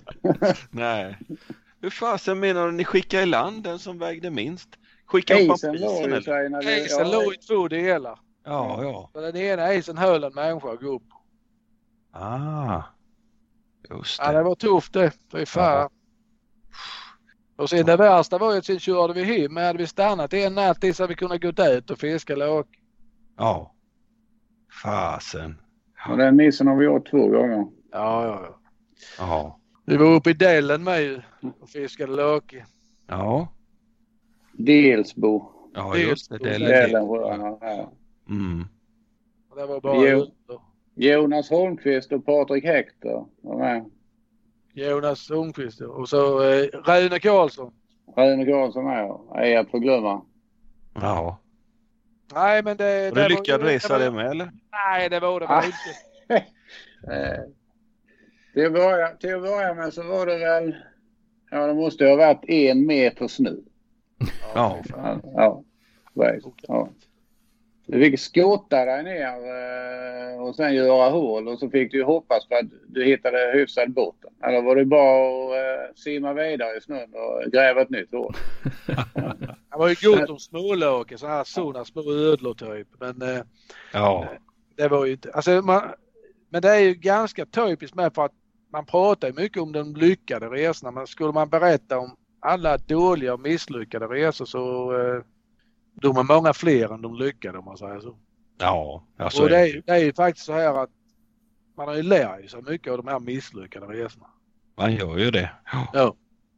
[0.70, 1.18] Nej.
[1.80, 4.68] Hur fasen menar du ni skickade i land den som vägde minst?
[5.06, 6.20] Skicka upp Isen låg isen ju eller?
[6.20, 6.84] sig när vi...
[6.84, 8.18] Isen låg i två delar.
[8.44, 9.10] Ja, ja.
[9.12, 11.02] Så den ena isen höll en människa att gå upp.
[12.12, 12.82] Ah.
[13.90, 14.42] Just Ja, det det.
[14.44, 15.12] var tufft det.
[15.32, 15.64] Fy fan.
[15.80, 15.90] Ja.
[17.56, 19.54] Och sen det värsta var ju att sen körde vi hem.
[19.54, 22.66] Men hade vi stannat en natt så hade vi kunnat gå ut och fiska låk.
[23.38, 23.74] Ja.
[24.82, 25.60] Fasen.
[26.08, 27.66] Och den missen har vi gjort två gånger.
[27.92, 28.58] Ja, ja, ja.
[29.18, 29.60] Ja.
[29.86, 31.20] Vi var uppe i Dellen med ju
[31.60, 32.54] och fiskade låk.
[33.06, 33.48] Ja.
[34.52, 35.52] Delsbo.
[35.74, 36.34] Ja, är just det.
[36.34, 36.72] Är lite...
[36.72, 37.58] Dellensjöarna.
[37.60, 37.92] Ja.
[38.28, 38.64] Mm.
[39.50, 40.26] Och det var bara Jo.
[40.94, 43.90] Jonas Holmqvist och Patrik Hector var med.
[44.72, 47.72] Jonas Holmqvist och så eh, Rune Karlsson.
[48.16, 49.18] Rune Karlsson med.
[49.34, 50.22] Ej att förglömma.
[50.94, 51.38] Ja.
[52.34, 53.08] Nej men det...
[53.08, 54.50] Och du var- lyckades resa var- det med eller?
[54.72, 55.60] Nej det var det Ah.
[55.60, 56.46] väl inte.
[57.12, 57.40] Eh,
[58.54, 60.76] till, att börja, till att börja med så var det väl...
[61.50, 63.50] Ja, det måste ha varit en meter snö.
[64.54, 64.78] Ja.
[64.88, 65.62] Ja, ja.
[66.68, 66.88] Ja.
[67.86, 72.48] Du fick skotta dig ner eh, och sen göra hål och så fick du hoppas
[72.48, 74.30] på att du hittade hyfsad botten.
[74.44, 75.52] Eller var det bara att
[75.90, 78.34] eh, simma vidare i snön och gräva ett nytt hål?
[79.78, 82.88] Det var ju gott om smålåke, sådana här sådana små ödlor typ.
[83.00, 83.42] Men eh,
[83.92, 84.28] Ja.
[84.76, 85.82] det var ju inte, alltså man,
[86.50, 88.32] men det är ju ganska typiskt med för att
[88.72, 93.34] man pratar ju mycket om de lyckade resorna men skulle man berätta om alla dåliga
[93.34, 95.22] och misslyckade resor så eh,
[96.02, 98.16] de är många fler än de lyckade om man säger så.
[98.58, 99.04] Ja.
[99.16, 99.92] ja så och det är det.
[99.92, 100.90] är ju faktiskt så här att
[101.76, 104.26] man har ju lärt sig mycket av de här misslyckade resorna.
[104.76, 105.50] Man gör ju det.
[105.72, 105.88] Ja.
[105.92, 106.14] Ja,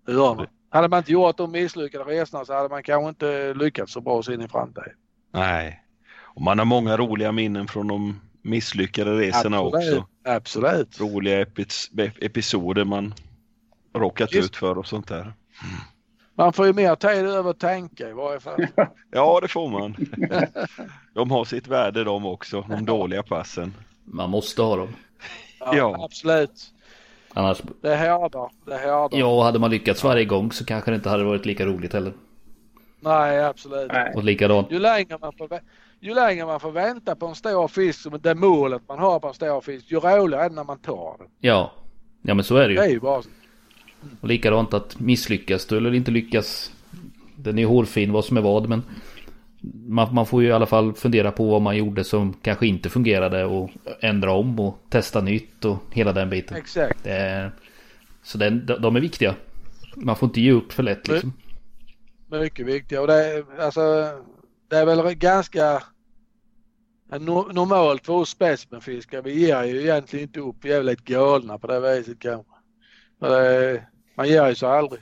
[0.06, 0.46] det gör man.
[0.72, 4.22] Hade man inte gjort de misslyckade resorna så hade man kanske inte lyckats så bra
[4.22, 4.92] sen i framtiden.
[5.32, 5.82] Nej.
[6.18, 9.98] Och man har många roliga minnen från de misslyckade resorna Absolut.
[9.98, 10.06] också.
[10.24, 11.00] Absolut.
[11.00, 13.14] Roliga epis- episoder man
[13.94, 15.32] råkat Just- ut för och sånt där.
[16.34, 18.66] Man får ju mer tid över att tänka i varje fall.
[19.10, 19.96] Ja, det får man.
[21.14, 23.74] De har sitt värde de också, de dåliga passen.
[24.04, 24.88] Man måste ha dem.
[25.60, 26.04] Ja, Ja.
[26.04, 26.72] Absolut.
[27.34, 28.50] Annars, Det härdar.
[28.66, 29.18] Det härdar.
[29.18, 32.12] ja hade man lyckats varje gång så kanske det inte hade varit lika roligt heller.
[33.00, 33.92] Nej, absolut.
[33.92, 34.12] Nej.
[34.16, 34.72] Och likadant.
[34.72, 35.48] Ju längre, man får,
[36.00, 39.28] ju längre man får vänta på en stor fisk, som det målet man har på
[39.28, 41.26] en stor fisk, ju roligare är det när man tar den.
[41.40, 41.72] Ja.
[42.22, 42.92] Ja men så är det Det är ju.
[42.92, 43.28] ju bara så.
[44.20, 46.72] Och likadant att misslyckas du eller inte lyckas.
[47.36, 48.82] Den är ju hårfin vad som är vad men.
[49.62, 52.88] Man, man får ju i alla fall fundera på vad man gjorde som kanske inte
[52.88, 53.70] fungerade och
[54.00, 56.56] ändra om och testa nytt och hela den biten.
[56.56, 57.06] Exakt.
[57.06, 57.52] Är,
[58.22, 59.34] så den, de är viktiga.
[59.96, 61.32] Man får inte ge upp för lätt liksom.
[62.30, 62.98] Mycket viktigt.
[62.98, 63.80] Och det, är- alltså,
[64.68, 65.82] det är väl ganska
[67.10, 69.22] no- normalt för oss specimenfiskare.
[69.22, 70.56] Vi ger ju egentligen inte upp.
[70.62, 72.52] Vi är väl lite galna på det viset kanske.
[74.16, 75.00] Man ger ju så aldrig.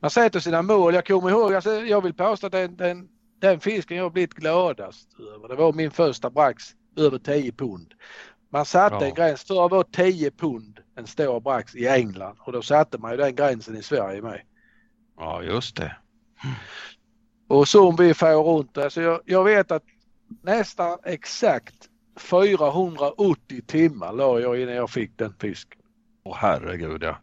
[0.00, 0.94] Man sätter sina mål.
[0.94, 3.08] Jag kommer ihåg, alltså, jag vill påstå att den, den,
[3.42, 6.64] den fisken jag blivit gladast över, det var min första brax
[6.96, 7.94] över 10 pund.
[8.52, 9.04] Man satte Ja.
[9.04, 9.44] en gräns.
[9.44, 13.34] Förr var 10 pund en stor brax i England och då satte man ju den
[13.34, 14.40] gränsen i Sverige med.
[15.18, 15.96] Ja, just det.
[17.48, 18.90] Och som vi får runt det.
[18.90, 19.82] Så jag, jag vet att
[20.42, 21.74] nästan exakt
[22.20, 25.80] 480 timmar la jag innan jag fick den fisken.
[26.24, 27.16] Åh herregud ja.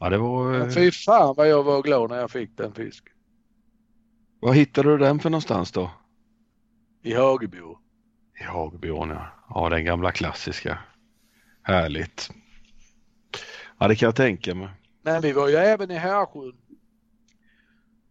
[0.00, 0.60] Ja, det var...
[0.60, 3.12] eh, Fy fan vad jag var glad när jag fick den fisken.
[4.40, 5.90] Var hittade du den för någonstans då?
[7.02, 7.78] I Hagebo.
[8.40, 9.26] I Hagbyån ja.
[9.48, 10.78] Ja, den gamla klassiska.
[11.62, 12.30] Härligt.
[13.78, 14.68] Ja, det kan jag tänka mig.
[15.02, 16.56] Men vi var ju även i Härsjön.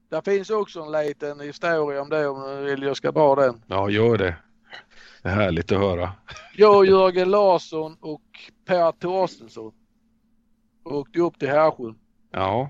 [0.10, 3.62] Där finns också en liten historia om det om du vill jag ska dra den.
[3.68, 4.36] Ja, gör det.
[5.24, 6.14] Det är härligt att höra.
[6.56, 9.74] Jag, Jörgen Larsson och Per Torstensson
[10.84, 12.00] åkte upp till Härsjön.
[12.32, 12.70] Ja,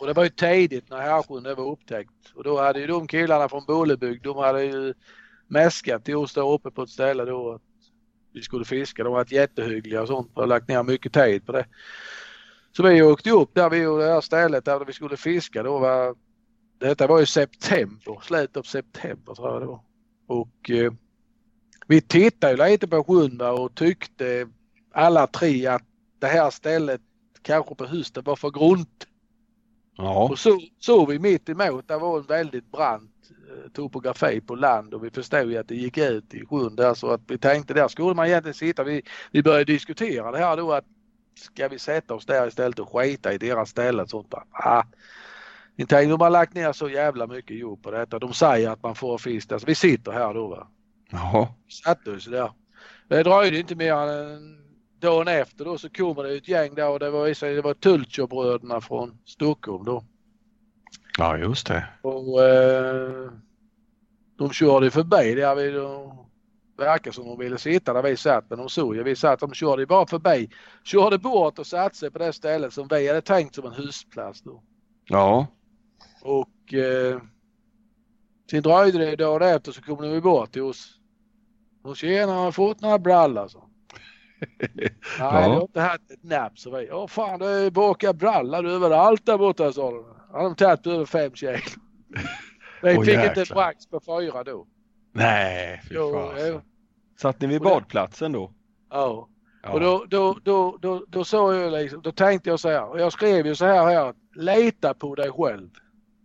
[0.00, 2.32] och det var ju tidigt när Härsjön var upptäckt.
[2.34, 4.94] Och då hade ju de killarna från Bollebygd, de hade ju
[5.46, 7.62] mäskat till oss där uppe på ett ställe då att
[8.32, 9.04] vi skulle fiska.
[9.04, 11.66] De var varit jättehyggliga och sånt och lagt ner mycket tid på det.
[12.76, 15.62] Så vi åkte upp där vi gjorde det här stället där vi skulle fiska.
[15.62, 16.16] Då var,
[16.78, 19.80] detta var i september, slutet av september tror jag det var.
[20.26, 20.92] Och eh,
[21.86, 24.48] vi tittade ju lite på sjön och tyckte
[24.92, 25.82] alla tre att
[26.18, 27.00] det här stället
[27.42, 29.06] kanske på hösten var för grunt
[30.02, 34.54] ja, Och så såg vi mitt emot, det var en väldigt brant eh, topografi på
[34.54, 37.38] land och vi förstod ju att det gick ut i sjön där så att vi
[37.38, 38.84] tänkte där skulle man egentligen sitta.
[38.84, 40.84] Vi, vi började diskutera det här då att
[41.34, 44.08] ska vi sätta oss där istället och skita i deras ställen?
[44.08, 44.42] Sånt där.
[44.50, 44.82] Ah.
[45.76, 48.18] Inte de har lagt ner så jävla mycket jobb på detta.
[48.18, 49.52] De säger att man får fisk.
[49.52, 50.68] Alltså, vi sitter här då va.
[51.10, 51.48] Jaha.
[51.84, 52.52] Satte oss där.
[53.08, 54.60] Det dröjde inte mer än
[55.00, 58.80] dagen efter då så kommer det ett gäng där och det var, det var Tultjobröderna
[58.80, 60.04] från Stockholm då.
[61.18, 61.88] Ja, just det.
[62.02, 63.32] Och eh,
[64.38, 65.74] de körde förbi där vid
[66.80, 69.40] verkar som de ville sitta där vi satt men de såg ju vi satt.
[69.40, 70.50] De körde bara förbi.
[70.84, 74.42] Körde bort och satte sig på det stället som vi hade tänkt som en husplats
[74.42, 74.62] då.
[75.04, 75.46] Ja.
[76.22, 77.20] Och eh,
[78.50, 80.96] sen dröjde det dagen efter så kom de bort till oss.
[81.82, 83.69] Och tjena, har fått några brallor så.
[84.40, 85.42] Nej, Ja.
[85.42, 86.90] jag har inte haft ett napp så vi.
[86.92, 90.04] Åh fan det är baka brallor överallt där borta sa de.
[90.32, 91.52] Har de tagit över fem kilo.
[92.82, 93.28] Vi Åh, fick jäklar.
[93.28, 94.66] inte ett brax på fyra då.
[95.12, 96.46] Nej, fy Jo, fasen.
[96.48, 96.60] jo.
[97.20, 98.52] Satt ni vid det- badplatsen då?
[98.90, 99.28] Ja.
[99.62, 99.70] Ja.
[99.72, 103.00] Och då, då, då, då, då sa jag liksom, då tänkte jag så här, och
[103.00, 105.68] jag skrev ju så här, här lita på dig själv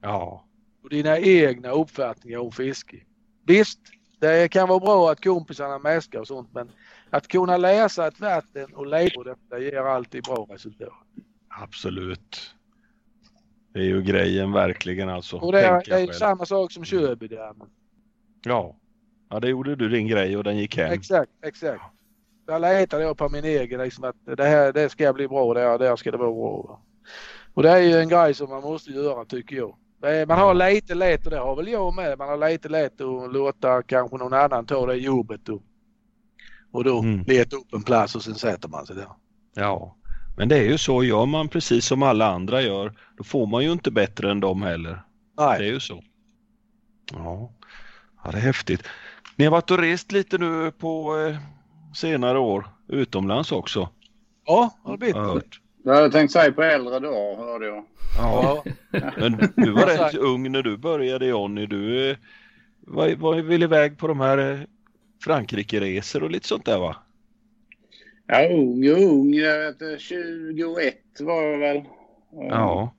[0.02, 0.46] Ja.
[0.84, 2.98] och dina egna uppfattningar om fiske.
[3.48, 3.80] Visst,
[4.20, 6.72] det kan vara bra att kompisarna mäskar och sånt men
[7.10, 10.94] att kunna läsa ett vatten och lita på det, det ger alltid bra resultat.
[11.48, 12.56] Absolut.
[13.73, 15.38] Det är ju grejen verkligen alltså.
[15.38, 17.68] Och det är, det är samma sak som Köbydammen.
[18.44, 18.76] Ja.
[19.30, 20.91] Ja, det gjorde du din grej och den gick hem.
[20.91, 21.84] Exakt, exakt.
[22.48, 25.60] Där letade jag på min egen liksom att det här det ska bli bra, det
[25.60, 26.82] här, det här ska det vara bra.
[27.53, 29.76] Och det är ju en grej som man måste göra tycker jag.
[30.27, 32.18] Man har lite lätt och det har väl jag med.
[32.18, 35.61] Man har lite lätt att låta kanske någon annan ta det jobbet då.
[36.76, 37.23] Och då Mm.
[37.27, 39.07] leta upp en plats och sen sätter man sig där.
[39.56, 39.95] Ja.
[40.38, 43.64] Men det är ju så, gör man precis som alla andra gör, då får man
[43.64, 45.02] ju inte bättre än dem heller.
[45.38, 46.03] Det är Nej, ju så.
[47.14, 47.52] Ja.
[48.23, 48.84] ja, det är häftigt.
[49.35, 51.35] Ni har varit och rest lite nu på eh,
[51.95, 53.89] senare år, utomlands också.
[54.45, 55.15] ja, har det blivit.
[55.15, 55.61] har jag hört.
[55.84, 57.85] Det hade jag tänkt säga på äldre dagar hörde jag.
[58.18, 58.64] Ja.
[58.91, 59.11] Ja.
[59.18, 61.65] Men du var rätt ung när du började Jonny.
[61.65, 62.15] Du
[62.80, 64.60] var, var väl iväg på de här eh,
[65.26, 66.95] Frankrike-resor och lite sånt där va?
[68.27, 69.34] Ja, ung och ung.
[69.34, 71.84] Jag vet, inte, 21 var jag väl.
[72.31, 72.95] Ja.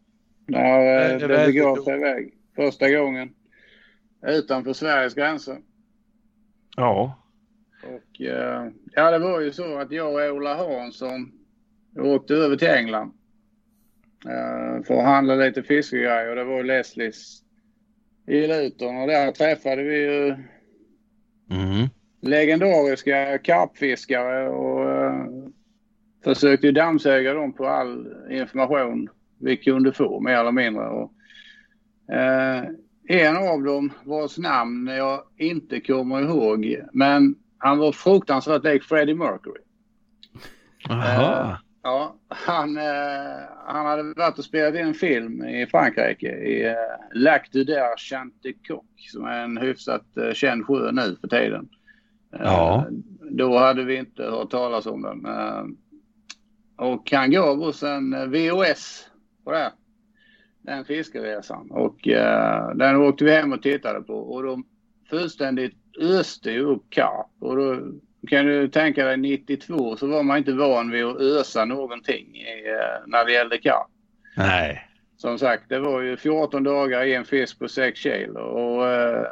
[0.46, 2.34] När Det begav sig iväg.
[2.56, 3.34] Första gången.
[4.26, 5.58] Utanför Sveriges gränser.
[6.76, 7.22] Ja.
[7.82, 11.32] Och eh, ja, det var ju så att jag och Ola Hansson
[11.98, 13.12] åkte över till England.
[14.24, 16.30] Eh, för att handla lite fiskegrejer.
[16.30, 17.42] Och det var Leslies
[18.26, 18.96] i Luton.
[18.96, 20.36] Och där träffade vi ju
[21.50, 21.88] Mm.
[22.20, 25.26] Legendariska karpfiskare och eh,
[26.24, 30.86] försökte dammsuga dem på all information vi kunde få mer eller mindre.
[30.86, 31.12] Och,
[32.14, 32.64] eh,
[33.08, 39.14] en av dem vars namn jag inte kommer ihåg men han var fruktansvärt lik Freddie
[39.14, 39.60] Mercury.
[40.88, 41.58] Aha.
[41.86, 42.82] Ja, han, eh,
[43.66, 46.74] han hade varit och spelat in en film i Frankrike i eh,
[47.14, 51.68] Lac du Der Chantecoq som är en hyfsat eh, känd sjö nu för tiden.
[52.40, 52.86] Eh, Ja.
[53.30, 55.26] Då hade vi inte hört talas om den.
[55.26, 55.64] Eh,
[56.76, 59.10] och han gav oss en eh, VOS
[59.44, 59.72] på det.
[60.62, 61.70] Den fiskeresan.
[61.70, 64.64] Och eh, den åkte vi hem och tittade på och de
[65.10, 67.30] fullständigt öste ju upp karp.
[67.40, 67.80] Och då
[68.28, 72.68] kan du tänka dig 92 så var man inte van vid att ösa någonting i,
[72.68, 73.86] eh, när det gällde karp.
[74.36, 74.82] Nej.
[75.16, 79.26] Som sagt, det var ju 14 dagar en fisk på 6 kilo och eh,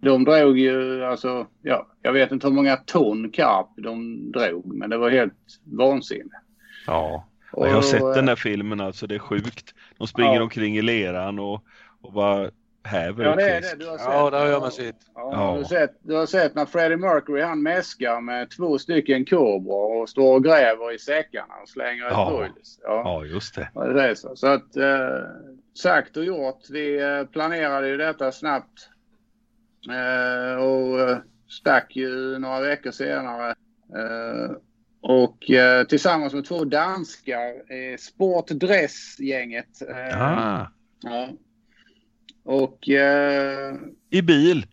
[0.00, 4.90] de drog ju alltså, ja, jag vet inte hur många ton karp de drog men
[4.90, 6.40] det var helt vansinne.
[6.86, 7.26] Ja.
[7.52, 9.74] Och jag har sett eh, den där filmen alltså, det är sjukt.
[9.98, 10.42] De springer Ja.
[10.42, 11.64] omkring i leran och,
[12.02, 12.50] och bara
[12.84, 14.06] häver Ja det är det du har sett.
[14.06, 14.96] Ja, det har jag med sett.
[15.14, 15.52] Ja, Ja.
[15.52, 19.74] Du, har sett, du har sett när Freddie Mercury han mäskar med två stycken kobra
[19.76, 22.30] och står och gräver i säckarna och slänger ett Ja.
[22.30, 22.78] broilers.
[22.82, 23.02] Ja.
[23.04, 23.68] Ja, just det.
[23.74, 24.36] Ja, det är så.
[24.36, 25.18] Så att eh,
[25.74, 26.60] sagt och gjort.
[26.70, 28.88] Vi eh, planerade ju detta snabbt.
[29.90, 31.18] Eh, och eh,
[31.48, 33.50] stack ju några veckor senare.
[33.96, 34.50] Eh,
[35.00, 35.38] och
[35.88, 39.82] tillsammans med två danskar, eh, Sportdress-gänget.
[40.14, 40.66] Ah.
[41.02, 41.28] ja.
[42.44, 42.88] Och
[44.10, 44.66] I bil.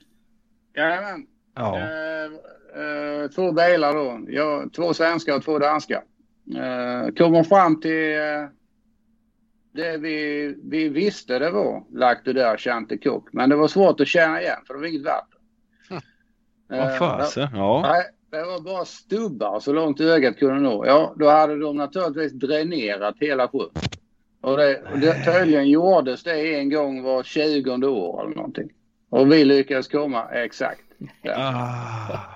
[0.76, 1.80] jajamän, Ja.
[3.36, 4.26] Två bilar då.
[4.28, 6.02] Ja, två svenskar och två danskar.
[7.18, 8.18] Kommer fram till
[9.74, 13.24] det vi, vi visste det var lagt det där Chantecoq.
[13.32, 15.40] Men det var svårt att känna igen för det var inget vatten.
[16.68, 17.48] Vad Eh, fasen.
[17.54, 17.82] Ja.
[17.82, 20.86] Nej, det var bara stubbar så långt ögat kunde nå.
[20.86, 23.70] Ja, då hade de naturligtvis dränerat hela sjön.
[24.42, 28.70] Och det, det tydligen gjordes det en gång var 20 år eller någonting.
[29.10, 30.82] Och vi lyckades komma exakt.
[31.24, 31.36] där.
[31.38, 32.34] Ah.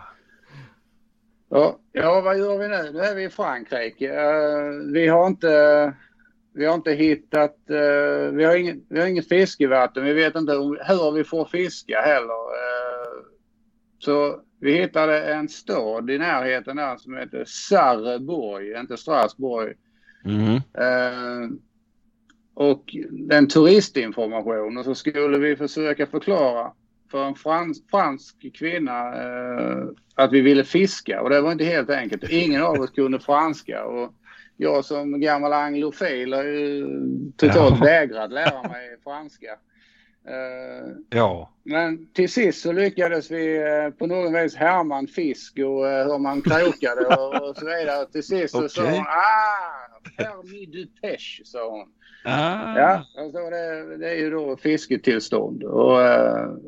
[1.49, 2.91] Ja, ja, vad gör vi nu?
[2.91, 4.09] Nu är vi i Frankrike.
[4.09, 5.93] Uh, vi har inte
[6.57, 10.03] vi har inte hittat, uh, vi, har ingen, vi har inget fiskevatten.
[10.03, 10.53] Vi vet inte
[10.87, 12.33] hur vi får fiska heller.
[12.33, 13.23] Uh,
[13.99, 19.73] så vi hittade en stad i närheten där som heter Sarreborg, inte Strasbourg.
[20.25, 20.53] Mm.
[20.55, 21.49] Uh,
[22.53, 26.71] och den turistinformation och så skulle vi försöka förklara
[27.11, 29.13] för en frans, fransk kvinna
[30.15, 32.29] att vi ville fiska och det var inte helt enkelt.
[32.29, 33.85] Ingen av oss kunde franska.
[33.85, 34.13] Och,
[34.57, 36.85] jag som gammal anglofil har ju
[37.37, 37.85] totalt ja.
[37.85, 39.57] vägrat lära mig franska.
[40.27, 41.53] Uh, ja.
[41.63, 45.89] Men till sist så lyckades vi uh, på något vis härma en fisk och uh,
[45.89, 48.05] hur man krokade och, och så vidare.
[48.05, 48.69] Till sist så okay.
[48.69, 51.87] sa hon ah, permis du pêche sa hon.
[52.25, 52.79] Ah.
[52.79, 55.99] Ja, alltså det, det, är ju då fisketillstånd och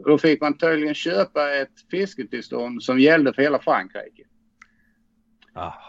[0.06, 4.24] då fick man tydligen köpa ett fisketillstånd som gällde för hela Frankrike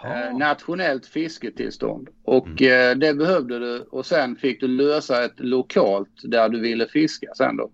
[0.04, 2.08] eh, nationellt fisketillstånd.
[2.24, 2.90] Och mm.
[2.90, 7.26] eh, det behövde du och sen fick du lösa ett lokalt där du ville fiska
[7.36, 7.70] sen då.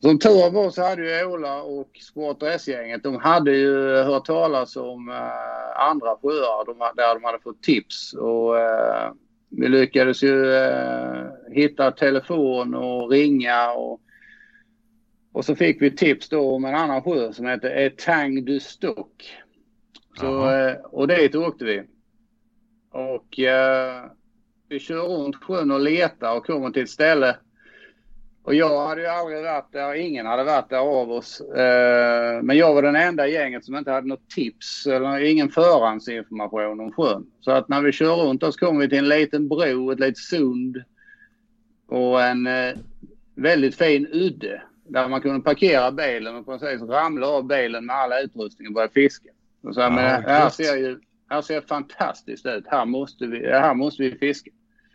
[0.00, 4.76] Som tur var så hade ju Ola och Sport gänget de hade ju hört talas
[4.76, 8.14] om eh, andra sjöar de, där de hade fått tips.
[8.14, 9.12] Och eh,
[9.50, 10.54] vi lyckades ju
[11.50, 14.00] hitta telefon och ringa och
[15.32, 19.41] och så fick vi tips då om en annan sjö som heter Etang du Stock.
[20.16, 21.82] Så, eh, och dit åkte vi.
[22.90, 24.04] Och eh,
[24.68, 27.36] vi kör runt sjön och letar och kommer till ett ställe.
[28.44, 31.40] Och jag hade ju aldrig varit där, ingen hade varit där av oss.
[31.40, 35.48] Eh, men jag var den enda i gänget som inte hade något tips eller ingen
[35.48, 37.26] förhandsinformation om sjön.
[37.40, 40.18] Så att när vi kör runt så kommer vi till en liten bro, ett litet
[40.18, 40.82] sund
[41.88, 42.74] och en eh,
[43.34, 48.24] väldigt fin udde där man kunde parkera bilen och precis ramla av bilen med all
[48.24, 49.30] utrustning och börja fiska.
[49.62, 51.00] Så, ja, men här ser ju
[51.32, 52.64] här ser fantastiskt ut.
[52.66, 54.50] Här måste vi, här måste vi fiska.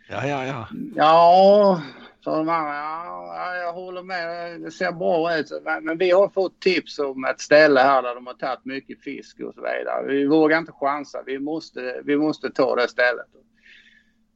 [0.08, 0.68] Ja, ja, ja.
[0.94, 1.82] Ja,
[2.24, 2.74] sa de andra.
[2.74, 4.60] Ja, jag håller med.
[4.60, 5.52] Det ser bra ut.
[5.82, 9.40] Men, vi har fått tips om ett ställe här där de har tagit mycket fisk
[9.40, 10.06] och så vidare.
[10.06, 11.22] Vi vågar inte chansa.
[11.26, 13.26] Vi måste, vi måste ta det stället.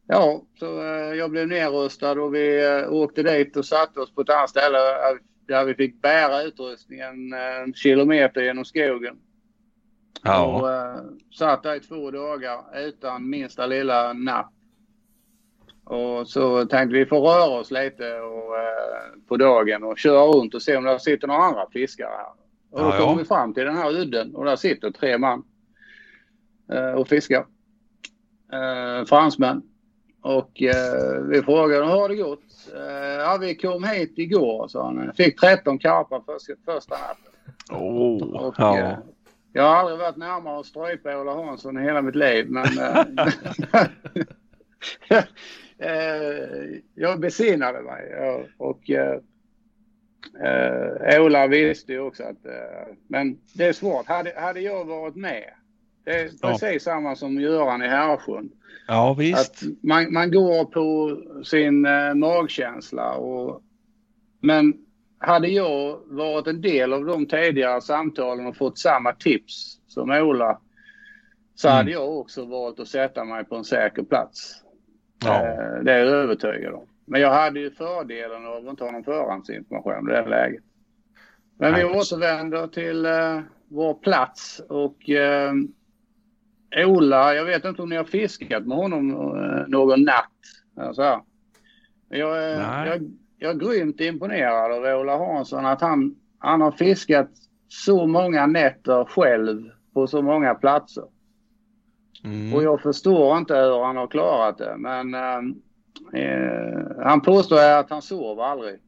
[0.06, 4.20] Ja, så eh, jag blev nerröstad och vi eh, åkte dit och satte oss på
[4.20, 4.78] ett annat ställe
[5.48, 9.16] där vi fick bära utrustningen en kilometer genom skogen.
[10.22, 10.46] Ja.
[10.46, 14.52] Och uh, satt där i två dagar utan minsta lilla napp.
[15.84, 20.54] Och så tänkte vi får röra oss lite och, uh, på dagen och köra runt
[20.54, 22.32] och se om det sitter några andra fiskare här.
[22.70, 23.14] Och då ja, kom ja.
[23.14, 25.44] vi fram till den här udden och där sitter tre man
[26.72, 27.46] uh, och fiskar.
[28.52, 29.62] Uh, fransmän.
[30.22, 32.40] Och uh, vi frågade hur har det gått?
[33.18, 35.12] ja, vi kom hit igår, sa han.
[35.16, 36.38] Fick 13 karpar för,
[36.72, 37.32] första natten.
[37.70, 38.96] Oh, och, ja.
[39.52, 43.04] Jag har aldrig varit närmare att strypa Ola Hansson i hela mitt liv men eh,
[45.78, 48.02] eh, jag besinnade mig
[48.58, 49.18] och eh,
[50.44, 54.06] eh, Ola visste ju också att eh, men det är svårt.
[54.06, 55.50] Hade, hade jag varit med
[56.04, 56.92] det är precis ja.
[56.92, 58.50] samma som Göran i Härsjön.
[58.86, 59.62] Ja visst.
[59.82, 63.62] Man, man går på sin eh, magkänsla och
[64.40, 64.74] men
[65.22, 70.60] hade jag varit en del av de tidigare samtalen och fått samma tips som Ola
[71.54, 71.76] så mm.
[71.76, 74.62] hade jag också valt att sätta mig på en säker plats.
[75.24, 75.46] Ja.
[75.46, 76.86] Eh, det är jag övertygad om.
[77.04, 80.62] Men jag hade ju fördelen av att inte ha någon förhandsinformation i det läget.
[81.58, 87.96] Men vi återvänder till uh, vår plats och uh, Ola, jag vet inte om ni
[87.96, 90.30] har fiskat med honom uh, någon natt.
[90.76, 91.22] Alltså.
[92.08, 92.42] Jag,
[92.86, 93.10] jag,
[93.42, 97.28] jag är grymt imponerad av Ola Hansson att han, han har fiskat
[97.68, 101.04] så många nätter själv på så många platser.
[102.24, 102.54] Mm.
[102.54, 105.40] Och jag förstår inte hur han har klarat det men eh,
[107.04, 108.80] han påstår att han sover aldrig.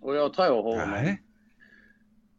[0.00, 0.90] Och jag tror honom.
[0.90, 1.22] Nej.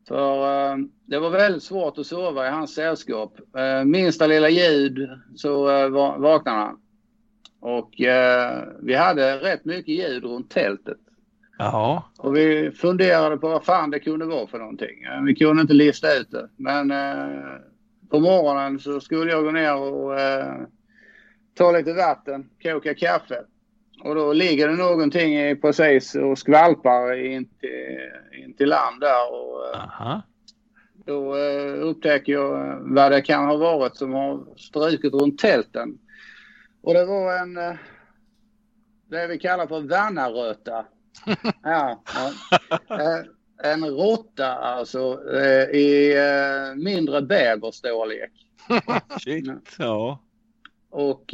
[0.08, 3.40] För eh, det var väldigt svårt att sova i hans sällskap.
[3.58, 5.90] Eh, minsta lilla ljud så eh,
[6.20, 6.80] vaknade han.
[7.60, 10.98] Och eh, vi hade rätt mycket ljud runt tältet.
[11.58, 12.04] Jaha.
[12.18, 15.04] Och vi funderade på vad fan det kunde vara för någonting.
[15.04, 16.50] Eh, vi kunde inte lista ut det.
[16.58, 17.58] Men eh,
[18.10, 20.56] på morgonen så skulle jag gå ner och eh,
[21.54, 23.42] ta lite vatten, koka kaffe.
[24.04, 28.10] Och då ligger det någonting precis och skvalpar in till,
[28.44, 29.34] in till land där.
[29.34, 30.22] Och, eh, Aha.
[31.06, 35.98] Då eh, upptäcker jag vad det kan ha varit som har strukit runt tälten.
[36.82, 37.76] Och det var en, eh,
[39.10, 40.86] det vi kallar för vannaröta.
[41.64, 42.32] Ja, ja.
[42.90, 48.32] Eh, en råtta alltså eh, i eh, mindre bäverstorlek.
[49.20, 49.46] Shit,
[49.80, 50.20] ja.
[50.90, 51.26] Och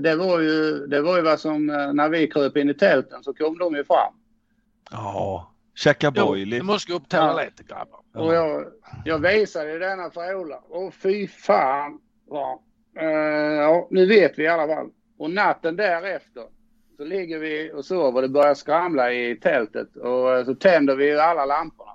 [0.00, 3.34] det var ju det var ju vad som när vi kröp in i tälten så
[3.34, 4.14] kom de ju fram.
[4.90, 5.54] Ja.
[5.74, 6.58] Käka Jo, boilie.
[6.58, 8.00] du måste gå upp toaletten grabbar.
[8.14, 8.64] Och jag,
[9.04, 10.56] jag visade denna för Ola.
[10.56, 12.00] Och fy fan.
[12.30, 12.62] Ja.
[13.56, 14.90] Ja, nu vet vi i alla fall.
[15.18, 16.42] Och natten därefter
[16.98, 19.96] så ligger vi och sover det börjar skramla i tältet.
[19.96, 21.92] Och eh, så tänder vi alla lamporna.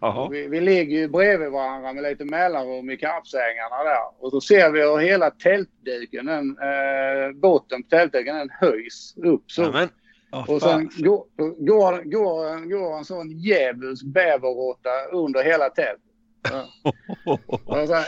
[0.30, 4.24] Vi, vi ligger ju bredvid varandra med lite mellanrum i kappsängarna där.
[4.24, 9.50] Och så ser vi hur hela tältduken, den, eh, botten på tältduken, den höjs upp
[9.50, 9.62] så.
[9.62, 9.88] Nämen.
[10.30, 11.24] Ja, Och sen går,
[11.66, 16.02] går, går, går en sån djävulsk bäverråtta under hela tältet.
[16.50, 16.92] Ja.
[17.64, 18.04] Och sen,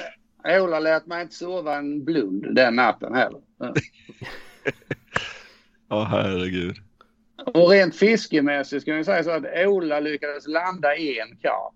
[0.62, 3.40] Ola lät mig inte sova en blund den natten heller.
[3.58, 3.74] Ja.
[5.94, 6.76] Ja, herregud.
[7.46, 11.74] Och rent fiskemässigt ska vi säga så att Ola lyckades landa en karp.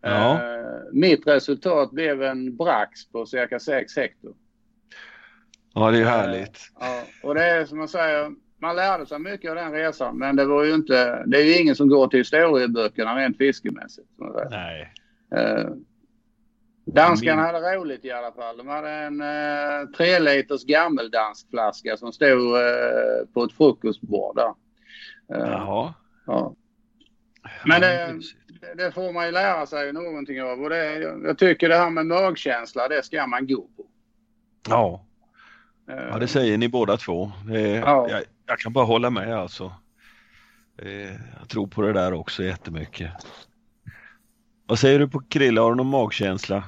[0.00, 0.32] Ja.
[0.32, 4.30] Eh, mitt resultat blev en brax på cirka 6 hektar.
[5.74, 6.58] Ja, det är härligt.
[6.80, 8.30] Ja, och det är som man säger,
[8.60, 11.58] man lärde sig mycket av den resan men det var ju inte, det är ju
[11.58, 14.08] ingen som går till historieböckerna rent fiskemässigt.
[14.50, 14.92] Nej.
[16.86, 18.56] Eh, danskarna Min- hade roligt i alla fall.
[18.56, 24.54] De hade en eh, tre liters gammeldanskflaska som stod eh, på ett frukostbord där.
[25.34, 25.94] Eh, Jaha.
[26.26, 26.54] ja.
[27.66, 28.14] Men det,
[28.76, 30.60] det- får man ju lära sig någonting av.
[30.62, 30.94] Och det,
[31.24, 33.86] jag, tycker det här med magkänsla, det ska man gå på.
[34.68, 35.04] Ja.
[35.90, 37.32] Eh, ja, det säger ni båda två.
[37.46, 38.06] Det Ja.
[38.10, 39.72] jag, jag kan bara hålla med alltså.
[40.82, 43.10] Eh, Jag tror på det där också jättemycket.
[44.70, 45.60] Vad säger du på Krille?
[45.60, 46.64] Har du någon magkänsla?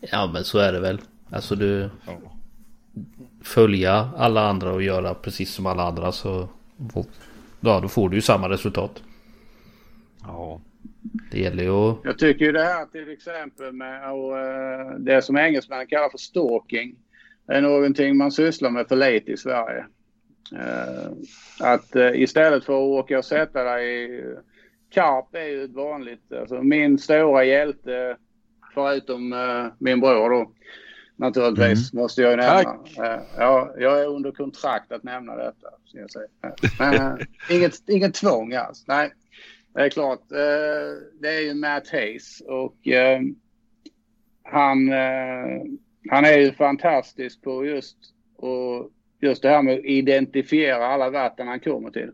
[0.00, 1.00] Ja men så är det väl.
[1.30, 2.12] Alltså du Ja.
[3.42, 6.48] följa alla andra och göra precis som alla andra så
[7.60, 9.02] Ja då får du ju samma resultat.
[10.22, 10.60] Ja.
[11.30, 15.22] Det gäller ju att Jag tycker ju det här till exempel med och, eh, det
[15.22, 16.96] som engelsmännen kallar för stalking.
[17.48, 19.86] är någonting man sysslar med för lite i Sverige.
[20.52, 21.10] Eh,
[21.60, 24.34] att eh, istället för att åka och sätta dig i...
[24.90, 28.16] Karp är ju ett vanligt, alltså min stora hjälte
[28.76, 30.52] förutom eh, min bror då.
[31.16, 32.78] Naturligtvis måste jag ju nämna.
[32.98, 35.68] Eh, ja, jag är under kontrakt att nämna detta.
[35.84, 36.28] Ska jag säga.
[36.78, 37.26] Men eh,
[37.56, 38.84] inget, inget tvång alls.
[38.88, 39.12] Nej,
[39.74, 40.28] det är klart.
[41.20, 42.76] Det är ju Matt Hayes och
[44.42, 44.90] han,
[46.10, 47.96] han är ju fantastisk på just,
[48.36, 48.90] och
[49.20, 52.10] just det här med att identifiera alla vatten han kommer till.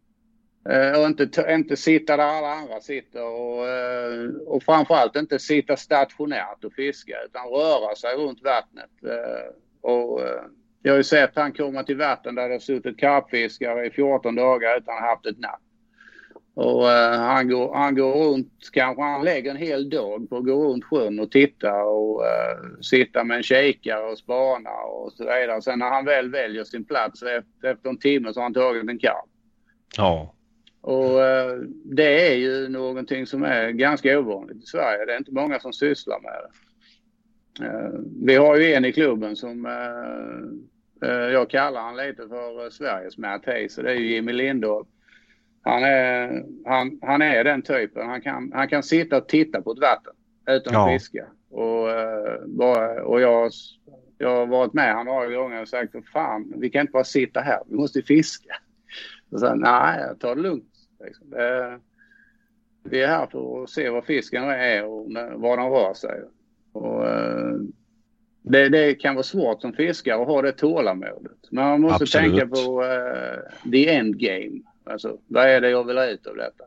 [0.71, 5.77] Eh, och inte, inte sitta där alla andra sitter och, eh, och framförallt inte sitta
[5.77, 8.91] stationärt och fiska utan röra sig runt vattnet.
[9.03, 10.21] Eh, och,
[10.83, 14.35] jag har ju sett han komma till vatten där det har suttit karpfiskare i 14
[14.35, 15.61] dagar utan att ha haft ett napp.
[16.55, 20.65] Och han, går, han går runt, kanske han lägger en hel dag på att gå
[20.65, 22.23] runt sjön och titta och
[22.81, 25.63] sitta med en kikare och spana och så vidare.
[25.63, 28.89] Sen när han väl väljer sin plats efter, efter en timme så har han tagit
[28.89, 29.29] en karp.
[29.97, 30.35] Ja.
[30.83, 35.05] Och eh, det är ju någonting som är ganska ovanligt i Sverige.
[35.05, 37.67] Det är inte många som sysslar med det.
[37.67, 37.91] Eh,
[38.23, 43.47] vi har ju en i klubben som eh, jag kallar han lite för Sveriges Matt
[43.47, 44.87] Hayes och det är ju Jimmy Lindahl.
[45.63, 48.07] Han är, han, han är den typen.
[48.07, 50.13] Han kan, han kan sitta och titta på ett vatten
[50.47, 50.99] utan att Ja.
[50.99, 51.27] fiska.
[51.51, 51.83] Och,
[53.05, 53.51] och jag,
[54.19, 57.41] jag har varit med han några gånger och sagt fan vi kan inte bara sitta
[57.41, 58.55] här, vi måste fiska.
[59.31, 60.72] Och sen, nej, ta det lugnt.
[61.05, 61.31] Liksom.
[61.31, 61.79] Det,
[62.83, 66.21] vi är här för att se vad fisken är och var den rör sig.
[66.73, 67.55] Och, eh,
[68.43, 71.39] det, det kan vara svårt som fiskare att ha det tålamodet.
[71.51, 72.31] Men man måste Absolut.
[72.31, 74.61] tänka på eh, the end game.
[74.85, 76.65] Alltså, vad är det jag vill ha ut av detta?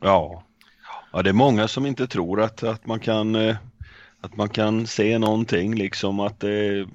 [0.00, 0.44] Ja.
[1.12, 3.56] Ja, det är många som inte tror att, att man kan eh,
[4.20, 6.86] att man kan se någonting liksom att eh,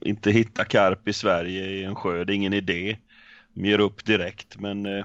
[0.00, 2.96] inte hitta karp i Sverige i en sjö, det är ingen idé.
[3.54, 5.04] De ger upp direkt men eh,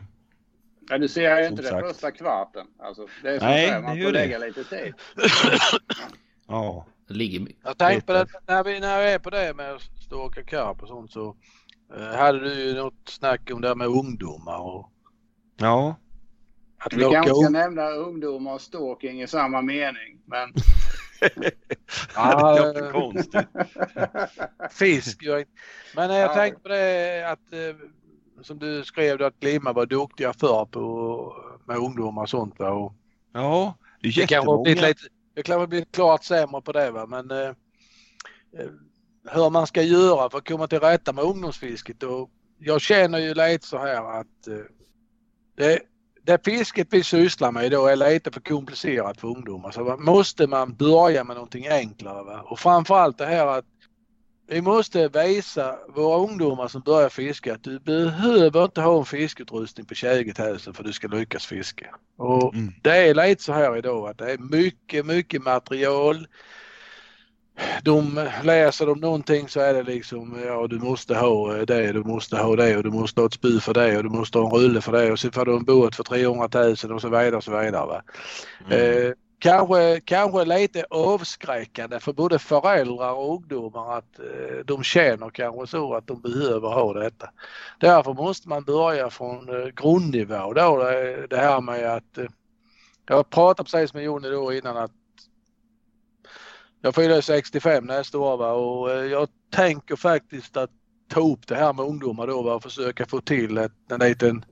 [0.90, 1.88] Ja, du ser ju inte den sagt.
[1.88, 2.68] första kvarten.
[2.80, 4.12] Alltså, det är Nej, det man får det.
[4.12, 4.94] lägga lite tid.
[6.48, 6.86] ja.
[7.08, 9.82] det ligger Jag tänkte på det, när vi, när vi är på det med att
[9.82, 11.36] stå och åka karp och sånt så
[11.98, 14.90] eh, hade du ju något snack om det här med ungdomar och
[15.58, 15.96] Ja,
[16.78, 20.22] att Vi kanske ska nämna ungdomar och stalking i samma mening.
[20.26, 20.54] Men
[22.16, 23.48] Ja, det låter konstigt.
[24.72, 25.24] fisk.
[25.24, 25.46] inte-
[25.96, 26.34] Men jag Ja.
[26.34, 27.76] tänkte på det att eh,
[28.44, 32.60] som du skrev att Glimma var duktiga förr på med ungdomar och sånt.
[32.60, 32.72] Va?
[32.72, 32.94] Och
[33.34, 34.88] Ja, det är det kanske har blivit jättemånga.
[34.88, 37.48] lite, det har blivit klart sämre på det va men eh,
[38.58, 38.70] eh,
[39.32, 42.30] hur man ska göra för att komma till rätta med ungdomsfisket och
[42.60, 44.66] jag känner ju lite så här att eh,
[45.56, 45.80] det,
[46.24, 49.72] det fisket vi sysslar med idag är lite för komplicerat för ungdomar.
[49.72, 52.24] Så måste man börja med någonting enklare.
[52.24, 52.42] Va?
[52.42, 53.66] Och framförallt det här att
[54.48, 59.86] vi måste visa våra ungdomar som börjar fiska att du behöver inte ha en fiskeutrustning
[59.86, 61.96] på 20 000 för att du ska lyckas fiska.
[62.18, 62.74] Och mm.
[62.82, 66.28] Det är lite så här idag att det är mycket, mycket material
[67.84, 72.38] de läser de någonting så är det liksom ja du måste ha det, du måste
[72.38, 74.64] ha det och du måste ha ett spy för det och du måste ha en
[74.64, 77.36] rulle för det och så får du en båt för 300 000 och så vidare
[77.36, 77.86] och så vidare.
[77.86, 78.02] Va?
[78.68, 79.08] Mm.
[79.08, 79.12] Eh,
[79.44, 85.94] kanske, kanske lite avskräckande för både föräldrar och ungdomar att eh, de känner kanske så
[85.94, 87.30] att de behöver ha detta.
[87.80, 90.78] Därför måste man börja från eh, grundnivå då
[91.30, 92.26] det, här med att eh,
[93.08, 94.92] jag pratade precis med Jonny då innan att
[96.82, 98.52] jag fyller 65 nästa år va?
[98.52, 100.72] och jag tänker faktiskt att
[101.08, 102.54] ta upp det här med ungdomar då va?
[102.54, 104.46] och försöka få till ett, en liten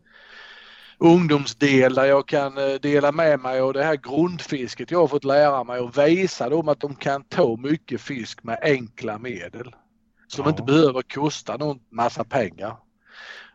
[1.02, 5.24] ungdomsdel där jag kan eh, dela med mig av det här grundfisket jag har fått
[5.24, 9.76] lära mig och visa dem att de kan ta mycket fisk med enkla medel.
[10.28, 10.50] Som ja.
[10.50, 12.78] inte behöver kosta någon massa pengar.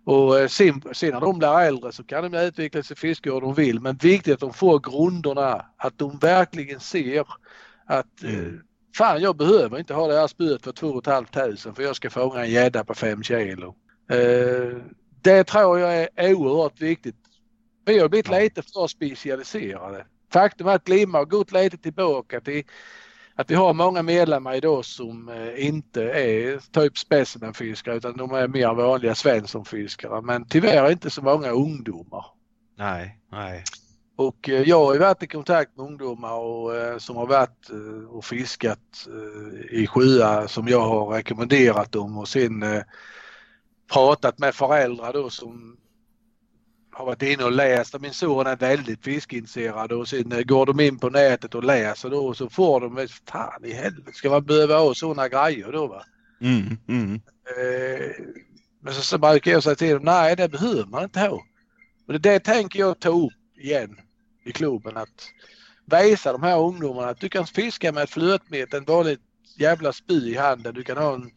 [0.04, 3.40] Och eh, sen, sen när de blir äldre så kan de utveckla sig fiske hur
[3.40, 7.26] de vill men viktigt att de får grunderna, att de verkligen ser
[7.86, 8.60] att mm.
[8.96, 12.44] Fan jag behöver inte ha det här spöet för 2 500 för jag ska fånga
[12.44, 13.74] en gädda på 5 kilo.
[14.10, 14.76] Eh,
[15.22, 17.16] det tror jag är oerhört viktigt.
[17.86, 20.06] Vi har blivit lite för specialiserade.
[20.32, 22.64] Faktum är att Glimma har gått lite tillbaka till
[23.34, 28.48] att vi har många medlemmar idag som eh, inte är typ specimenfiskare utan de är
[28.48, 32.26] mer vanliga svenssonfiskare men tyvärr inte så många ungdomar.
[32.78, 33.64] Nej, nej.
[34.16, 37.70] Och eh, jag har varit i kontakt med ungdomar och, eh, som har varit
[38.08, 39.08] och fiskat
[39.70, 42.64] i sjöar som jag har rekommenderat dem och sen
[43.92, 45.76] pratat med föräldrar då som
[46.96, 48.00] har varit inne och läst.
[48.00, 52.26] Min son är väldigt fiskeintresserad och sen går de in på nätet och läser då
[52.26, 56.02] och så får de, fan i helvete ska man behöva ha sådana grejer då va?
[56.40, 57.20] Mm, mm.
[58.80, 61.42] Men så, så brukar jag säga till dem, nej det behöver man inte ha.
[62.06, 63.96] Och det, det tänker jag ta upp igen
[64.44, 65.28] i klubben att
[65.84, 69.18] visa de här ungdomarna att du kan fiska med ett flötmet, en vanlig
[69.58, 70.74] jävla spy i handen.
[70.74, 71.30] Du kan ha en,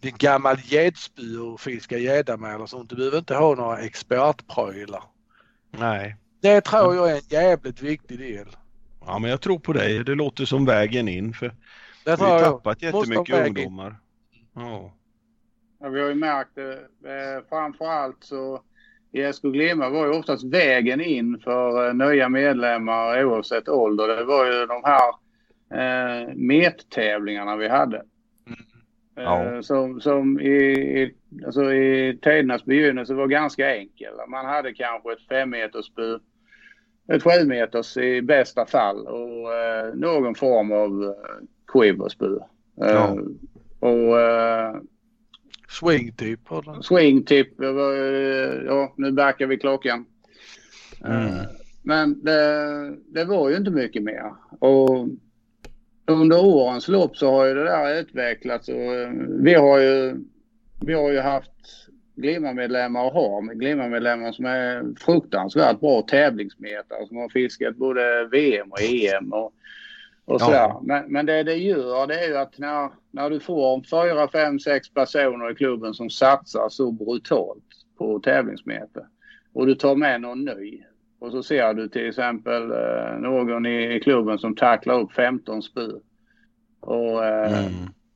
[0.00, 2.90] en gammal gäddspy och fiska gädda med eller sånt.
[2.90, 5.02] Du behöver inte ha några expertprylar.
[5.70, 6.16] Nej.
[6.40, 8.46] Det tror jag är en jävligt viktig del.
[9.06, 10.04] Ja men jag tror på dig.
[10.04, 11.46] Det låter som vägen in för
[12.04, 12.94] det vi har tappat jag.
[12.94, 13.96] jättemycket ungdomar.
[14.54, 14.92] Ja.
[15.80, 15.88] ja.
[15.88, 16.72] Vi har ju märkt det.
[16.72, 18.62] Eh, framförallt så
[19.12, 24.08] i SK Glimma var ju oftast vägen in för eh, nya medlemmar oavsett ålder.
[24.08, 25.08] Det var ju de här
[25.80, 28.02] eh, mettävlingarna vi hade.
[29.16, 29.44] Ja.
[29.44, 31.14] Eh, som, som i,
[31.46, 34.12] alltså i tidernas begynnelse var ganska enkel.
[34.28, 36.18] Man hade kanske ett fem meters spö,
[37.12, 42.36] ett sju meters i bästa fall och eh, någon form av eh, quiverspö.
[42.82, 43.18] Eh, ja.
[43.80, 44.76] Och eh,
[45.68, 46.40] Swingtip?
[46.82, 47.54] Swingtip.
[48.66, 50.04] Ja, nu backar vi klockan.
[51.04, 51.26] Mm.
[51.26, 51.42] Eh,
[51.82, 54.32] men det, det, var ju inte mycket mer.
[54.58, 55.08] Och
[56.06, 60.16] under årens lopp så har ju det där utvecklats och eh, vi har ju,
[60.86, 61.50] vi har ju haft
[62.14, 68.80] Glimma-medlemmar och har Glimma-medlemmar som är fruktansvärt bra tävlingsmetare som har fiskat både VM och
[68.80, 69.52] EM och
[70.26, 70.82] och Ja.
[70.84, 74.58] Men, men det det gör det är ju att när, när du får fyra, fem,
[74.58, 77.64] sex personer i klubben som satsar så brutalt
[77.98, 79.06] på tävlingsmeter
[79.52, 80.82] och du tar med någon ny
[81.18, 85.88] och så ser du till exempel eh, någon i, klubben som tacklar upp 15 spö
[86.80, 87.72] och eh, mm.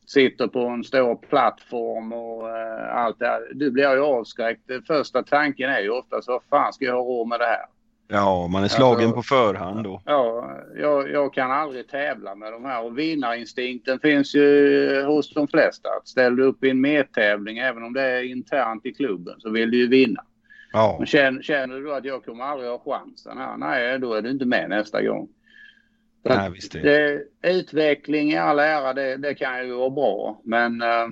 [0.07, 3.41] sitter på en stor plattform och eh, allt det här.
[3.55, 4.69] Du blir ju avskräckt.
[4.69, 7.47] Den första tanken är ju ofta så, vad fan ska jag ha råd med det
[7.47, 7.67] här?
[8.13, 10.03] Ja, man är slagen alltså, på förhand då.
[10.05, 15.49] Ja, jag, jag, kan aldrig tävla med de här och vinnarinstinkten finns ju hos de
[15.49, 15.89] flesta.
[15.89, 19.51] Att ställer du upp i en medtävling, även om det är internt i klubben, så
[19.51, 20.25] vill du ju vinna.
[20.73, 20.97] Ja.
[20.99, 24.31] Men känner, känner du att jag kommer aldrig ha chansen här, nej då är du
[24.31, 25.29] inte med nästa gång.
[26.23, 26.81] nej, visst det.
[26.81, 27.23] det.
[27.49, 31.09] Utveckling i all ära, det, det kan ju vara bra, men uh,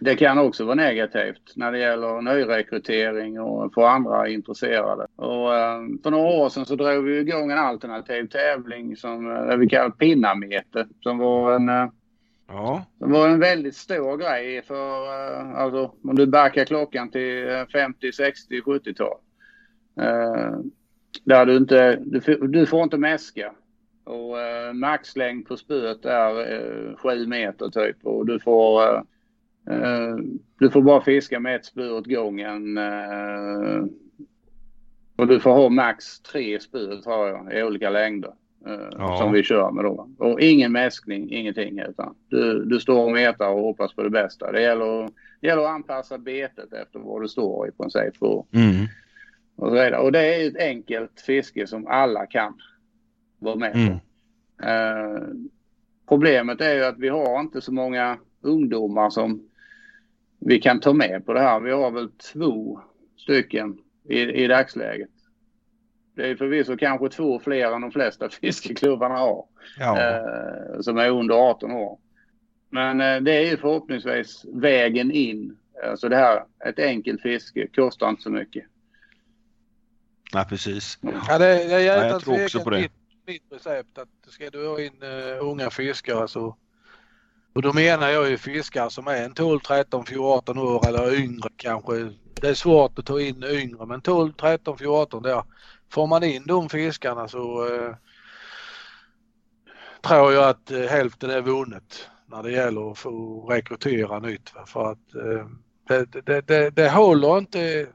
[0.00, 5.06] det kan också vara negativt när det gäller nyrekrytering och få andra intresserade.
[5.16, 9.56] Och, eh, för några år sedan så drog vi igång en alternativ tävling som eh,
[9.56, 10.86] vi kallar Pinnamete.
[11.00, 11.88] Som var en, eh,
[12.46, 12.84] ja.
[12.98, 18.12] Det var en väldigt stor grej för, eh, alltså om du backar klockan till 50,
[18.12, 19.18] 60, 70-tal.
[20.00, 20.58] Eh,
[21.24, 23.52] där du inte, du, du får inte mäska.
[24.04, 29.02] Och eh, maxlängd på spöet är eh, 7 meter typ och du får eh,
[29.70, 30.16] Eh,
[30.58, 32.78] du får bara fiska med ett spö åt gången.
[32.78, 33.84] Eh,
[35.16, 38.32] Och du får ha max tre spö tror jag i olika längder.
[38.98, 39.18] Ja.
[39.18, 40.08] Som vi kör med då.
[40.18, 41.78] Och ingen mäskning, ingenting.
[41.78, 44.52] Utan du, du står och metar och hoppas på det bästa.
[44.52, 45.10] Det gäller,
[45.40, 48.22] det gäller att anpassa betet efter vad du står i princip.
[48.22, 48.86] Och, Mm.
[49.56, 49.98] och, så vidare.
[49.98, 52.54] och det är ett enkelt fiske som alla kan
[53.38, 53.78] vara med på.
[53.78, 53.98] Mm.
[54.62, 55.22] Eh,
[56.08, 59.42] problemet är ju att vi har inte så många ungdomar som
[60.38, 61.60] vi kan ta med på det här.
[61.60, 62.80] Vi har väl två
[63.16, 63.78] stycken
[64.08, 65.10] i, i dagsläget.
[66.14, 69.44] Det är förvisso kanske två fler än de flesta fiskeklubbarna har.
[69.78, 70.00] Ja.
[70.00, 71.98] Eh, som är under 18 år.
[72.70, 75.56] Men eh, det är ju förhoppningsvis vägen in.
[75.90, 78.64] Alltså det här, ett enkelt fiske kostar inte så mycket.
[80.34, 80.98] Nej, precis.
[81.28, 82.80] Ja, det, det är Ja, jag tror också på det.
[82.80, 82.92] mitt,
[83.26, 86.56] mitt recept att ska du ha in uh, unga fiskare så
[87.54, 91.48] och då menar jag ju fiskare som är en 12, 13, 14 år eller yngre
[91.56, 92.12] kanske.
[92.40, 95.42] Det är svårt att ta in yngre men 12, 13, 14 där.
[95.94, 97.94] Får man in de fiskarna så eh,
[100.02, 104.54] tror jag att eh, hälften är vunnet när det gäller att få rekrytera nytt.
[104.54, 104.64] Va?
[104.66, 105.46] För att eh,
[105.88, 107.86] det, det, det, det håller inte.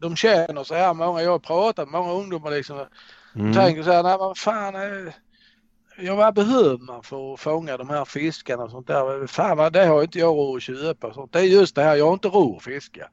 [0.00, 2.86] De känner så här många, jag har pratat med många ungdomar liksom.
[3.34, 3.54] Mm.
[3.54, 4.74] Tänker så här, nej vad fan.
[4.74, 5.12] eh,
[6.02, 9.26] Ja, vad behöver man för att fånga de här fiskarna och sånt där?
[9.26, 11.32] Fan vad, det har inte jag råd att köpa sånt.
[11.32, 13.10] Det är just det här, jag har inte råd att fiska.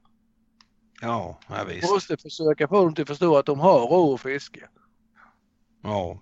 [1.01, 1.91] Ja, ja visst.
[1.91, 4.69] måste försöka få dem till att förstå att de har råd att fiska.
[5.83, 6.19] Ja.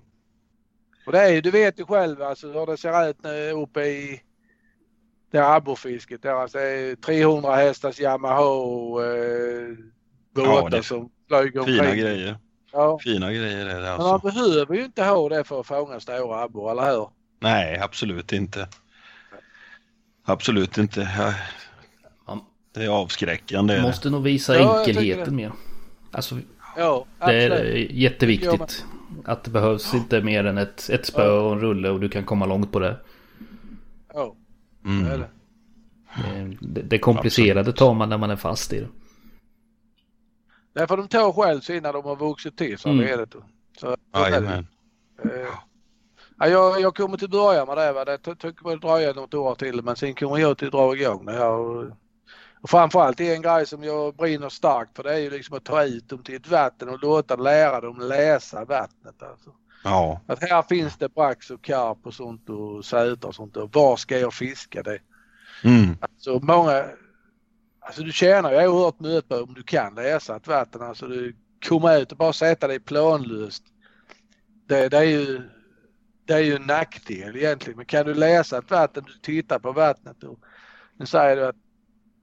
[1.06, 3.82] Och det är ju, du vet ju själv alltså hur det ser ut nu uppe
[3.82, 4.22] i
[5.32, 6.22] det här abborrfisket.
[6.22, 9.78] Där alltså är 300 hästars Yamaha eh,
[10.36, 11.80] båtar Ja, som flyger omkring.
[11.80, 12.38] Fina grejer.
[12.72, 13.00] Ja.
[13.04, 14.28] Fina grejer är det Men man alltså.
[14.28, 17.10] behöver ju inte ha det för att fånga stora abborre, eller hur?
[17.40, 18.68] Nej, absolut inte.
[20.26, 21.36] Absolut inte.
[22.76, 23.82] Det är avskräckande.
[23.82, 25.52] Måste nog visa Ja, jag enkelheten mer.
[26.12, 26.36] Alltså
[26.78, 27.92] Ja, det är absolut.
[27.92, 28.86] jätteviktigt.
[29.26, 32.24] Att det behövs inte mer än ett, ett spö och en rulle och du kan
[32.24, 32.98] komma långt på det.
[34.14, 34.36] Ja,
[34.84, 35.20] det är Mm.
[35.20, 35.28] det.
[36.24, 38.88] Det, det, det komplicerade tar man när man är fast i
[40.74, 40.88] det.
[40.88, 43.08] Får de ta själv sen när de har vuxit till så Mm.
[43.14, 43.28] är det.
[43.80, 43.96] Så.
[44.14, 44.68] Jajamän.
[45.24, 45.30] Eh,
[46.40, 47.94] Ja, jag, jag kommer till börja med det.
[47.94, 48.06] Va?
[48.06, 50.96] Det ty- tycker väl dröja något år till men sen kommer jag till att dra
[50.96, 51.96] igång det här.
[52.66, 55.58] Och, framförallt det är en grej som jag brinner starkt för det är ju liksom
[55.58, 59.24] att ta ut dem till ett vatten och låta lära dem läsa vattnet.
[59.24, 59.50] Alltså.
[59.84, 60.22] Ja.
[60.28, 63.98] Att här finns det brax och karp och sånt och säter och sånt och var
[63.98, 65.00] ska jag fiska det?
[65.64, 65.98] Mm.
[66.02, 66.86] Alltså många,
[67.80, 70.82] alltså du tjänar ju oerhört mycket på om du kan läsa ett vatten.
[70.82, 71.36] Alltså du
[71.68, 73.64] kommer ut och bara sätta dig planlöst.
[74.68, 75.42] Det, det är ju
[76.26, 77.78] det är ju en nackdel egentligen.
[77.78, 80.40] Men kan du läsa ett vatten, du tittar på vattnet och
[80.98, 81.65] nu säger du att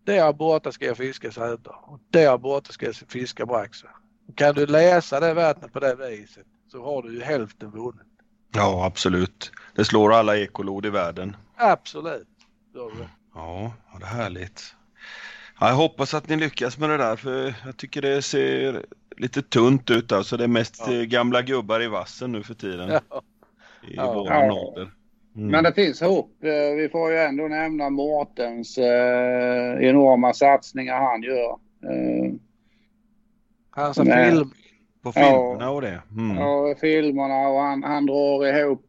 [0.05, 3.83] där borta ska jag fiska säter och där borta ska jag fiska brax.
[4.29, 8.07] Och Kan du läsa det vattnet på det viset så har du ju hälften vunnet.
[8.55, 9.53] ja, absolut.
[9.74, 11.37] Det slår alla ekolod i världen.
[11.57, 12.29] Absolut.
[13.35, 14.74] Ja, det är härligt.
[15.61, 19.43] Ja, jag hoppas att ni lyckas med det där för jag tycker det ser lite
[19.43, 20.37] tunt ut alltså.
[20.37, 20.93] Det är mest Ja.
[21.05, 22.89] gamla gubbar i vassen nu för tiden.
[22.89, 23.23] Ja.
[23.89, 24.24] I Ja.
[24.29, 24.53] Ja.
[24.53, 24.91] ålder.
[25.36, 25.48] Mm.
[25.50, 26.44] Men det finns hopp.
[26.44, 31.50] Eh, Vi får ju ändå nämna Mårtens eh, enorma satsningar han gör.
[31.90, 32.32] Eh,
[33.70, 34.44] Hans film Nej.
[35.02, 35.22] På Ja.
[35.22, 36.02] filmerna och det.
[36.10, 36.36] Mm.
[36.36, 38.82] Ja, filmerna och han, han drar ihop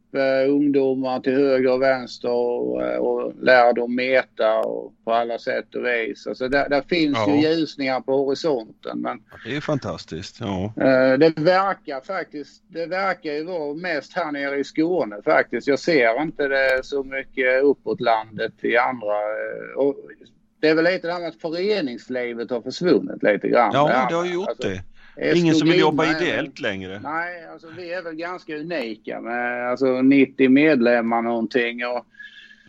[0.48, 5.76] ungdomar till höger och vänster och, eh, och lär dem meta och på alla sätt
[5.76, 6.28] och vis.
[6.28, 7.36] Alltså där, där finns Ja.
[7.36, 10.38] ju ljusningar på horisonten men Det är fantastiskt.
[10.40, 10.64] Ja.
[10.78, 15.68] eh, det verkar faktiskt, det verkar ju vara mest här nere i Skåne faktiskt.
[15.68, 19.14] Jag ser inte det så mycket uppåt landet i andra.
[19.14, 19.96] eh, och
[20.60, 23.72] det är väl lite det här med att föreningslivet har försvunnit lite grann.
[23.74, 24.84] ja, här det har ju gjort alltså, det.
[25.36, 27.00] Ingen som vill jobba ideellt längre.
[27.04, 32.06] Nej, alltså vi är väl ganska unika med alltså 90 medlemmar någonting och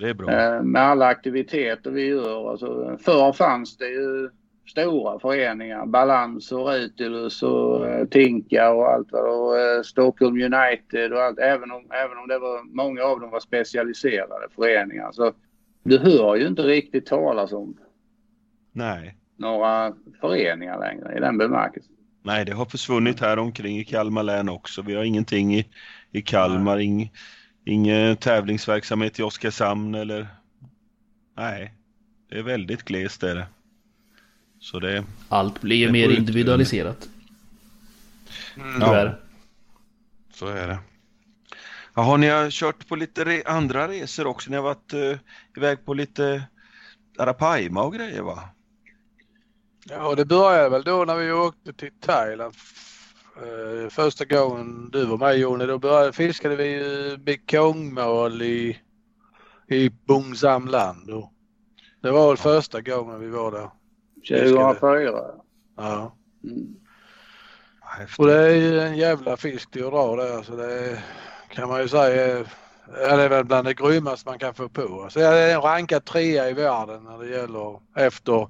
[0.00, 0.30] Det är bra.
[0.30, 2.50] eh, med alla aktiviteter vi gör.
[2.50, 4.30] Alltså, förr fanns det ju
[4.70, 11.12] stora föreningar, Balans och Rutilus och eh, Tinka och allt vad var, eh, Stockholm United
[11.12, 11.38] och allt.
[11.38, 15.12] Även om, även om det var, många av dem var specialiserade föreningar.
[15.12, 15.32] Så
[15.82, 17.76] du hör ju inte riktigt talas om
[18.72, 19.16] Nej.
[19.36, 21.93] några föreningar längre i den bemärkelsen.
[22.26, 24.82] Nej, det har försvunnit här omkring i Kalmar län också.
[24.82, 25.66] Vi har ingenting i,
[26.12, 27.12] i Kalmar, ing,
[27.64, 30.28] ingen tävlingsverksamhet i Oskarshamn eller...
[31.36, 31.74] Nej,
[32.30, 33.46] det är väldigt glest är det.
[34.60, 35.04] Så det...
[35.28, 37.08] Allt blir Det mer individualiserat.
[38.56, 38.80] Mm.
[38.80, 39.14] Ja.
[40.34, 40.78] Så är det.
[41.94, 44.50] Jaha, ni har kört på lite re andra resor också.
[44.50, 45.18] Ni har varit eh,
[45.56, 46.42] iväg på lite
[47.18, 48.53] Arapaima och grejer va?
[49.88, 52.54] Ja, det började väl då när vi åkte till Thailand.
[53.36, 58.78] Eh, Första gången du var med Jonny, då började, fiskade vi ju mekongmål i,
[59.68, 61.10] i Bungsam land.
[61.10, 61.32] Och
[62.02, 63.70] det var väl första gången vi var där.
[64.28, 65.20] 2004.
[65.76, 66.16] Ja.
[66.44, 66.76] Mm.
[68.18, 71.02] Och det är ju en jävla fisk till att dra där så det
[71.50, 72.46] kan man ju säga är-
[72.86, 75.06] ja, det är väl bland det grymmaste man kan få på.
[75.10, 78.48] Så det är en rankad trea i världen när det gäller efter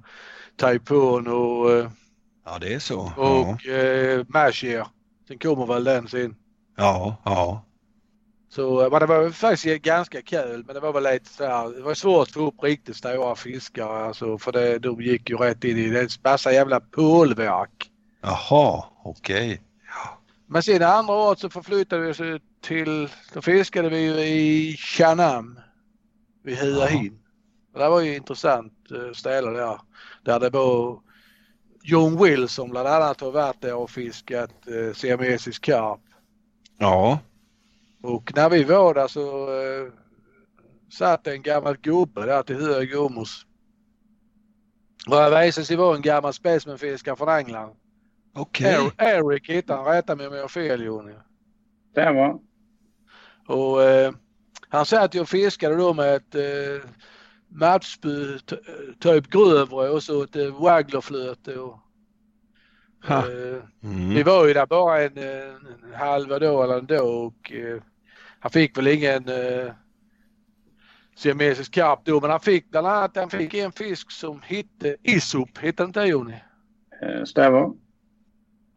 [0.57, 1.89] Taipon och, eh,
[2.45, 3.13] Ja, det är så.
[3.17, 4.87] Ja, och eh, Mashier.
[5.27, 6.35] Sen kommer väl den sen.
[6.77, 7.15] ja.
[7.25, 7.61] ja.
[8.49, 11.69] Så eh, men det var faktiskt ganska kul men det var väl lite så här,
[11.69, 15.37] det var svårt att få upp riktigt stora fiskar alltså för det, de gick ju
[15.37, 16.23] rätt in i det.
[16.23, 17.91] massa jävla pålverk.
[18.21, 19.61] Jaha, okej.
[20.47, 25.59] Men sen andra året så förflyttade vi oss till, då fiskade vi ju i Chanam
[26.43, 27.19] vid Hua Hin.
[27.73, 29.79] Och Det var ju intressant eh, ställe där.
[30.23, 30.99] Där det var
[31.83, 36.01] John Wilson bland annat har varit där och fiskat eh, siamesisk karp.
[36.77, 37.19] Ja.
[38.03, 39.91] Och när vi var där så eh,
[40.91, 43.45] satt en gammal gubbe där till höger om oss.
[45.07, 47.75] Och det visade sig vara en gammal specimenfiskare från England.
[48.35, 48.91] Okej.
[48.97, 51.13] Er- Eric hette han, rätta mig om jag har fel Jonny.
[51.91, 52.39] Stämmer.
[53.47, 54.13] Och eh,
[54.69, 56.89] han satt ju och fiskade då med ett eh,
[58.45, 58.55] t-
[58.99, 61.59] typ grövre och så ett eh, wagglerflöte.
[61.59, 61.79] Och,
[63.09, 64.09] eh, Mm.
[64.09, 67.81] Vi var ju där bara en, en, halva då eller en dag och eh,
[68.39, 69.71] han fick väl ingen eh,
[71.15, 75.57] siamesisk karp då men han fick bland annat han fick en fisk som hette Isop,
[75.57, 76.33] hette inte det Jonny?
[77.01, 77.59] Eh, Stämmer.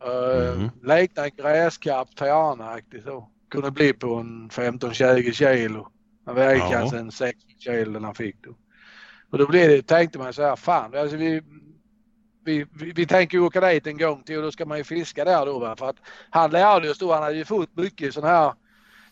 [0.07, 0.71] Uh, Mhm.
[0.83, 3.29] Liknar en gräskarp, Tajana-aktig så.
[3.51, 5.89] Kunde bli på en 15-20 kilo.
[6.27, 6.71] Han vägde Ja.
[6.71, 8.51] kanske en 6 kilo den han fick då.
[9.31, 11.43] Och då blev det, tänkte man så här, fan alltså vi,
[12.45, 14.85] vi, vi, vi tänker ju åka dit en gång till och då ska man ju
[14.85, 15.77] fiska där då va.
[15.77, 15.97] För att
[16.31, 18.53] han lärde oss då, han hade ju fått mycket sån här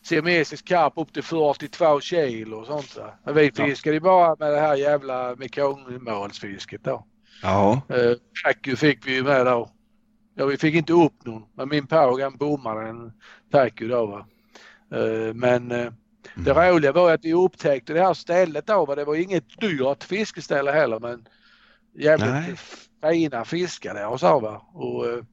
[0.01, 3.13] siamesisk karp upp till 42 kilo och sånt va.
[3.23, 7.05] Men vi fiskade ju bara med det här jävla mekongmålsfisket då.
[7.43, 7.81] Ja.
[7.89, 9.69] Eh, fick vi ju med då.
[10.35, 13.13] Ja, vi fick inte upp någon, men min påg han bommade en
[13.51, 14.25] Packu då va.
[14.91, 15.91] Eh, men eh,
[16.35, 16.73] det Mm.
[16.73, 18.95] roliga var att vi upptäckte det här stället då.
[18.95, 21.27] Det var inget dyrt fiskeställe heller men
[21.97, 22.55] jävligt Nej.
[23.11, 24.61] fina fiskar där och så va.
[24.73, 25.23] Och, eh,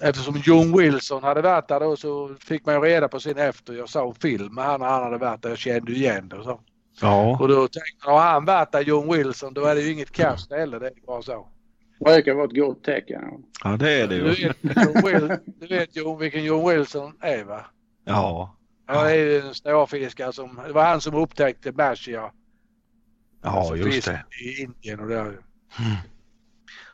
[0.00, 3.72] eftersom John Wilson hade varit där då så fick man ju reda på sin efter.
[3.72, 5.48] Jag såg film med han när han hade varit där.
[5.48, 6.60] Jag kände ju igen det och så.
[7.00, 7.38] Ja.
[7.40, 10.10] Och då tänkte jag, har han varit där John Wilson då är det ju inget
[10.12, 10.78] kast ställe.
[10.78, 11.48] Det är bara så.
[12.04, 13.22] Brukar vara ett gott tecken.
[13.64, 14.48] Ja, det är det Du ju.
[14.48, 17.66] vet, John Will, du vet John, vilken John Wilson är va?
[18.04, 18.56] Ja.
[18.86, 22.32] Han är ju en snårfiskare som, det var han som upptäckte Mashia.
[23.42, 24.24] Ja, just det.
[24.44, 25.24] I Indien och där.
[25.24, 25.38] Mm.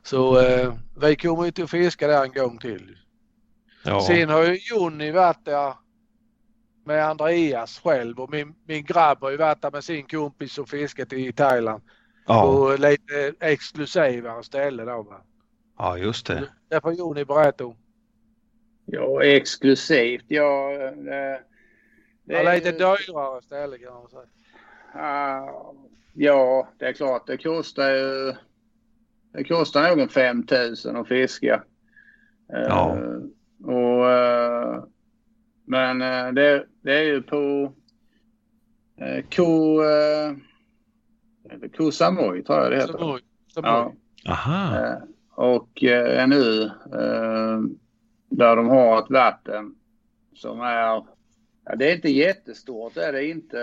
[0.03, 2.97] Så eh, vi kommer ju till att fiska där en gång till.
[3.85, 4.01] Ja.
[4.01, 5.75] Sen har ju Jonny varit där
[6.85, 10.69] med Andreas själv och min, min grabb har ju varit där med sin kompis och
[10.69, 11.83] fiskat i Thailand.
[12.27, 12.43] Ja.
[12.43, 15.21] På lite exklusivare ställe då va.
[15.79, 16.49] ja, just det.
[16.69, 17.77] Det får Jonny berätta om.
[18.85, 20.25] Ja, exklusivt.
[20.29, 21.41] Ja, eh,
[22.29, 24.23] det, är lite dyrare ställe kan man säga.
[24.95, 25.75] Ah,
[26.15, 27.27] ja, det är klart.
[27.27, 28.35] Det kostar ju...
[29.33, 30.47] Det kostar nog en 5
[30.85, 31.63] 000 att fiska.
[32.53, 32.99] Eh, Ja.
[33.65, 34.85] och, eh,
[35.65, 37.73] men eh, det, det är ju på
[39.01, 39.83] uh, Ko...
[39.83, 40.37] Uh,
[41.77, 42.99] Koh Samui tror jag det heter.
[42.99, 43.21] Samui.
[43.55, 43.93] Ja.
[44.29, 44.97] Aha.
[45.35, 46.71] Och en ö
[48.29, 49.75] där de har ett vatten
[50.35, 51.18] som är...
[51.69, 53.57] Ja, det är inte jättestort, det är det inte.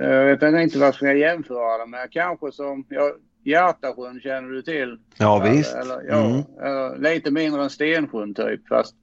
[0.00, 2.10] Jag vet inte vad jag ska jämföra det med.
[2.12, 3.12] Kanske som ja,
[3.44, 4.98] Hjärtasjön känner du till?
[5.18, 5.74] Ja, Eller- visst.
[5.74, 6.42] Eller, ja, Mm.
[6.60, 8.94] eller lite mindre än Stensjön typ fast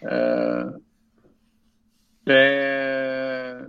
[0.00, 0.66] eh,
[2.24, 3.64] det,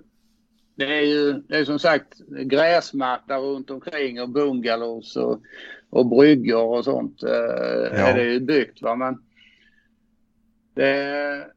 [0.75, 5.41] det är ju det är som sagt gräsmatta runt omkring och bungalows och,
[5.89, 9.17] och bryggor och sånt eh, är det ju byggt va men
[10.73, 11.47] det,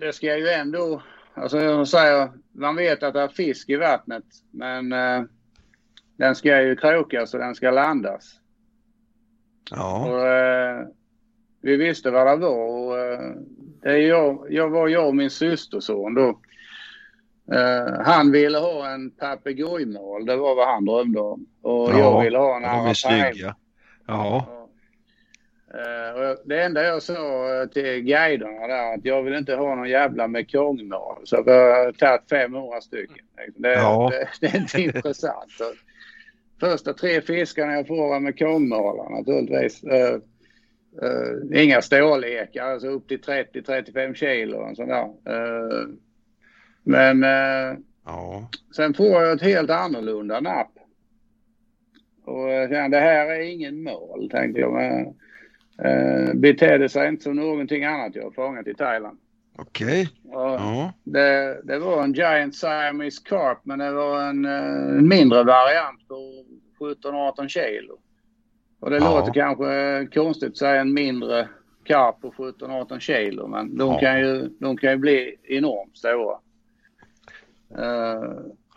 [0.00, 1.02] det ska ju ändå,
[1.34, 5.22] alltså jag säger, man vet att det är fisk i vattnet men eh,
[6.16, 8.34] den ska ju krokas och den ska landas.
[9.70, 10.08] Ja.
[10.08, 10.86] Och, eh,
[11.60, 13.30] vi visste vad det var och eh,
[13.82, 16.40] det är jag, jag var jag och min systerson då.
[17.52, 21.46] Eh, han ville ha en papegojmål, det var vad han drömde om.
[21.62, 22.94] Och Ja, jag ville ha en arapaima.
[22.94, 23.56] snygga.
[24.06, 24.46] Ja.
[25.78, 29.88] Eh, det enda jag sa eh, till guiderna där att jag vill inte ha någon
[29.88, 31.20] jävla mekongmål.
[31.24, 33.24] Så jag har tagit 500 stycken.
[33.56, 34.10] Det, Ja.
[34.12, 35.52] det, det är inte intressant.
[36.60, 39.84] Första tre fiskarna jag får var med kongmalar naturligtvis.
[39.84, 40.20] Uh,
[41.02, 45.04] uh, inga storlekar, alltså upp till 30-35 kilo och sånt där.
[45.34, 45.88] Uh,
[46.82, 47.24] men
[48.04, 48.48] Ja.
[48.76, 50.72] sen får jag ett helt annorlunda napp.
[52.24, 54.72] Och jag kände det här är ingen mål tänkte jag.
[54.72, 55.14] Men,
[55.84, 59.18] uh, betedde sig inte som någonting annat jag har fångat i Thailand.
[59.58, 60.08] Okej.
[60.24, 60.92] Och, Ja.
[61.04, 64.52] det, det var en Giant Siamese Carp men det var en, eh,
[64.98, 66.44] en mindre variant på
[66.80, 67.98] 17-18 kilo.
[68.80, 69.10] Och det Ja.
[69.20, 71.48] låter kanske eh, konstigt att säga en mindre
[71.84, 73.98] karp på 17-18 kilo men de, Ja.
[74.00, 76.38] kan ju, de kan ju bli enormt stora.
[77.78, 78.22] Eh,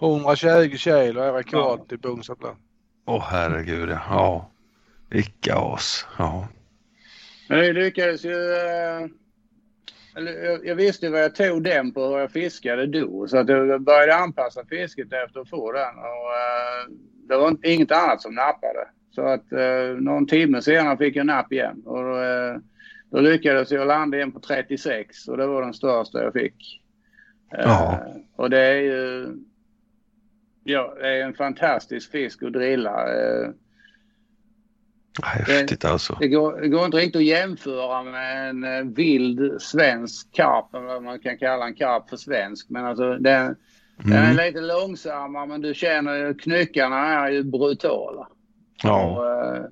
[0.02, 2.58] 120 kilo är rekord i Bungsatland.
[3.06, 4.00] Åh herregud ja.
[4.10, 4.50] ja.
[5.10, 6.06] Vilka as.
[6.18, 6.48] Ja.
[7.52, 8.54] Men det lyckades ju...
[8.54, 9.08] eh,
[10.16, 13.82] eller, jag, visste vad jag tog den på och jag fiskade då så att jag
[13.82, 15.98] började anpassa fisket efter att få den.
[15.98, 16.96] Och, eh,
[17.28, 18.88] det var inget annat som nappade.
[19.16, 21.82] Så att eh, någon timme senare fick jag napp igen.
[21.86, 22.58] Och då, eh,
[23.10, 26.82] då lyckades jag landa en på 36 och det var den största jag fick.
[27.58, 27.96] Eh.
[28.36, 29.28] Och det är ju...
[30.64, 33.14] Ja, det är en fantastisk fisk att drilla.
[33.14, 33.50] Eh,
[35.24, 36.18] Häftigt alltså.
[36.20, 41.04] det går, det går inte riktigt att jämföra med en eh, vild svensk karp, vad
[41.04, 42.70] man kan kalla en karp för svensk.
[42.70, 43.56] Men alltså den,
[43.98, 44.46] den är Mm.
[44.48, 48.28] lite långsammare men du känner ju knyckarna är ju brutala.
[48.84, 49.06] Ja.
[49.06, 49.64] Och, eh,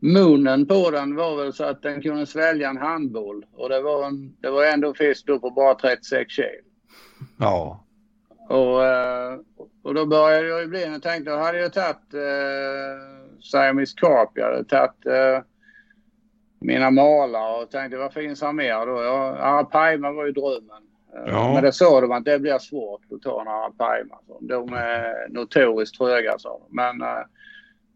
[0.00, 4.06] munnen på den var väl så att den kunde svälja en handboll och det var,
[4.06, 6.46] en, det var ändå fisk då på bara 36 kilo.
[7.38, 7.84] Ja.
[8.48, 9.38] Och, eh,
[9.82, 14.44] och då började jag ju bli, jag tänkte, hade jag tagit eh, Siamese Carp, jag
[14.44, 15.42] hade tagit eh,
[16.60, 19.02] mina malar och tänkte vad finns här mer då?
[19.02, 20.82] Ja, Arapaima var ju drömmen.
[21.14, 21.54] Eh, Ja.
[21.54, 24.18] Men det sa de att det blir svårt att ta en Arapaima.
[24.40, 26.76] De är notoriskt tröga sa de.
[26.76, 27.24] Men eh,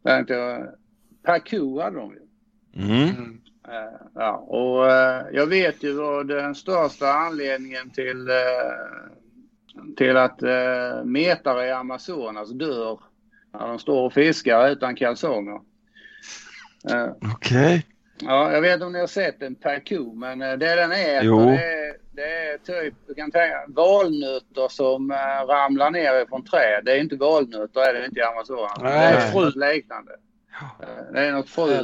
[0.05, 0.67] tänkte
[1.23, 2.23] Pacu hade de ju.
[2.85, 3.09] Mm.
[3.09, 3.41] Mm.
[3.69, 8.35] Eh, ja, och eh, jag vet ju vad den största anledningen till, eh,
[9.97, 13.01] till att uh, metare i Amazonas dör
[13.53, 15.61] när de står och fiskar utan kalsonger.
[16.91, 17.87] Eh, Okej.
[18.21, 21.23] ja, jag vet inte om ni har sett en pacu men eh, det den äter
[21.23, 21.39] Jo.
[21.47, 22.23] det är, det
[22.53, 25.17] är typ, du kan tänka valnötter som uh,
[25.49, 26.83] ramlar ner från träd.
[26.85, 28.73] Det är inte valnötter är det inte i Amazonas.
[28.83, 29.73] Nej, det är frö.
[29.75, 30.13] liknande.
[30.83, 31.83] Eh, det är något frö.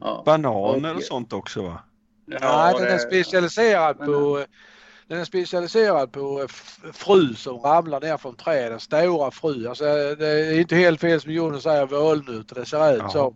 [0.00, 0.22] Ja.
[0.26, 1.82] Bananer och Och- sånt också va?
[2.26, 4.44] Nej, den är det- specialiserad men- på
[5.08, 8.80] den är specialiserad på f- fru som ramlar ner från träden.
[8.80, 9.68] Stora fru.
[9.68, 9.84] Alltså,
[10.18, 12.54] det är inte helt fel som Jonas säger valnötter.
[12.54, 13.34] Det ser ut så.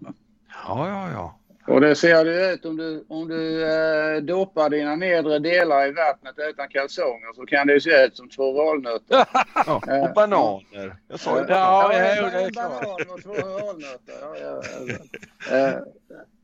[0.66, 1.39] Ja, ja, ja.
[1.66, 5.93] Och det ser det ut om du, om du eh, doppar dina nedre delar i
[5.93, 9.26] vattnet utan kalsonger så kan det ju se ut som två valnötter.
[9.66, 9.82] ja.
[9.89, 10.97] Eh, Och bananer.
[11.09, 12.16] Jag sa ju Ja, bananer.
[12.16, 12.82] ja, en det är klart.
[12.82, 13.32] banan och två
[13.66, 14.14] valnötter.
[14.20, 14.62] Ja, ja,
[15.48, 15.56] ja.
[15.56, 15.74] Eh,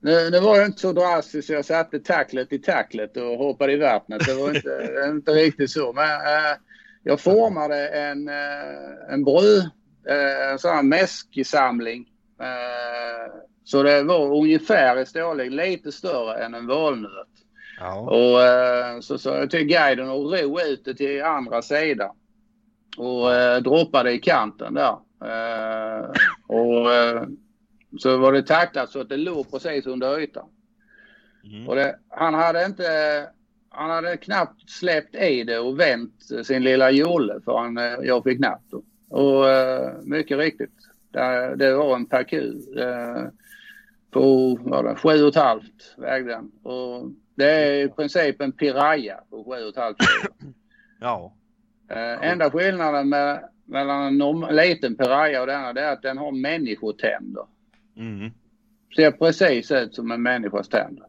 [0.01, 3.73] nu, nu var jag inte så drastisk så jag satte tacklet i tacklet och hoppade
[3.73, 4.27] i vattnet.
[4.27, 5.93] Det var inte, inte riktigt så.
[5.93, 6.57] Men eh,
[7.03, 9.71] jag formade en, eh, en bröd,
[10.09, 12.07] eh, en sån här mäsksamling.
[12.41, 13.33] Eh,
[13.69, 17.29] så det var ungefär i storlek lite större än en valnöt.
[17.81, 18.01] Ja.
[18.01, 22.11] Och eh, så sa jag till guiden att ro ut det till andra sidan.
[22.97, 24.97] Och eh, droppade i kanten där.
[25.25, 26.11] Eh,
[26.47, 27.23] och eh,
[27.99, 30.49] så var det tacklat så att det låg precis under ytan.
[31.45, 31.69] Mm.
[31.69, 33.27] Och det, han hade inte,
[33.69, 38.39] han hade knappt släppt i det och vänt sin lilla jolle förrän eh, jag fick
[38.39, 38.63] napp.
[39.11, 39.45] Och
[40.03, 40.75] mycket riktigt,
[41.13, 42.53] det, det var en parku.
[44.11, 46.51] På vad var det, sju och ett halvt vägde den.
[46.63, 50.53] Och det är i princip en piraya på sju och ett halvt kilo.
[51.01, 51.35] Ja.
[51.91, 56.19] Eh, enda skillnaden med, mellan en norm- liten piraya och denna det är att den
[56.19, 57.45] har människotänder.
[57.97, 58.31] Mm.
[58.97, 61.07] Ser precis ut som en människas tänder.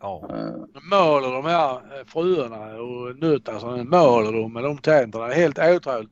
[0.00, 0.26] Ja.
[0.30, 5.26] Eh, De Måler de här eh, fruarna och nötterna så måler de med de tänderna.
[5.26, 6.10] Helt otroligt.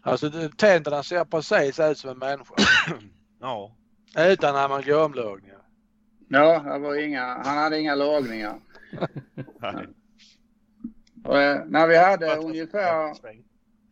[0.00, 2.54] Alltså det- tänderna ser precis ut som en människa.
[3.40, 3.76] Ja.
[4.18, 5.62] Utan amalgamlagningar.
[6.28, 8.60] ja, det var inga, han hade inga lagningar.
[9.60, 9.86] Nej.
[11.24, 13.14] Och, eh, när vi hade ungefär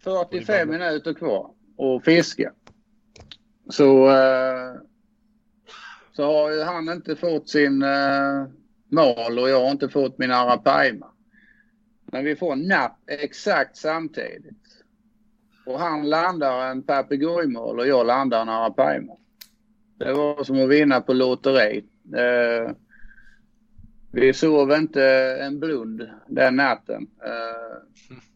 [0.04, 2.52] 45 minuter kvar att fiska.
[3.70, 4.74] Så, eh,
[6.12, 8.46] så har ju han inte fått sin eh,
[8.88, 11.12] mal och jag har inte fått min arapaima.
[12.06, 14.84] Men vi får napp exakt samtidigt.
[15.66, 19.16] Och han landar en papegojmål och jag landar en arapaima.
[20.04, 21.84] Det var som att vinna på lotteri.
[22.16, 22.72] Eh,
[24.12, 25.04] vi sov inte
[25.40, 27.06] en blund den natten.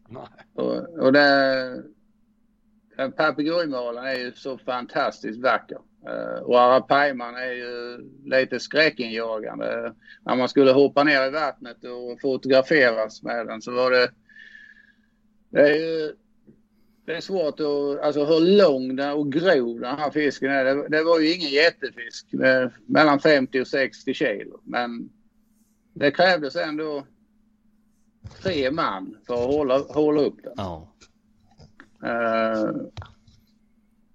[0.08, 0.24] Eh,
[0.54, 1.82] och, och det,
[2.96, 5.78] den papegojmålen är ju så fantastiskt vacker.
[6.08, 9.94] Uh, och Arapaiman är ju lite skräckinjagande.
[10.24, 14.10] När man skulle hoppa ner i vattnet och fotograferas med den så var det...
[15.50, 16.12] Det är ju...
[17.06, 18.04] Det är svårt att...
[18.04, 20.64] Alltså hur lång den och grov den här fisken är.
[20.64, 22.26] Det, det var ju ingen jättefisk.
[22.86, 24.60] Mellan 50 och 60 kilo.
[24.64, 25.10] Men
[25.92, 27.06] det krävdes ändå
[28.42, 30.52] tre man för att hålla, hålla upp den.
[30.56, 30.92] Ja.
[32.04, 32.76] Uh,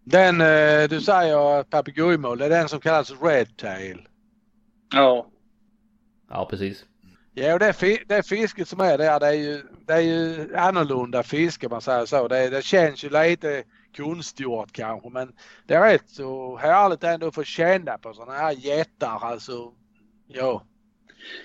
[0.03, 4.07] Den eh, du säger papegojmål, det är den som kallas redtail.
[4.93, 5.27] ja.
[6.30, 6.85] Ja, precis.
[7.34, 11.24] Ja, och det, det fisket som är där, det är ju, det är ju annorlunda
[11.24, 12.28] fiske man säger så.
[12.28, 13.64] Det, det känns ju lite
[13.98, 15.32] konstgjort kanske men
[15.68, 19.72] det är rätt så härligt ändå att få känna på sådana här jättar alltså.
[20.28, 20.64] Ja.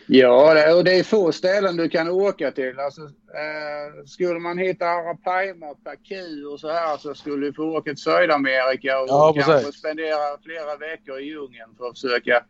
[0.06, 2.78] Ja, och det är få ställen du kan åka till.
[2.78, 7.90] Alltså, eh, skulle man hitta Arapaima, Pacu och så här så skulle du få åka
[7.90, 12.44] till Sydamerika och Ja, kanske spendera flera veckor i djungeln för att försöka.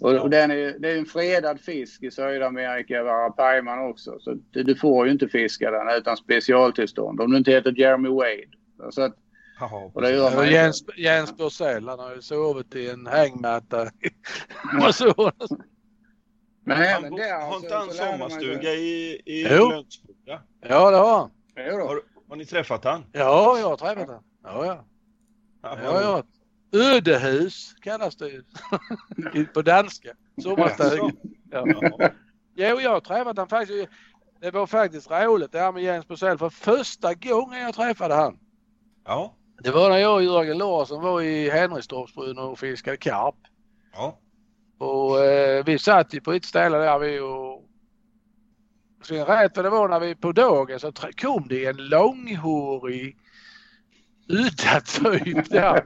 [0.00, 4.18] Och, och den är, det är en fredad fisk i Sydamerika, Arapaiman också.
[4.20, 8.08] Så du, du får ju inte fiska den utan specialtillstånd om du inte heter Jeremy
[8.08, 8.90] Wade.
[8.90, 9.16] Så att,
[9.60, 10.50] Jaha, och det gör man.
[10.50, 13.82] Jens, Jens Bursell han har ju sovit i en hängmatta.
[14.86, 15.32] och så.
[16.64, 19.68] Men Han, även där har så- inte han sommarstuga i, i Jo.
[19.68, 20.42] Lönsboda?
[20.60, 21.30] Ja det har han.
[21.80, 23.04] Har, har ni träffat han?
[23.12, 24.08] Ja, jag har träffat.
[24.44, 24.84] Ja, ja.
[25.62, 26.22] Ja, Ja, ja.
[26.72, 28.42] Ödehus kallas det ju.
[29.54, 30.10] På danska.
[30.42, 31.10] Sommarstuga.
[31.50, 31.64] Ja.
[31.98, 32.10] Ja.
[32.54, 33.88] Jo, jag har träffat han faktiskt.
[34.40, 38.38] Det var faktiskt roligt det här med Jens Bursell för första gången jag träffade han.
[39.04, 39.34] ja.
[39.62, 43.34] Det var när jag och Jörgen Larsson var i Henrikstorpsbrunn och fiskade karp.
[43.92, 44.18] ja.
[44.78, 47.64] Och eh, vi satt ju på ett ställe där vi och
[49.06, 53.16] sen rätt vad det var när vi på dagen så kom det en långhårig
[54.28, 55.84] udda typ där.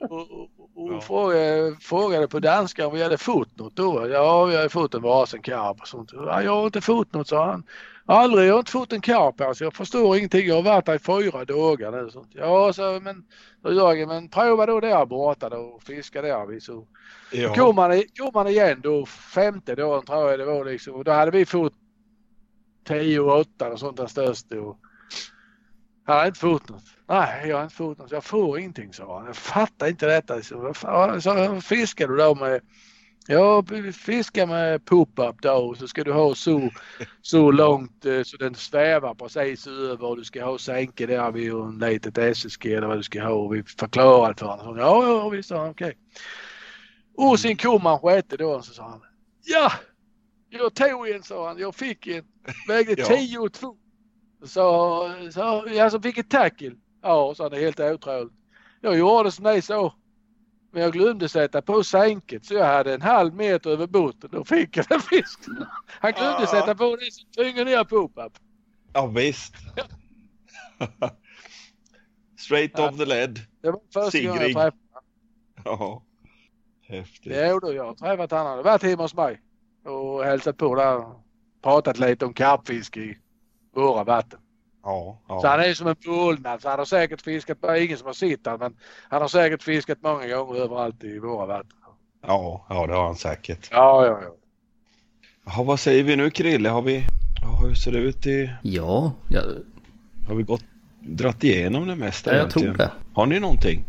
[0.00, 1.00] Och, och, och Ja.
[1.00, 4.08] frågade, frågade på danska om vi hade fått något då.
[4.08, 6.10] Ja, vi hade fått en varsin karp och sånt.
[6.12, 7.64] Ja, jag har inte fått något, sa han.
[8.06, 9.64] Aldrig, jag har inte fått en karp alltså.
[9.64, 10.46] Jag förstår ingenting.
[10.46, 12.10] Jag har varit där i fyra dagar nu.
[12.10, 12.28] Sånt.
[12.30, 13.24] Ja, så men,
[13.62, 16.46] så Jörgen, men prova då där borta då och fiska där.
[16.46, 16.86] Vi så
[17.32, 17.54] ja.
[17.54, 20.94] Kom man, kom man igen då femte dagen tror jag det var liksom.
[20.94, 21.74] Och då hade vi fått
[22.88, 24.52] 10 och 8 och sånt där störst.
[24.52, 24.78] Och
[26.10, 26.84] han hade inte fått något.
[27.08, 28.10] Nej, jag har inte fått något.
[28.10, 29.26] Jag får ingenting sa han.
[29.26, 30.42] Jag fattar inte detta.
[30.42, 30.74] Så,
[31.20, 32.60] så fiskar du då med
[33.26, 36.70] Ja, fiska med pop-up då så ska du ha så,
[37.22, 41.52] så långt eh, så den svävar precis över och du ska ha sänke där vid
[41.52, 44.78] en litet SSG eller vad du ska ha och vi förklarade för honom.
[44.78, 45.98] Ja, ja visst, sa han, okej.
[47.16, 49.00] Och sen kom han sjätte dagen så sa han
[49.44, 49.72] Ja!
[50.50, 51.58] Jag tog en sa han.
[51.58, 52.24] Jag fick en.
[52.68, 53.06] Vägde Ja.
[53.06, 53.76] 10 och 2.
[54.42, 56.72] Så, så jag så fick ett tackle.
[57.02, 58.32] Ja, så han är helt otroligt.
[58.80, 59.94] Jag gjorde som ni sa.
[60.72, 64.30] Men jag glömde sätta på sänket så jag hade en halv meter över botten.
[64.32, 65.66] Då fick jag den fisken.
[65.86, 68.32] Han glömde sätta på det som tynger ner pop-up.
[68.92, 69.54] ja visst.
[72.38, 72.88] Straight Ja.
[72.90, 73.38] off the lead.
[73.62, 74.76] Det var första gången jag träffade
[75.64, 76.02] Ja.
[76.86, 77.32] Häftigt.
[77.36, 78.46] Jo då, jag har träffat han.
[78.46, 79.40] Han har varit hemma hos mig
[79.84, 81.04] och hälsat på där.
[81.62, 83.16] Pratat lite om karpfiske
[83.74, 84.38] våra vatten.
[84.82, 85.64] Ja, Så han ja.
[85.64, 86.62] är som en pålnad.
[86.62, 88.76] Så han har säkert fiskat, bara ingen som har sett han, men
[89.08, 91.76] han har säkert fiskat många gånger överallt i våra vatten.
[92.26, 93.68] Ja, ja, det har han säkert.
[93.70, 94.34] Ja, ja, ja.
[95.46, 96.68] Jaha, vad säger vi nu Krille?
[96.68, 97.06] Har vi...
[97.42, 98.50] Ja, hur ser det ut i...
[98.62, 99.42] Ja, jag,
[100.28, 100.64] Har vi gått...
[101.02, 102.90] Dratt igenom det mesta jag tror egentligen?
[102.90, 103.14] det.
[103.20, 103.84] Har ni någonting?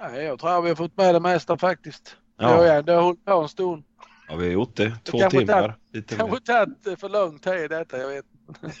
[0.00, 2.16] Nej, jag tror vi har fått med det mesta faktiskt.
[2.38, 2.50] Ja.
[2.50, 3.84] Jag har ändå hållit på en stund.
[4.34, 4.92] Ja, vi har gjort det.
[5.04, 5.74] Två kanske timmar.
[5.92, 8.24] Det har tagit eh, för lång tid detta, jag vet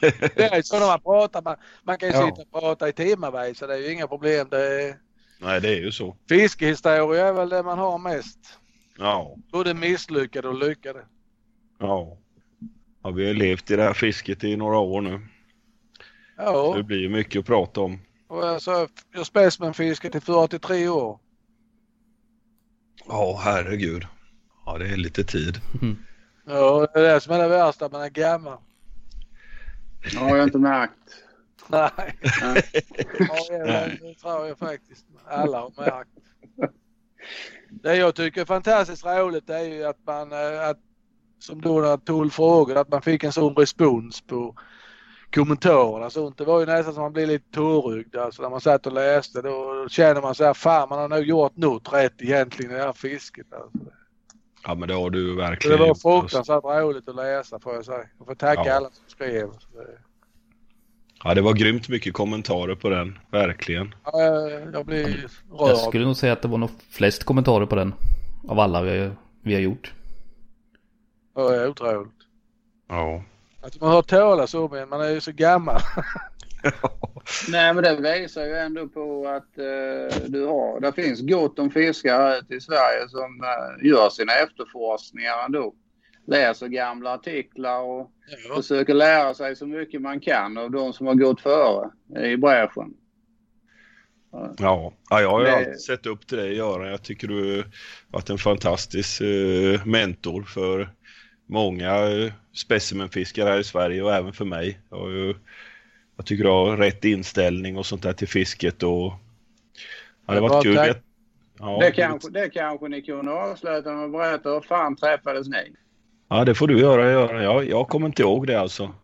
[0.36, 2.26] Det är så när man pratar, man, man kan ju Ja.
[2.26, 4.46] sitta och prata i timmarvis så det är ju inga problem.
[4.50, 4.96] Det är,
[5.40, 6.16] Nej, det är ju så.
[6.28, 8.38] fiskehistoria är väl det man har mest.
[8.98, 11.04] Ja, Både misslyckade och lyckade.
[11.78, 12.18] ja.
[13.02, 15.20] Ja, vi har levt i det här fisket i några år nu.
[16.36, 17.98] Ja, Det blir ju mycket att prata om.
[18.28, 21.18] och alltså, jag specimenfiskat i 43 år.
[23.08, 24.06] Ja, herregud.
[24.66, 25.60] Ja, det är lite tid.
[26.46, 28.58] Ja, det är det som är det värsta, man är gammal.
[30.18, 30.92] Har jag inte märkt.
[31.68, 31.90] Nej,
[32.42, 32.62] Nej.
[33.18, 36.10] ja, det, det tror jag faktiskt alla har märkt.
[37.70, 40.78] Det jag tycker är fantastiskt roligt det är ju att man, eh, att,
[41.38, 44.54] som då när tog frågor, att man fick en sån respons på
[45.34, 46.10] kommentarerna.
[46.10, 46.38] Sånt.
[46.38, 48.16] Det var ju nästan som man blev lite tårögd.
[48.16, 51.24] Alltså när man satt och läste då känner man så här, fan man har nog
[51.24, 53.52] gjort något rätt egentligen i det här fisket.
[53.52, 53.78] Alltså.
[54.66, 56.02] Ja, men det har du verkligen det var gjort.
[56.02, 58.04] fruktansvärt roligt att läsa får jag säga.
[58.18, 58.74] Jag får tacka Ja.
[58.74, 59.48] alla som skrev.
[61.24, 63.94] Ja, det var grymt mycket kommentarer på den, verkligen.
[64.04, 65.26] Ja, jag- jag blir
[65.58, 65.78] Jag rörd.
[65.78, 67.94] skulle nog säga att det var nog flest kommentarer på den.
[68.48, 69.10] Av alla vi,
[69.42, 69.92] vi har gjort.
[71.34, 72.12] Ja, det är otroligt.
[72.88, 73.22] Ja.
[73.62, 75.80] Att man har talat så men man är ju så gammal.
[77.48, 81.70] Nej, men det visar ju ändå på att eh, du har, det finns gott om
[81.70, 85.74] fiskare här ute i Sverige som eh, gör sina efterforskningar ändå.
[86.26, 88.10] Läser gamla artiklar och
[88.48, 88.56] Ja.
[88.56, 91.90] försöker lära sig så mycket man kan av de som har gått före
[92.32, 92.94] i bräschen.
[94.58, 96.88] Ja, ja jag har ju Det- alltid sett upp till dig Göran.
[96.88, 97.64] Jag tycker du har
[98.08, 100.88] varit en fantastisk eh, mentor för
[101.46, 104.80] många eh, specimenfiskare här i Sverige och även för mig.
[104.90, 105.34] Jag, har ju,
[106.16, 109.12] jag tycker du har rätt inställning och sånt där till fisket och
[110.26, 110.76] ja, det varit kul.
[110.76, 111.02] tack.
[111.58, 115.74] Ja, det, kanske, det kanske ni kunde avsluta med att berätta hur fan träffades ni?
[116.28, 117.42] ja, det får du göra Göran.
[117.42, 118.94] Jag, jag kommer inte ihåg det alltså.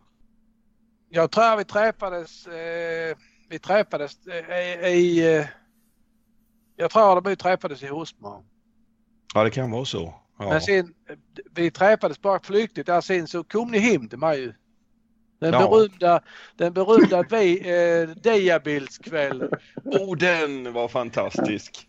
[1.09, 3.17] Jag tror vi träffades, eh,
[3.49, 5.45] vi träffades eh, i, i eh,
[6.75, 8.43] jag tror att vi träffades i Husmo.
[9.33, 10.13] Ja, det kan vara så.
[10.39, 10.93] Ja, Men sen,
[11.51, 14.55] vi träffades bara flyktigt där sen så kom ni hem till mig.
[15.41, 15.69] Den Ja.
[15.69, 16.21] berömda,
[16.55, 19.49] den berömda eh, diabildskvällen.
[19.83, 21.87] Oh, den var fantastisk.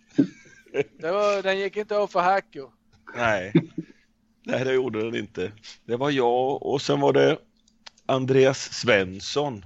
[0.98, 2.70] Det var, den gick inte av för hackor.
[3.16, 3.52] Nej.
[4.46, 5.52] Nej, det gjorde den inte.
[5.86, 7.38] Det var jag och sen var det
[8.06, 9.64] Andreas Svensson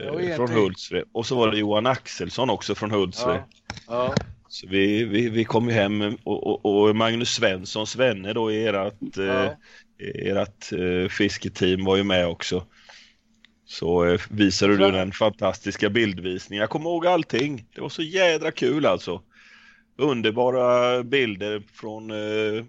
[0.00, 0.50] eh, från.
[0.50, 1.04] Hultsfred.
[1.12, 3.42] Och så var det Johan Axelsson också från Hultsfred.
[3.66, 3.74] Ja.
[3.88, 4.14] Ja.
[4.48, 8.66] Så vi, vi, vi kom ju hem och, och, och Magnus Svenssons vänner då i
[8.66, 9.54] ert, eh, Ja.
[10.42, 12.66] ert eh, fisketeam var ju med också.
[13.70, 16.60] Så eh, visade du den fantastiska bildvisningen.
[16.60, 17.66] Jag kommer ihåg allting.
[17.74, 19.22] Det var så jädra kul alltså.
[19.98, 22.64] Underbara bilder från eh,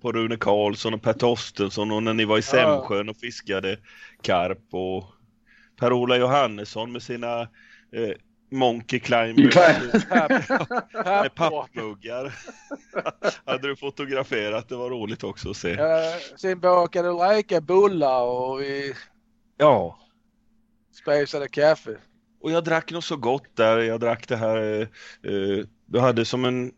[0.00, 3.78] på Rune Karlsson och Per Torstensson och när ni var i Sämsjön och fiskade
[4.22, 5.04] karp och
[5.80, 8.16] Per-Ola Johannesson med sina eh,
[8.50, 9.54] Monkey Climbers
[11.04, 12.34] med pappmuggar.
[13.44, 15.70] Hade du fotograferat, det var roligt också att se.
[15.70, 18.94] Ja, sen bakade Ulrika bullar och vi
[19.58, 19.98] Ja,
[21.06, 21.96] spisade kaffe.
[22.40, 23.78] och jag drack något så gott där.
[23.78, 24.80] Jag drack det här, eh,
[25.32, 26.72] eh, du hade som en,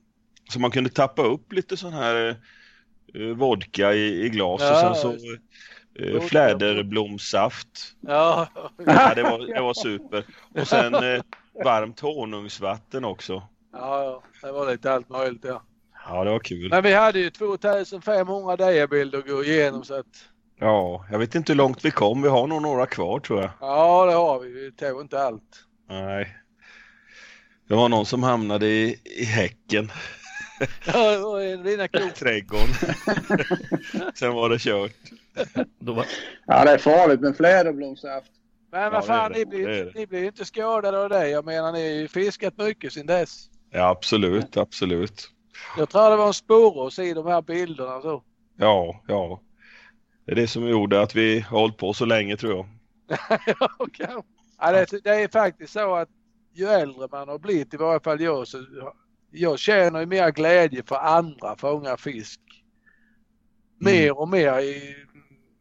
[0.50, 2.36] som man kunde tappa upp lite sån här
[3.14, 5.12] eh, vodka i, i glas Ja, och sen så
[6.02, 6.26] eh, Vodka.
[6.28, 7.96] fläderblomssaft.
[8.00, 8.48] Ja,
[8.86, 10.24] Ja, det var, det var super.
[10.55, 11.22] Och sen eh,
[11.64, 13.42] varmt honungsvatten också.
[13.72, 15.62] ja, det var lite allt möjligt ja.
[16.06, 16.70] Ja, det var kul.
[16.70, 20.28] Men vi hade ju 2500 diabilder att gå igenom så att
[20.59, 22.22] Ja, jag vet inte hur långt vi kom.
[22.22, 23.51] Vi har nog några kvar tror jag.
[23.60, 24.48] ja det har vi.
[24.52, 25.64] Vi tog inte allt.
[25.89, 26.36] Nej.
[27.68, 29.93] Det var någon som hamnade i, i häcken,
[30.86, 32.10] Ja, dina kor.
[32.10, 32.74] trädgården.
[34.14, 34.93] Sen var det kört.
[35.78, 36.06] Då var,
[36.47, 38.30] Ja, det är farligt med fläderblomsaft.
[38.72, 39.39] Men Ja, vad det fan, det.
[39.39, 41.28] ni blir, ni blir ju inte skadade av det.
[41.28, 43.47] Jag menar ni har ju fiskat mycket sedan dess.
[43.70, 45.30] Ja, absolut, absolut.
[45.78, 48.22] Jag tror det var en spår att se de här bilderna så.
[48.56, 49.40] Ja, ja.
[50.28, 52.66] Det är det som gjorde att vi har hållit på så länge tror jag.
[53.46, 54.22] ja, kanske.
[54.59, 56.09] ja, det, det är faktiskt så att
[56.52, 58.64] ju äldre man har blivit, i varje fall jag, så
[59.30, 62.40] jag känner ju mer glädje för andra fånga fisk.
[63.78, 64.60] Mer och mer.
[64.60, 64.96] I,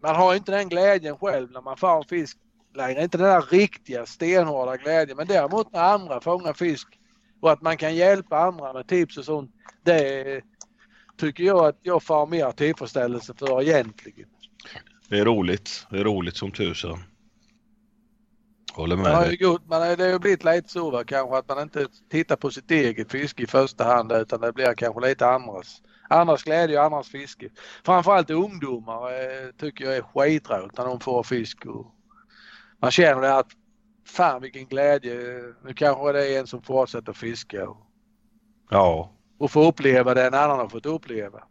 [0.04, 2.38] man har inte den glädjen själv när man får en fisk
[2.76, 3.04] längre.
[3.04, 5.18] Inte den där riktiga stenhårda glädjen.
[5.18, 6.88] Men däremot när andra fångar fisk
[7.42, 9.52] och att man kan hjälpa andra med tips och sånt.
[9.84, 10.42] Det
[11.18, 14.30] tycker jag att jag får mer tillfredsställelse för egentligen.
[15.10, 15.88] Det är roligt.
[15.90, 17.04] Det är roligt som tusan.
[18.74, 21.04] Håller med Man har ju gjort, man har, det har ju blivit lite så va,
[21.04, 24.74] kanske att man inte tittar på sitt eget fiske i första hand utan det blir
[24.74, 25.82] kanske lite andras.
[26.10, 27.50] Andras glädje och andras fiske.
[27.86, 31.66] Framförallt ungdomar eh, tycker jag är skitroligt när de får fisk.
[31.66, 31.86] Och
[32.82, 33.48] man känner det att
[34.08, 35.14] fan vilken glädje.
[35.64, 37.78] Nu kanske det är en som fortsätter fiska och,
[38.70, 41.44] Ja, och får uppleva det en annan har fått uppleva.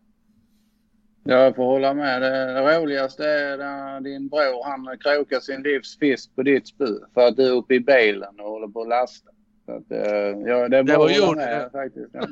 [1.29, 2.23] Jag får hålla med.
[2.23, 7.27] Det roligaste är när din bror han krokar sin livs fisk på ditt spö för
[7.27, 9.31] att du är uppe i bilen och håller på att lasta.
[9.67, 9.99] Så att, eh,
[10.47, 11.71] ja, det är bara var gjort, med det.
[11.71, 12.11] faktiskt.
[12.13, 12.21] Ja.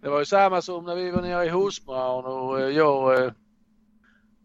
[0.00, 3.24] Det var ju samma som när vi var nere i Husmaun och eh, jag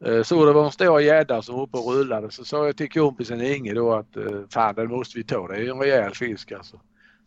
[0.06, 2.32] eh, såg det var en stor gädda som var uppe och rullade.
[2.32, 4.18] Så sa jag till kompisen Inge då att
[4.50, 5.48] fan den måste vi ta.
[5.48, 6.80] Det är ju en rejäl fisk alltså.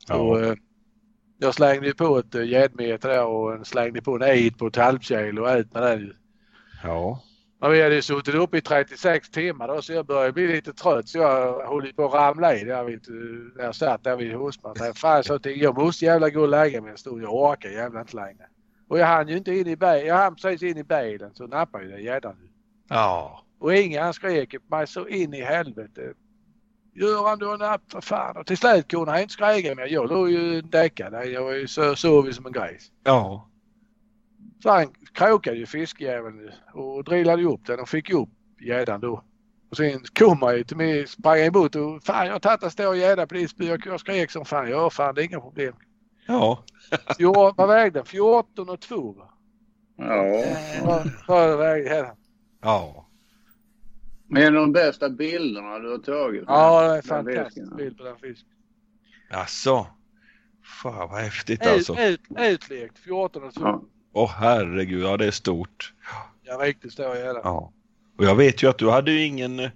[0.08, 0.16] Ja.
[0.16, 0.56] Och,
[1.38, 4.66] jag slängde ju på ett eh, gäddmeter där och en slängde på en eid på
[4.66, 6.14] ett halvkilo och ut med den ju.
[6.82, 7.22] ja.
[7.60, 10.72] Men vi hade ju suttit uppe i 36 timmar då så jag började bli lite
[10.72, 13.08] trött så jag höll på att ramla i där vid,
[13.56, 14.76] när jag satt där vid Husman.
[14.94, 17.22] Fan, så tänkte jag måste jävla gå och lägga mig en stund.
[17.22, 18.46] Jag orkar jävla inte längre.
[18.88, 20.06] Och jag hann ju inte in i bilen.
[20.06, 22.36] Jag hann precis in i bilen så nappade ju den gäddan.
[22.88, 23.44] Ja.
[23.58, 26.12] Och ingen skrek på mig så in i helvete.
[26.96, 28.36] Göran du har för fan.
[28.36, 29.86] Och till slut kunde han inte skrika mer.
[29.86, 31.26] Jag låg ju däckad.
[31.26, 32.92] Jag var ju så sov som en gris.
[33.04, 33.48] Ja.
[34.62, 38.28] Så han krokade ju fiskjäveln och drillade ju upp den och fick ju upp
[38.60, 39.22] gäddan då.
[39.70, 42.70] Och sen kom han ju till mig, sprang emot och fan jag har tagit en
[42.70, 43.78] stor gädda på ditt spö.
[43.84, 44.70] Jag skrek som fan.
[44.70, 45.74] Ja fan det är inga problem.
[46.26, 46.64] Ja.
[47.18, 48.06] Jo, vad vägde den?
[48.06, 49.30] 14 och 2 va?
[49.96, 51.04] Ja.
[51.28, 52.16] Vad vägde den?
[52.62, 53.05] Ja.
[54.28, 56.44] Men en av de bästa bilderna du har tagit.
[56.46, 58.48] Ja, det är fantastisk bild på den fisken.
[59.30, 59.86] Alltså.
[60.82, 61.92] Fan vad häftigt alltså.
[61.92, 63.60] Ut, ut, utlekt 14 och 2.
[63.64, 63.82] Ja.
[64.12, 65.94] Åh herregud, ja det är stort.
[66.42, 67.40] Ja, riktigt stor gädda.
[67.44, 67.72] Ja.
[68.18, 69.70] Och jag vet ju att du hade ju ingen eh,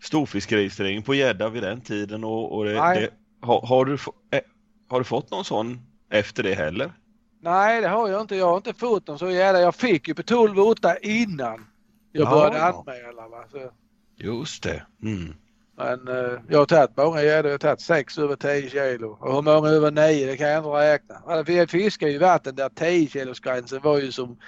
[0.00, 3.00] storfiskregistrering på gädda vid den tiden och, och det, Nej.
[3.00, 3.92] det, har, har, du,
[4.30, 4.40] eh,
[4.88, 5.80] har du fått någon sån
[6.10, 6.92] efter det heller?
[7.40, 8.36] Nej, det har jag inte.
[8.36, 9.60] Jag har inte fått dem så gädda.
[9.60, 11.66] Jag fick ju på 12 8 innan
[12.12, 12.84] jag Ja, började ja.
[12.86, 13.28] anmäla.
[13.28, 13.44] Va?
[13.50, 13.70] Så,
[14.16, 14.86] Just det.
[15.02, 15.34] Mm.
[15.76, 17.44] men eh, jag har tagit många gäddor.
[17.50, 19.18] Jag har tagit 6 över 10 kilo.
[19.20, 21.14] Och hur många över 9 det kan jag inte räkna.
[21.14, 24.38] Alltså, Vi fiskar ju i vatten där 10 kilos gränsen var ju som,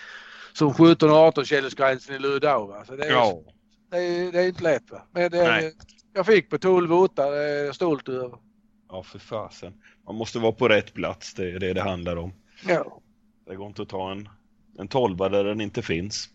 [0.53, 2.67] som 17-18 kilos gränsen i Ludau.
[2.67, 2.85] Va?
[2.85, 3.43] Så det är, Ja.
[3.91, 4.91] det, är, det är inte lätt.
[4.91, 5.03] Va?
[5.13, 5.73] Men det, Nej.
[6.13, 8.39] jag fick på 12 8 det är jag stolt över.
[8.89, 9.73] Ja, för fasen.
[10.07, 12.33] Man måste vara på rätt plats, det är det det handlar om.
[12.69, 13.01] Ja.
[13.47, 14.29] Det går inte att ta en,
[14.79, 16.29] en tolva där den inte finns.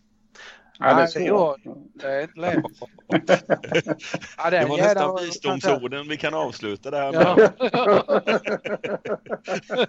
[0.82, 1.28] Ja, det är Nej,
[1.64, 1.70] det.
[1.94, 2.64] Det är inte lätt.
[4.38, 7.50] Ja, Det den var nästan var visdomsorden vi kan avsluta det här med.
[7.72, 8.20] Ja.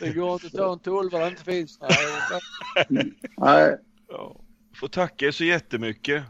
[0.00, 1.78] det går inte att ta en tolva där det inte finns.
[1.80, 3.10] Nej.
[3.36, 3.76] Nej,
[4.08, 4.36] Ja.
[4.80, 6.22] Får tacka er så jättemycket.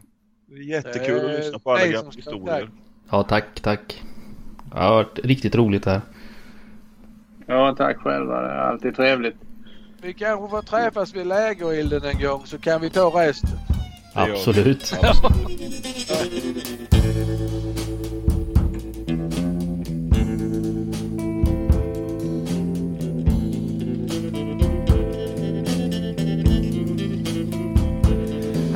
[0.47, 2.71] Det är jättekul Eh, att lyssna på alla gamla historier.
[3.11, 4.03] Ja, tack, tack.
[4.71, 6.01] Ja, det har varit riktigt roligt det här.
[7.47, 8.41] ja, tack själva.
[8.41, 9.37] Det är alltid trevligt.
[10.03, 13.51] Vi kanske får träffas vid lägerilden en gång så kan vi ta resten.
[14.15, 14.21] Det.
[14.21, 14.93] Absolut.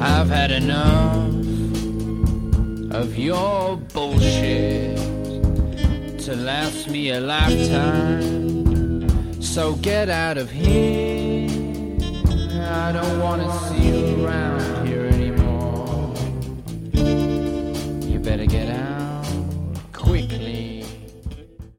[0.00, 1.34] I've had enough
[2.94, 4.96] of your bullshit
[6.20, 8.22] to last me a lifetime.
[9.42, 11.50] So get out of here.
[12.68, 15.05] I don't want to see you around here